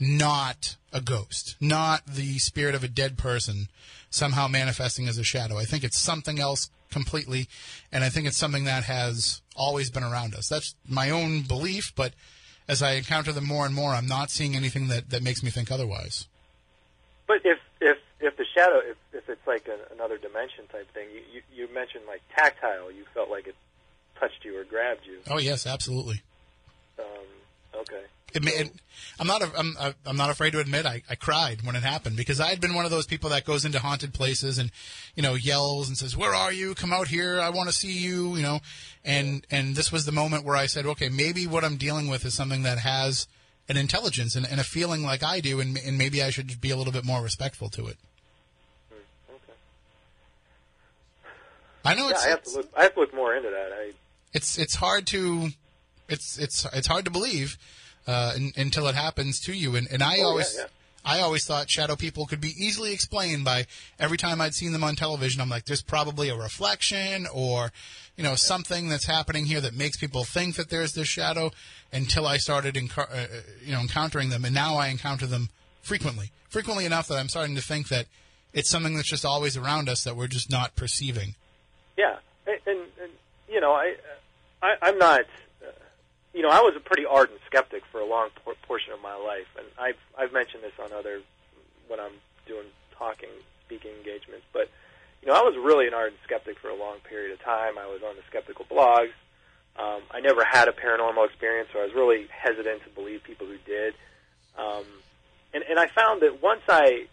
[0.00, 3.68] not a ghost, not the spirit of a dead person
[4.10, 5.58] somehow manifesting as a shadow.
[5.58, 7.48] I think it's something else completely,
[7.92, 10.48] and I think it's something that has always been around us.
[10.48, 12.12] That's my own belief, but
[12.68, 15.50] as I encounter them more and more, I'm not seeing anything that, that makes me
[15.50, 16.26] think otherwise.
[17.26, 21.08] But if if if the shadow, if if it's like a, another dimension type thing,
[21.12, 22.90] you, you you mentioned like tactile.
[22.90, 23.54] You felt like it
[24.18, 25.18] touched you or grabbed you.
[25.30, 26.22] Oh yes, absolutely.
[26.98, 28.02] Um, okay.
[28.34, 28.72] It, it,
[29.18, 29.42] I'm not.
[29.56, 32.60] I'm, I'm not afraid to admit I, I cried when it happened because I had
[32.60, 34.72] been one of those people that goes into haunted places and,
[35.14, 36.74] you know, yells and says, "Where are you?
[36.74, 37.40] Come out here!
[37.40, 38.60] I want to see you!" You know,
[39.04, 42.24] and and this was the moment where I said, "Okay, maybe what I'm dealing with
[42.24, 43.28] is something that has
[43.68, 46.70] an intelligence and, and a feeling like I do, and, and maybe I should be
[46.70, 47.96] a little bit more respectful to it."
[48.90, 49.58] Hmm, okay.
[51.84, 52.68] I know Yeah, it's I have to look.
[52.76, 53.72] I have to look more into that.
[53.72, 53.92] I
[54.32, 55.50] it's it's hard to
[56.08, 57.56] it's it's it's hard to believe
[58.06, 59.76] uh, in, until it happens to you.
[59.76, 60.66] And, and I Oh, always yeah.
[61.06, 63.66] I always thought shadow people could be easily explained by
[63.98, 65.42] every time I'd seen them on television.
[65.42, 67.72] I'm like, there's probably a reflection or
[68.16, 71.50] you know something that's happening here that makes people think that there's this shadow.
[71.92, 73.26] Until I started uh, uh,
[73.62, 75.50] you know encountering them, and now I encounter them
[75.82, 78.06] frequently, frequently enough that I'm starting to think that
[78.52, 81.34] it's something that's just always around us that we're just not perceiving.
[81.98, 82.16] Yeah,
[82.46, 83.12] and, and, and
[83.48, 83.94] you know, I,
[84.62, 85.20] I I'm not.
[86.34, 89.14] You know, I was a pretty ardent skeptic for a long por- portion of my
[89.14, 91.20] life, and I've I've mentioned this on other
[91.88, 92.12] when I'm
[92.46, 92.66] doing
[92.98, 93.30] talking,
[93.64, 94.44] speaking engagements.
[94.52, 94.68] But
[95.22, 97.78] you know, I was really an ardent skeptic for a long period of time.
[97.78, 99.14] I was on the skeptical blogs.
[99.76, 103.46] Um, I never had a paranormal experience, so I was really hesitant to believe people
[103.46, 103.94] who did.
[104.58, 104.84] Um,
[105.54, 107.06] and and I found that once I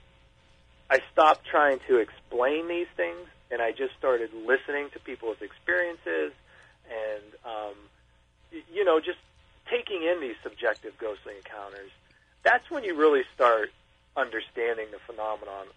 [0.89, 6.31] I stopped trying to explain these things and I just started listening to people's experiences
[6.89, 7.75] and um,
[8.73, 9.19] you know just
[9.69, 11.91] taking in these subjective ghostly encounters.
[12.43, 13.69] That's when you really start
[14.17, 15.67] understanding the phenomenon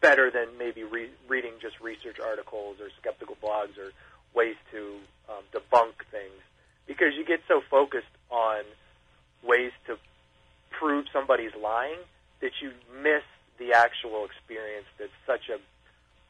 [0.00, 3.92] better than maybe re- reading just research articles or skeptical blogs or
[4.34, 4.96] ways to
[5.28, 6.40] um, debunk things
[6.86, 8.62] because you get so focused on
[9.42, 9.98] ways to
[10.70, 11.98] prove somebody's lying
[12.40, 12.70] that you
[13.02, 13.22] miss
[13.58, 15.58] the actual experience that's such a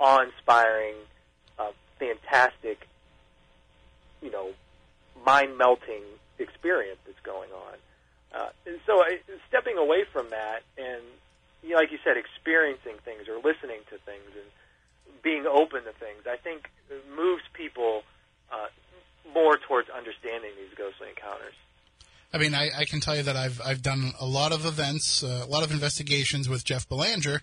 [0.01, 0.95] awe-inspiring,
[1.59, 2.87] uh, fantastic,
[4.23, 4.51] you know,
[5.25, 6.03] mind-melting
[6.39, 7.75] experience that's going on.
[8.33, 9.19] Uh, and so, I,
[9.49, 11.03] stepping away from that, and
[11.63, 14.49] you know, like you said, experiencing things or listening to things and
[15.23, 16.71] being open to things, I think
[17.17, 18.03] moves people
[18.53, 18.69] uh,
[19.35, 21.55] more towards understanding these ghostly encounters.
[22.33, 25.23] I mean, I, I can tell you that I've I've done a lot of events,
[25.23, 27.41] uh, a lot of investigations with Jeff Belanger,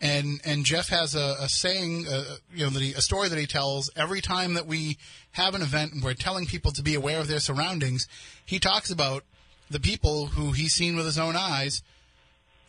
[0.00, 3.38] and and Jeff has a, a saying, uh, you know, that he, a story that
[3.38, 4.98] he tells every time that we
[5.32, 8.06] have an event and we're telling people to be aware of their surroundings.
[8.44, 9.24] He talks about
[9.70, 11.82] the people who he's seen with his own eyes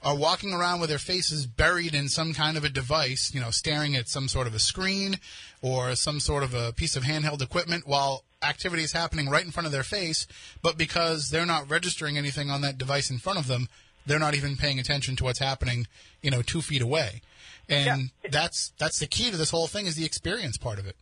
[0.04, 3.52] are walking around with their faces buried in some kind of a device, you know,
[3.52, 5.16] staring at some sort of a screen
[5.62, 9.52] or some sort of a piece of handheld equipment while activity is happening right in
[9.52, 10.28] front of their face,
[10.62, 13.68] but because they're not registering anything on that device in front of them,
[14.08, 15.86] they're not even paying attention to what's happening,
[16.22, 17.22] you know, two feet away.
[17.70, 18.30] And Yeah.
[18.32, 20.96] that's that's the key to this whole thing is the experience part of it.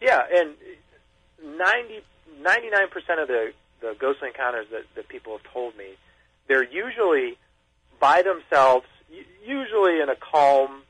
[0.00, 0.54] Yeah, and
[1.58, 2.02] 90,
[2.42, 5.86] 99% of the, the ghostly encounters that, that people have told me,
[6.48, 7.38] they're usually
[8.00, 8.86] by themselves,
[9.46, 10.82] usually in a calm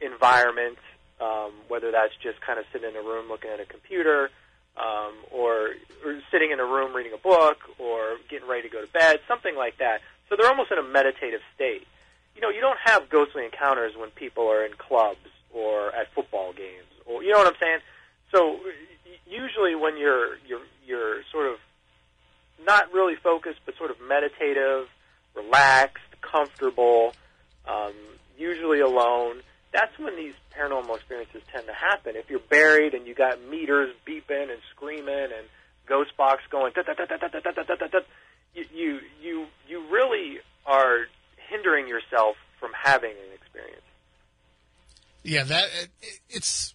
[0.00, 0.78] environment,
[1.20, 4.30] um, whether that's just kind of sitting in a room looking at a computer,
[4.76, 5.70] um, or,
[6.04, 9.20] or sitting in a room reading a book, or getting ready to go to bed,
[9.28, 10.00] something like that.
[10.28, 11.86] So they're almost in a meditative state.
[12.34, 16.52] You know, you don't have ghostly encounters when people are in clubs or at football
[16.52, 17.78] games, or you know what I'm saying.
[18.32, 18.60] So
[19.26, 21.58] usually when you're you're you're sort of
[22.64, 24.88] not really focused, but sort of meditative,
[25.34, 27.14] relaxed, comfortable,
[27.66, 27.94] um,
[28.36, 29.42] usually alone.
[29.72, 32.16] That's when these paranormal experiences tend to happen.
[32.16, 35.46] If you're buried and you got meters beeping and screaming and
[35.86, 38.00] ghost box going, da, da, da, da, da, da, da, da, da,
[38.54, 41.06] you, you you really are
[41.50, 43.82] hindering yourself from having an experience.
[45.22, 46.74] Yeah, that it, it's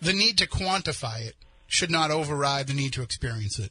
[0.00, 1.34] the need to quantify it
[1.66, 3.70] should not override the need to experience it.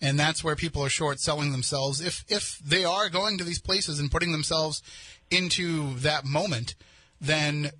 [0.00, 2.00] and that's where people are short selling themselves.
[2.00, 4.82] If if they are going to these places and putting themselves
[5.30, 6.74] into that moment,
[7.20, 7.70] then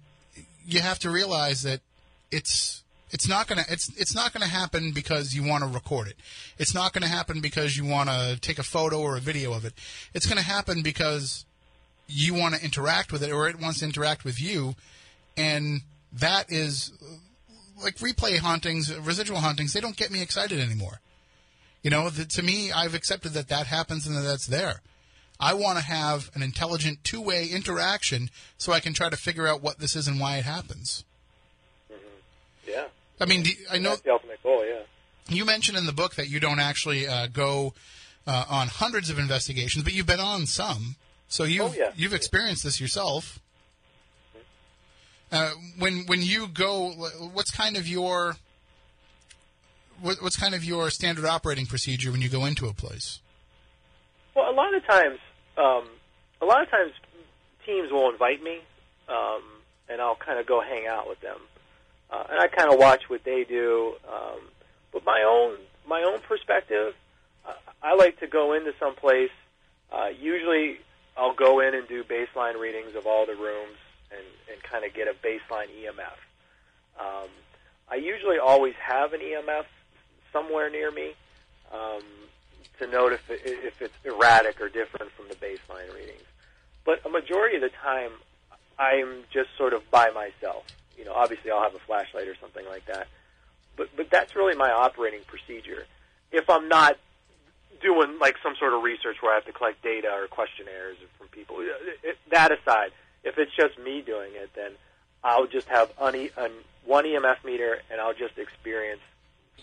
[0.65, 1.81] you have to realize that
[2.31, 6.17] it's it's not gonna it's it's not gonna happen because you want to record it.
[6.59, 9.65] It's not gonna happen because you want to take a photo or a video of
[9.65, 9.75] it.
[10.15, 11.45] It's gonna happen because
[12.07, 14.75] you want to interact with it or it wants to interact with you,
[15.37, 15.83] and
[16.13, 16.93] that is
[17.83, 19.73] like replay hauntings, residual hauntings.
[19.73, 21.01] They don't get me excited anymore.
[21.83, 24.83] You know, the, to me, I've accepted that that happens and that that's there.
[25.41, 29.47] I want to have an intelligent two way interaction so I can try to figure
[29.47, 31.05] out what this is and why it happens.
[31.93, 32.71] Mm-hmm.
[32.71, 32.87] Yeah.
[33.21, 34.65] I mean, do, I know That's the ultimate goal.
[34.65, 34.81] Yeah.
[35.29, 37.75] you mentioned in the book that you don't actually uh, go
[38.27, 40.97] uh, on hundreds of investigations, but you've been on some.
[41.29, 41.93] So you've Oh, yeah.
[41.97, 43.41] you've experienced this yourself.
[45.31, 46.91] Uh, when when you go,
[47.35, 48.37] what's kind of your
[50.01, 53.21] what, what's kind of your standard operating procedure when you go into a place?
[54.35, 55.19] Well, a lot of times,
[55.57, 55.89] um,
[56.41, 56.93] a lot of times,
[57.67, 58.61] teams will invite me,
[59.09, 59.43] um,
[59.89, 61.39] and I'll kind of go hang out with them,
[62.11, 63.95] uh, and I kind of watch what they do.
[64.09, 64.41] Um,
[64.93, 65.57] but my own
[65.87, 66.95] my own perspective,
[67.47, 67.53] uh,
[67.83, 69.31] I like to go into some place.
[69.93, 70.79] Uh, usually,
[71.17, 73.77] I'll go in and do baseline readings of all the rooms
[74.11, 76.19] and, and kind of get a baseline EMF.
[77.01, 77.29] Um,
[77.91, 79.65] I usually always have an EMF
[80.33, 81.15] somewhere near me.
[81.73, 82.03] Um,
[82.79, 86.23] to note if it, if it's erratic or different from the baseline readings.
[86.85, 88.13] But a majority of the time,
[88.79, 90.65] I'm just sort of by myself.
[90.99, 93.07] You know, obviously I'll have a flashlight or something like that.
[93.77, 95.87] But but that's really my operating procedure.
[96.33, 96.99] If I'm not
[97.81, 101.29] doing like some sort of research where I have to collect data or questionnaires from
[101.29, 102.91] people, it, that aside,
[103.25, 104.73] if it's just me doing it, then
[105.23, 106.51] I'll just have un, un,
[106.85, 109.01] one EMF meter and I'll just experience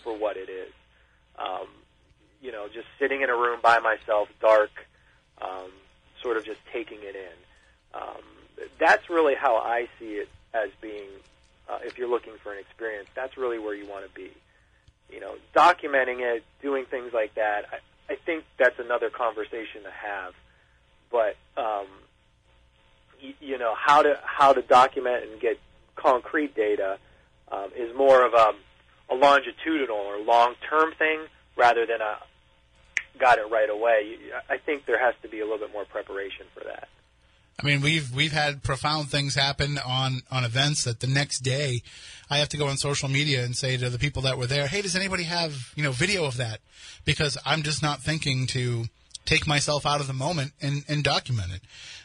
[0.02, 0.72] for what it is.
[1.38, 1.66] Um,
[2.40, 4.70] you know, just sitting in a room by myself, dark,
[5.42, 5.70] um,
[6.22, 8.00] sort of just taking it in.
[8.00, 8.22] Um,
[8.78, 10.28] that's really how I see it
[10.64, 11.08] as being,
[11.68, 14.30] uh, if you're looking for an experience, that's really where you want to be.
[15.12, 19.90] You know, documenting it, doing things like that, I, I think that's another conversation to
[19.90, 20.34] have.
[21.10, 21.86] But, um,
[23.20, 25.58] you, you know, how to, how to document and get
[25.94, 26.98] concrete data
[27.50, 28.52] um, is more of a,
[29.12, 31.20] a longitudinal or long-term thing
[31.56, 32.18] rather than a
[33.18, 34.16] got it right away.
[34.50, 36.88] I think there has to be a little bit more preparation for that.
[37.58, 41.82] I mean, we've we've had profound things happen on on events that the next day
[42.28, 44.66] I have to go on social media and say to the people that were there,
[44.66, 46.60] "Hey, does anybody have you know video of that?"
[47.04, 48.86] Because I'm just not thinking to
[49.24, 51.62] take myself out of the moment and and document it.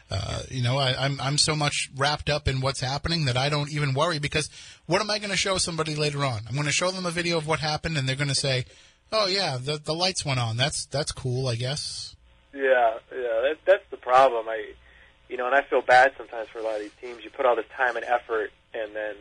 [0.09, 3.49] Uh, you know, I, I'm I'm so much wrapped up in what's happening that I
[3.49, 4.49] don't even worry because
[4.85, 6.41] what am I going to show somebody later on?
[6.47, 8.65] I'm going to show them a video of what happened, and they're going to say,
[9.11, 10.55] "Oh yeah, the the lights went on.
[10.55, 12.15] That's that's cool, I guess."
[12.53, 14.47] Yeah, yeah, that, that's the problem.
[14.49, 14.73] I,
[15.31, 17.23] you know, and I feel bad sometimes for a lot of these teams.
[17.23, 19.15] You put all this time and effort, and then,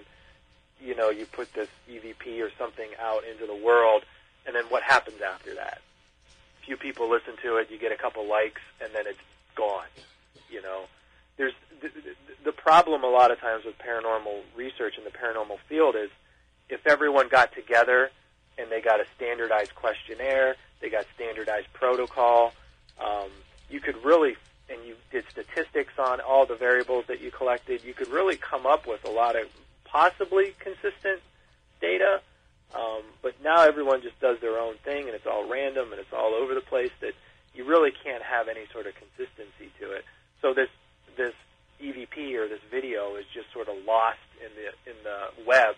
[0.83, 4.03] you know, you put this EVP or something out into the world,
[4.45, 5.81] and then what happens after that?
[6.61, 7.71] A few people listen to it.
[7.71, 9.21] You get a couple likes, and then it's
[9.55, 9.87] gone.
[10.51, 10.87] You know,
[11.37, 11.91] there's the,
[12.45, 16.11] the, problem a lot of times with paranormal research in the paranormal field is
[16.69, 18.11] if everyone got together
[18.59, 22.53] and they got a standardized questionnaire, they got standardized protocol.
[23.01, 23.31] Um,
[23.71, 24.37] you could really,
[24.71, 27.83] and you did statistics on all the variables that you collected.
[27.85, 29.49] You could really come up with a lot of
[29.85, 31.21] possibly consistent
[31.81, 32.21] data.
[32.75, 36.13] Um, but now everyone just does their own thing, and it's all random and it's
[36.13, 36.93] all over the place.
[37.01, 37.15] That
[37.55, 40.05] you really can't have any sort of consistency to it.
[40.41, 40.69] So this
[41.17, 41.35] this
[41.83, 45.75] EVP or this video is just sort of lost in the in the web,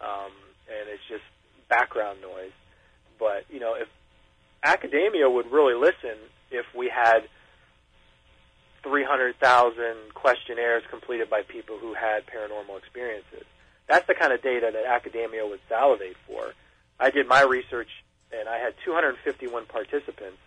[0.00, 0.32] um,
[0.68, 1.24] and it's just
[1.68, 2.56] background noise.
[3.18, 3.88] But you know, if
[4.62, 6.16] academia would really listen,
[6.50, 7.28] if we had
[8.82, 13.44] 300,000 questionnaires completed by people who had paranormal experiences,
[13.88, 16.52] that's the kind of data that academia would salivate for.
[16.98, 17.88] I did my research,
[18.32, 20.38] and I had 251 participants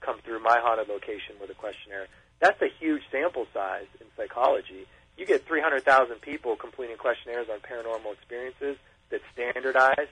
[0.00, 2.06] come through my haunted location with a questionnaire.
[2.40, 4.86] That's a huge sample size in psychology.
[5.16, 8.76] You get 300,000 people completing questionnaires on paranormal experiences
[9.10, 10.10] that's standardized.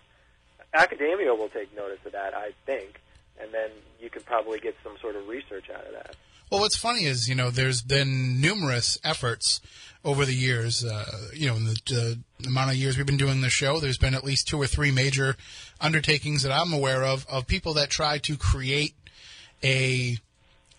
[0.73, 3.01] Academia will take notice of that, I think,
[3.40, 3.70] and then
[4.01, 6.16] you could probably get some sort of research out of that.
[6.51, 9.60] Well, what's funny is, you know, there's been numerous efforts
[10.05, 10.85] over the years.
[10.85, 13.98] Uh, you know, in the uh, amount of years we've been doing this show, there's
[13.98, 15.36] been at least two or three major
[15.81, 18.94] undertakings that I'm aware of of people that try to create
[19.62, 20.18] a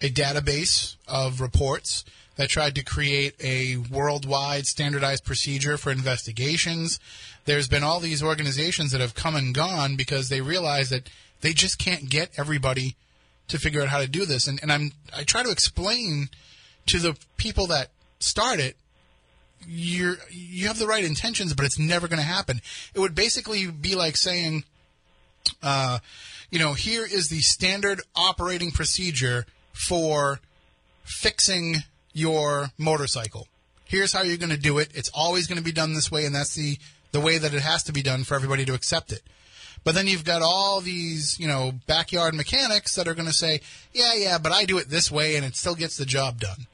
[0.02, 2.04] a database of reports
[2.36, 7.00] that tried to create a worldwide standardized procedure for investigations.
[7.46, 11.54] There's been all these organizations that have come and gone because they realize that they
[11.54, 12.98] just can't get everybody
[13.52, 14.48] to figure out how to do this.
[14.48, 16.30] And, and I'm I try to explain
[16.88, 18.76] to the people that start it
[19.68, 22.62] you're you have the right intentions, but it's never going to happen.
[22.94, 24.64] It would basically be like saying,
[25.62, 26.00] uh,
[26.50, 30.40] you know, here is the standard operating procedure for
[31.04, 31.78] fixing
[32.14, 33.48] your motorcycle.
[33.86, 34.90] Here's how you're going to do it.
[34.94, 36.78] It's always going to be done this way, and that's the
[37.12, 39.22] the way that it has to be done for everybody to accept it.
[39.84, 43.62] But then you've got all these, you know, backyard mechanics that are going to say,
[43.94, 46.68] yeah, yeah, but I do it this way, and it still gets the job done.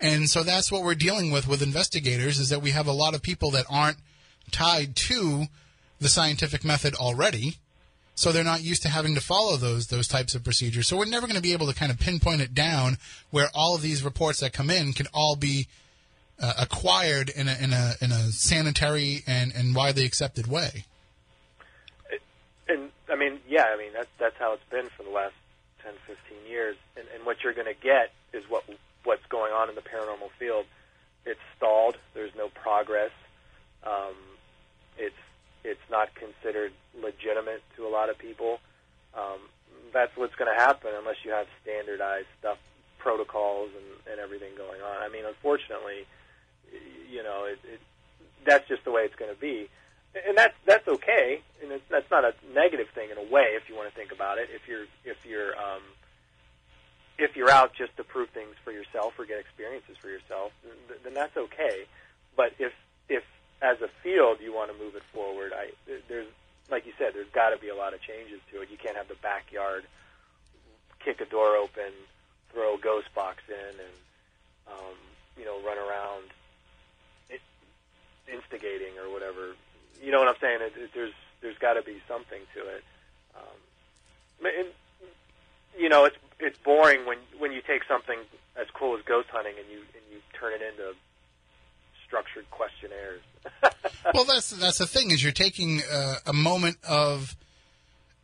[0.00, 3.14] And so that's what we're dealing with with investigators is that we have a lot
[3.14, 3.98] of people that aren't
[4.50, 5.46] tied to
[5.98, 7.58] the scientific method already.
[8.14, 10.86] So they're not used to having to follow those those types of procedures.
[10.86, 12.98] So we're never going to be able to kind of pinpoint it down
[13.30, 15.66] where all of these reports that come in can all be
[16.40, 20.84] uh, acquired in a, in a in a sanitary and, and widely accepted way.
[22.68, 25.34] And I mean, yeah, I mean that's that's how it's been for the last
[25.82, 26.76] 10, 15 years.
[26.96, 28.64] And, and what you're going to get is what
[29.04, 30.66] what's going on in the paranormal field.
[31.26, 31.96] It's stalled.
[32.14, 33.12] There's no progress.
[33.84, 34.14] Um,
[34.98, 35.14] it's
[35.62, 38.60] it's not considered legitimate to a lot of people.
[39.16, 39.40] Um,
[39.92, 42.58] that's what's going to happen unless you have standardized stuff,
[42.98, 45.02] protocols, and, and everything going on.
[45.02, 46.06] I mean, unfortunately,
[47.10, 47.80] you know, it, it,
[48.44, 49.68] that's just the way it's going to be,
[50.26, 53.68] and that's that's okay, and it's, that's not a negative thing in a way if
[53.68, 54.48] you want to think about it.
[54.54, 55.82] If you're if you're um,
[57.18, 60.98] if you're out just to prove things for yourself or get experiences for yourself, then,
[61.04, 61.86] then that's okay.
[62.36, 62.72] But if
[63.08, 63.24] if
[63.62, 65.70] as a field you want to move it forward, I
[66.08, 66.28] there's
[66.70, 68.70] like you said, there's got to be a lot of changes to it.
[68.70, 69.84] You can't have the backyard
[71.04, 71.92] kick a door open,
[72.52, 73.96] throw a ghost box in, and
[74.68, 74.96] um,
[75.36, 76.30] you know run around
[78.28, 79.54] instigating or whatever.
[80.02, 80.58] You know what I'm saying?
[80.60, 82.84] It, it, there's there's got to be something to it.
[83.36, 84.68] Um, and,
[85.78, 88.18] you know, it's it's boring when when you take something
[88.56, 90.94] as cool as ghost hunting and you and you turn it into
[92.06, 93.22] structured questionnaires.
[94.14, 97.36] well, that's that's the thing is you're taking uh, a moment of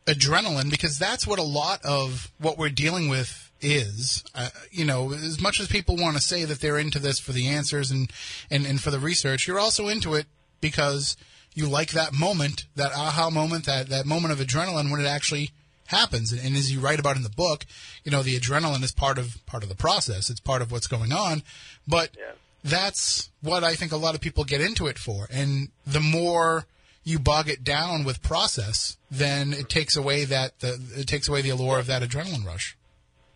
[0.06, 4.24] adrenaline because that's what a lot of what we're dealing with is.
[4.34, 7.32] Uh, you know, as much as people want to say that they're into this for
[7.32, 8.10] the answers and,
[8.50, 10.26] and, and for the research, you're also into it
[10.60, 11.16] because
[11.54, 15.50] you like that moment, that aha moment, that, that moment of adrenaline when it actually
[15.86, 16.32] happens.
[16.32, 17.66] And, and, as you write about in the book,
[18.04, 20.30] you know, the adrenaline is part of part of the process.
[20.30, 21.42] It's part of what's going on.
[21.86, 22.32] But yeah.
[22.64, 25.26] that's what I think a lot of people get into it for.
[25.30, 26.66] And the more
[27.02, 31.42] you bog it down with process, then it takes away that the it takes away
[31.42, 32.76] the allure of that adrenaline rush.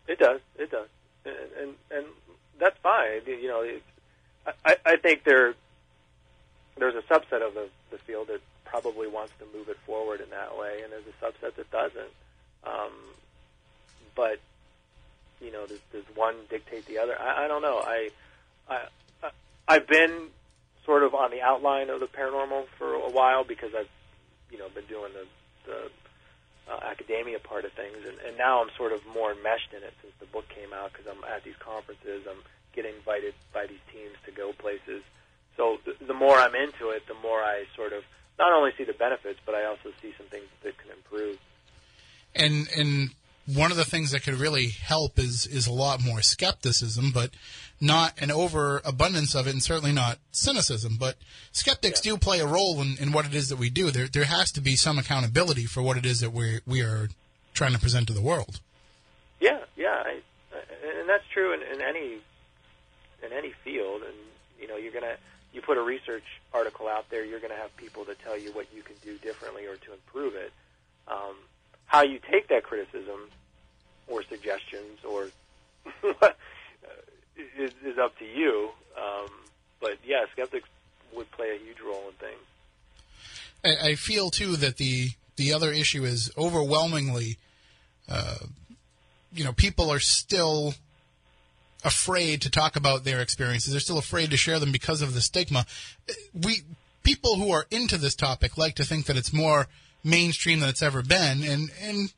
[0.07, 0.41] It does.
[0.57, 0.89] It does.
[1.24, 2.07] And and, and
[2.59, 3.23] that's fine.
[3.27, 3.66] You know,
[4.65, 5.55] I I think there
[6.77, 10.30] there's a subset of the the field that probably wants to move it forward in
[10.30, 12.10] that way, and there's a subset that doesn't.
[12.66, 12.90] Um,
[14.16, 14.42] but
[15.40, 17.14] you know, does, does one dictate the other?
[17.14, 17.78] I, I don't know.
[17.78, 18.10] I,
[18.68, 18.78] I,
[19.68, 20.28] I've been
[20.84, 23.88] sort of on the outline of the paranormal for a while because I've,
[24.50, 25.26] you know, been doing the,
[25.70, 25.80] the
[26.72, 29.92] uh, academia part of things, and, and now I'm sort of more enmeshed in it
[30.02, 32.40] since the book came out because I'm at these conferences, I'm
[32.72, 35.02] getting invited by these teams to go places.
[35.56, 38.02] So the, the more I'm into it, the more I sort of
[38.39, 41.39] not only see the benefits, but I also see some things that can improve
[42.35, 43.10] and and
[43.47, 47.31] one of the things that could really help is is a lot more skepticism, but
[47.81, 50.97] not an overabundance of it, and certainly not cynicism.
[50.98, 51.16] But
[51.52, 52.12] skeptics yeah.
[52.12, 53.90] do play a role in, in what it is that we do.
[53.90, 57.09] There there has to be some accountability for what it is that we we are
[57.52, 58.60] trying to present to the world.
[59.40, 60.20] Yeah, yeah, I,
[61.01, 62.20] and that's true in, in any
[63.22, 64.02] in any field.
[64.02, 64.16] And
[64.59, 65.16] you know, you're gonna
[65.55, 68.66] you put a research article out there, you're gonna have people to tell you what
[68.74, 70.52] you can do differently or to improve it.
[71.06, 71.36] Um,
[71.86, 73.31] how you take that criticism
[74.09, 75.31] or suggestions or
[77.59, 78.70] is, is up to you.
[78.98, 79.31] Um,
[79.81, 80.68] but yeah, skeptics
[81.14, 82.40] would play a huge role in things.
[83.64, 87.39] I, I feel too that the the other issue is overwhelmingly,
[88.09, 88.39] uh,
[89.32, 90.74] you know, people are still
[91.85, 93.73] afraid to talk about their experiences.
[93.73, 95.66] They're still afraid to share them because of the stigma.
[96.32, 96.62] We
[97.02, 99.69] people who are into this topic like to think that it's more
[100.02, 102.12] mainstream than it's ever been, and and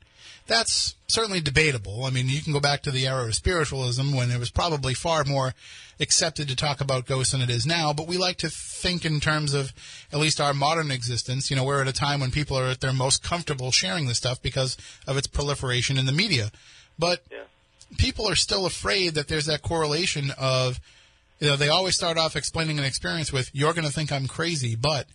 [0.47, 2.05] that's certainly debatable.
[2.05, 4.93] I mean, you can go back to the era of spiritualism when it was probably
[4.93, 5.53] far more
[5.99, 7.91] accepted to talk about ghosts than it is now.
[7.91, 9.73] But we like to think in terms of
[10.11, 11.49] at least our modern existence.
[11.49, 14.17] You know, we're at a time when people are at their most comfortable sharing this
[14.17, 16.51] stuff because of its proliferation in the media.
[16.97, 17.43] But yeah.
[17.97, 20.79] People are still afraid that there's that correlation of,
[21.39, 24.27] you know, they always start off explaining an experience with, you're going to think I'm
[24.27, 25.07] crazy, but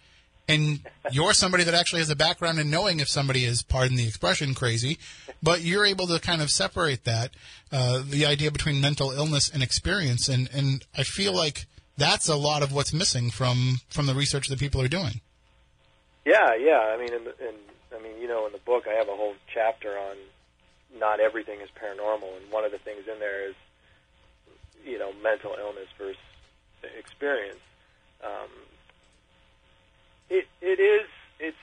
[0.49, 0.81] and
[1.11, 4.55] you're somebody that actually has a background in knowing if somebody is, pardon the expression,
[4.55, 4.99] crazy,
[5.43, 7.31] but you're able to kind of separate that,
[7.71, 11.67] uh, the idea between mental illness and experience, and and I feel like
[11.97, 15.21] that's a lot of what's missing from from the research that people are doing.
[16.25, 16.93] Yeah, yeah.
[16.93, 17.55] I mean, in, in
[17.97, 20.17] I mean, you know, in the book, I have a whole chapter on
[20.99, 23.55] not everything is paranormal, and one of the things in there is,
[24.85, 26.17] you know, mental illness versus
[26.99, 27.61] experience.
[28.25, 28.51] Um,
[30.31, 31.09] it it is
[31.41, 31.57] it's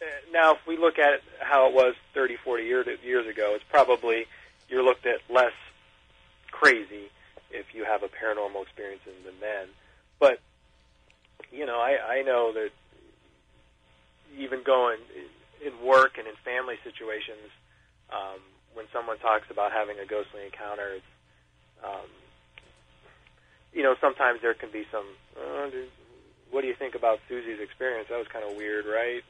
[0.00, 3.64] uh, now if we look at how it was 30, 40 years years ago, it's
[3.70, 4.26] probably
[4.68, 5.52] you're looked at less
[6.50, 7.10] crazy
[7.50, 9.68] if you have a paranormal experience than then.
[10.18, 10.40] But
[11.50, 12.70] you know, I I know that
[14.38, 14.98] even going
[15.64, 17.50] in work and in family situations,
[18.10, 18.40] um,
[18.74, 21.12] when someone talks about having a ghostly encounter, it's,
[21.84, 22.08] um,
[23.72, 25.06] you know, sometimes there can be some.
[25.38, 25.88] Oh, dude,
[26.50, 28.08] what do you think about Susie's experience?
[28.10, 29.24] That was kind of weird, right?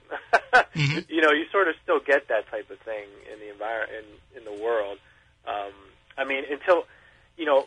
[0.75, 0.99] mm-hmm.
[1.09, 4.05] You know, you sort of still get that type of thing in the environment
[4.35, 4.99] in in the world.
[5.47, 5.73] Um,
[6.19, 6.85] I mean, until
[7.37, 7.67] you know,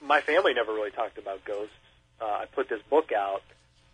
[0.00, 1.74] my family never really talked about ghosts.
[2.20, 3.42] Uh, I put this book out,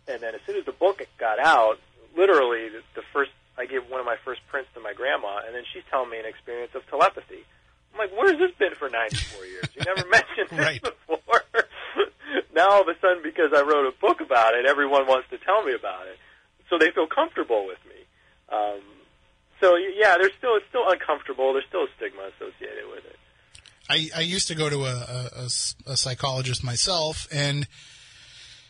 [0.07, 1.77] and then as soon as the book got out,
[2.15, 5.55] literally the, the first I gave one of my first prints to my grandma, and
[5.55, 7.47] then she's telling me an experience of telepathy.
[7.93, 9.67] I'm like, where's this been for 94 years?
[9.75, 10.81] You never mentioned this right.
[10.81, 11.41] before.
[12.55, 15.37] now all of a sudden, because I wrote a book about it, everyone wants to
[15.39, 16.19] tell me about it,
[16.69, 18.03] so they feel comfortable with me.
[18.51, 18.83] Um,
[19.61, 21.53] so yeah, there's still it's still uncomfortable.
[21.53, 23.15] There's still a stigma associated with it.
[23.89, 27.67] I, I used to go to a, a, a psychologist myself, and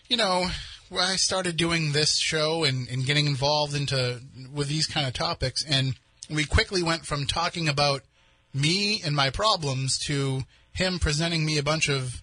[0.08, 0.48] you know,
[0.92, 4.22] I started doing this show and, and getting involved into
[4.54, 5.96] with these kind of topics, and
[6.30, 8.04] we quickly went from talking about
[8.54, 10.44] me and my problems to
[10.74, 12.22] him presenting me a bunch of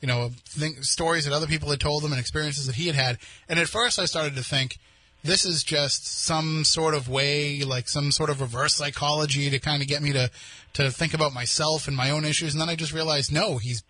[0.00, 2.96] you know think, stories that other people had told him and experiences that he had
[2.96, 3.18] had.
[3.48, 4.78] And at first, I started to think
[5.22, 9.82] this is just some sort of way, like some sort of reverse psychology to kind
[9.82, 10.30] of get me to
[10.74, 12.54] to think about myself and my own issues.
[12.54, 13.82] And then I just realized, no, he's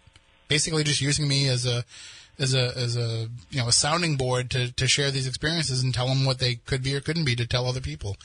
[0.49, 1.85] basically just using me as a
[2.39, 5.95] as a as a you know a sounding board to to share these experiences and
[5.95, 8.17] tell them what they could be or couldn't be to tell other people,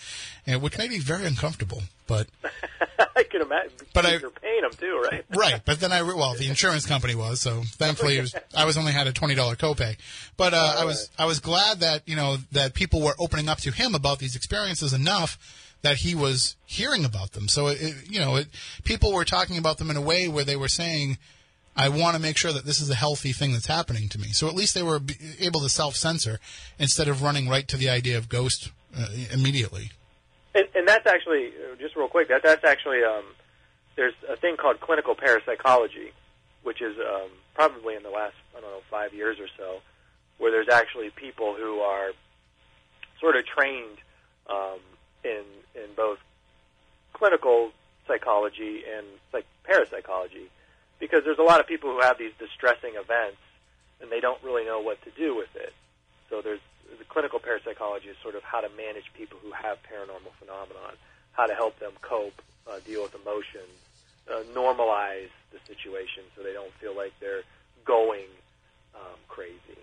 [0.46, 1.84] and which may be very uncomfortable.
[2.08, 2.28] But
[3.16, 3.72] I can imagine.
[3.94, 5.26] But I, you're paying them too, right?
[5.36, 5.62] right.
[5.64, 8.92] But then I well, the insurance company was so thankfully it was, I was only
[8.92, 9.98] had a twenty dollar copay.
[10.38, 13.60] But uh, I was I was glad that you know that people were opening up
[13.60, 15.38] to him about these experiences enough
[15.82, 17.48] that he was hearing about them.
[17.48, 18.48] So it, you know, it,
[18.84, 21.18] people were talking about them in a way where they were saying
[21.80, 24.34] I want to make sure that this is a healthy thing that's happening to me.
[24.34, 25.00] So at least they were
[25.40, 26.40] able to self censor
[26.78, 29.92] instead of running right to the idea of ghost uh, immediately.
[30.54, 32.28] And, and that's actually uh, just real quick.
[32.28, 33.24] That that's actually um,
[33.96, 36.12] there's a thing called clinical parapsychology,
[36.64, 39.80] which is um, probably in the last I don't know five years or so,
[40.38, 42.12] where there's actually people who are
[43.22, 44.00] sort of trained
[44.50, 44.80] um,
[45.24, 45.44] in
[45.76, 46.20] in both
[47.14, 47.72] clinical
[48.06, 50.50] psychology and like parapsychology
[51.00, 53.40] because there's a lot of people who have these distressing events
[54.02, 55.74] and they don't really know what to do with it.
[56.30, 56.62] So there's
[56.98, 60.94] the clinical parapsychology is sort of how to manage people who have paranormal phenomenon,
[61.34, 63.70] how to help them cope, uh, deal with emotions,
[64.30, 67.44] uh, normalize the situation so they don't feel like they're
[67.86, 68.28] going
[68.96, 69.80] um, crazy.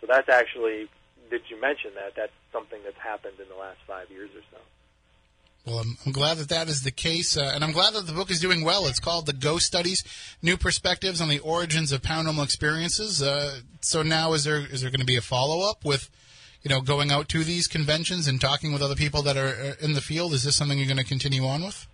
[0.00, 0.88] So that's actually,
[1.30, 2.14] did you mention that?
[2.14, 4.58] That's something that's happened in the last five years or so.
[5.66, 8.12] Well, I'm, I'm, glad that that is the case, uh, and I'm glad that the
[8.12, 8.86] book is doing well.
[8.86, 10.04] It's called The Ghost Studies:
[10.42, 13.22] New Perspectives on the Origins of Paranormal Experiences.
[13.22, 16.10] Uh, so now, is there is there going to be a follow up with,
[16.62, 19.72] you know, going out to these conventions and talking with other people that are uh,
[19.80, 20.34] in the field?
[20.34, 21.86] Is this something you're going to continue on with?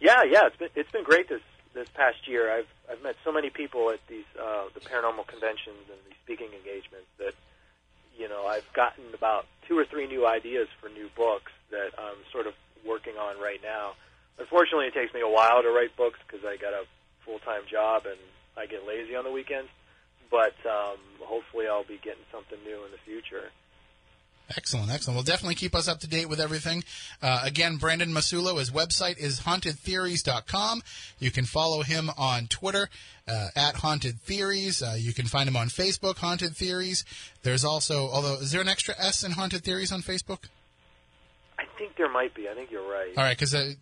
[0.00, 1.42] Yeah, yeah, it's been it's been great this
[1.74, 2.52] this past year.
[2.52, 6.48] I've I've met so many people at these uh, the paranormal conventions and these speaking
[6.52, 7.34] engagements that
[8.18, 12.16] you know I've gotten about two or three new ideas for new books that I'm
[12.32, 12.54] sort of
[12.86, 13.92] working on right now.
[14.38, 16.84] Unfortunately, it takes me a while to write books because I got a
[17.24, 18.18] full time job and
[18.56, 19.68] I get lazy on the weekends.
[20.30, 23.50] But um, hopefully, I'll be getting something new in the future.
[24.56, 25.16] Excellent, excellent.
[25.16, 26.84] Well, definitely keep us up to date with everything.
[27.22, 30.82] Uh, again, Brandon Massullo, his website is hauntedtheories.com.
[31.18, 32.90] You can follow him on Twitter
[33.26, 34.82] uh, at Haunted Theories.
[34.82, 37.06] Uh, you can find him on Facebook, Haunted Theories.
[37.42, 40.40] There's also, although, is there an extra S in Haunted Theories on Facebook?
[41.56, 42.48] I think there might be.
[42.48, 43.12] I think you're right.
[43.16, 43.76] All right, because I,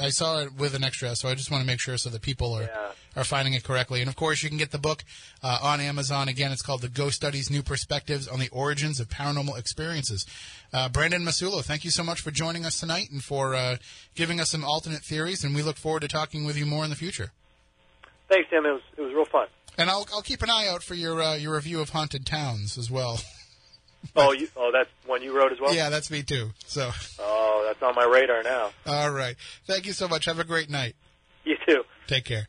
[0.00, 2.22] I saw it with an extra, so I just want to make sure so that
[2.22, 2.90] people are yeah.
[3.16, 4.00] are finding it correctly.
[4.00, 5.04] And of course, you can get the book
[5.42, 6.28] uh, on Amazon.
[6.28, 10.24] Again, it's called "The Ghost Studies: New Perspectives on the Origins of Paranormal Experiences."
[10.72, 13.76] Uh, Brandon Massullo, thank you so much for joining us tonight and for uh,
[14.14, 15.44] giving us some alternate theories.
[15.44, 17.32] And we look forward to talking with you more in the future.
[18.28, 18.64] Thanks, Tim.
[18.64, 19.48] It was it was real fun.
[19.76, 22.78] And I'll I'll keep an eye out for your uh, your review of haunted towns
[22.78, 23.20] as well.
[24.16, 25.74] Oh, you, oh, that's one you wrote as well.
[25.74, 26.50] Yeah, that's me too.
[26.66, 28.70] So, Oh, that's on my radar now.
[28.86, 29.36] all right.
[29.66, 30.24] Thank you so much.
[30.26, 30.96] Have a great night.
[31.44, 31.84] You too.
[32.06, 32.46] Take care.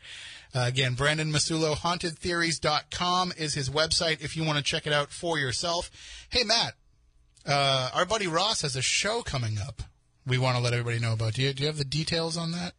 [0.53, 5.11] Uh, again, Brandon Massullo, hauntedtheories.com is his website if you want to check it out
[5.11, 5.91] for yourself.
[6.29, 6.73] Hey, Matt,
[7.45, 9.83] uh, our buddy Ross has a show coming up
[10.29, 11.33] we want to let everybody know about.
[11.33, 12.73] Do you, do you have the details on that?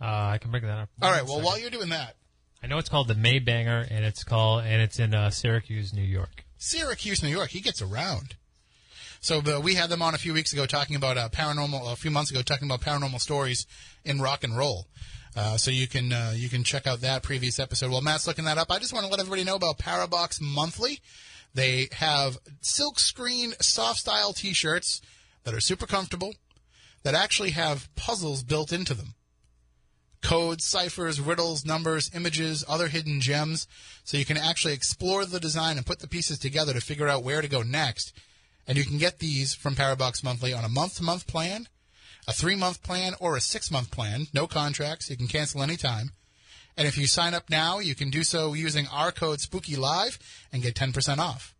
[0.00, 0.88] Uh, I can bring that up.
[1.00, 1.22] All right.
[1.22, 1.44] Well, second.
[1.44, 2.16] while you're doing that,
[2.62, 5.92] I know it's called the May Banger, and it's called and it's in uh, Syracuse,
[5.92, 6.44] New York.
[6.62, 8.36] Syracuse, New York, he gets around.
[9.20, 11.92] So uh, we had them on a few weeks ago talking about uh, paranormal.
[11.92, 13.66] A few months ago, talking about paranormal stories
[14.04, 14.86] in rock and roll.
[15.36, 17.90] Uh, so you can uh, you can check out that previous episode.
[17.90, 21.00] While Matt's looking that up, I just want to let everybody know about Parabox Monthly.
[21.52, 25.00] They have silk screen soft style T-shirts
[25.42, 26.32] that are super comfortable,
[27.02, 29.14] that actually have puzzles built into them.
[30.22, 33.66] Codes, ciphers, riddles, numbers, images, other hidden gems,
[34.04, 37.24] so you can actually explore the design and put the pieces together to figure out
[37.24, 38.12] where to go next.
[38.66, 41.68] And you can get these from Parabox Monthly on a month to month plan,
[42.28, 44.26] a three month plan, or a six month plan.
[44.32, 45.10] No contracts.
[45.10, 46.12] You can cancel anytime.
[46.76, 50.18] And if you sign up now, you can do so using our code Spooky Live
[50.52, 51.54] and get 10% off.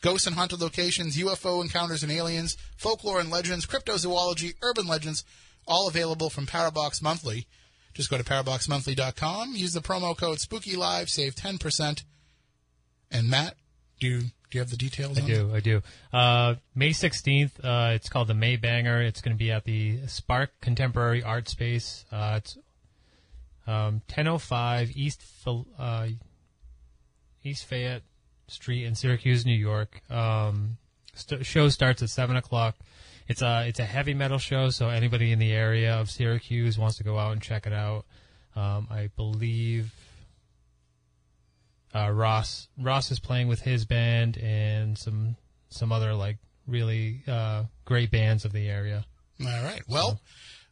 [0.00, 5.24] Ghosts and haunted locations, UFO encounters and aliens, folklore and legends, cryptozoology, urban legends,
[5.66, 7.46] all available from Parabox Monthly.
[7.94, 12.02] Just go to paraboxmonthly.com, use the promo code Spooky Live, save 10%.
[13.10, 13.54] And Matt,
[14.00, 15.80] do you, do you have the details I do, I do.
[16.12, 19.00] Uh, May 16th, uh, it's called the May Banger.
[19.00, 22.04] It's going to be at the Spark Contemporary Art Space.
[22.10, 22.58] Uh, it's
[23.66, 25.22] um, 1005 East
[25.78, 26.08] uh,
[27.44, 28.02] East Fayette
[28.48, 30.00] Street in Syracuse, New York.
[30.10, 30.78] Um,
[31.14, 32.76] st- show starts at seven o'clock.
[33.26, 36.98] It's a it's a heavy metal show, so anybody in the area of Syracuse wants
[36.98, 38.04] to go out and check it out.
[38.54, 39.92] Um, I believe
[41.94, 45.36] uh, Ross Ross is playing with his band and some
[45.70, 46.36] some other like
[46.66, 49.04] really uh, great bands of the area.
[49.40, 49.82] All right.
[49.88, 50.20] Well,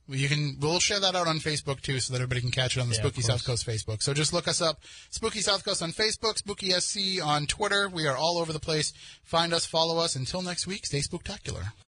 [0.09, 2.81] you can we'll share that out on Facebook too, so that everybody can catch it
[2.81, 4.03] on the Yeah, Spooky South Coast Facebook.
[4.03, 4.81] So just look us up,
[5.11, 7.89] Spooky South Coast on Facebook, Spooky SC on Twitter.
[7.89, 8.93] We are all over the place.
[9.25, 10.17] Find us, follow us.
[10.17, 11.73] Until next week, stay spooktacular.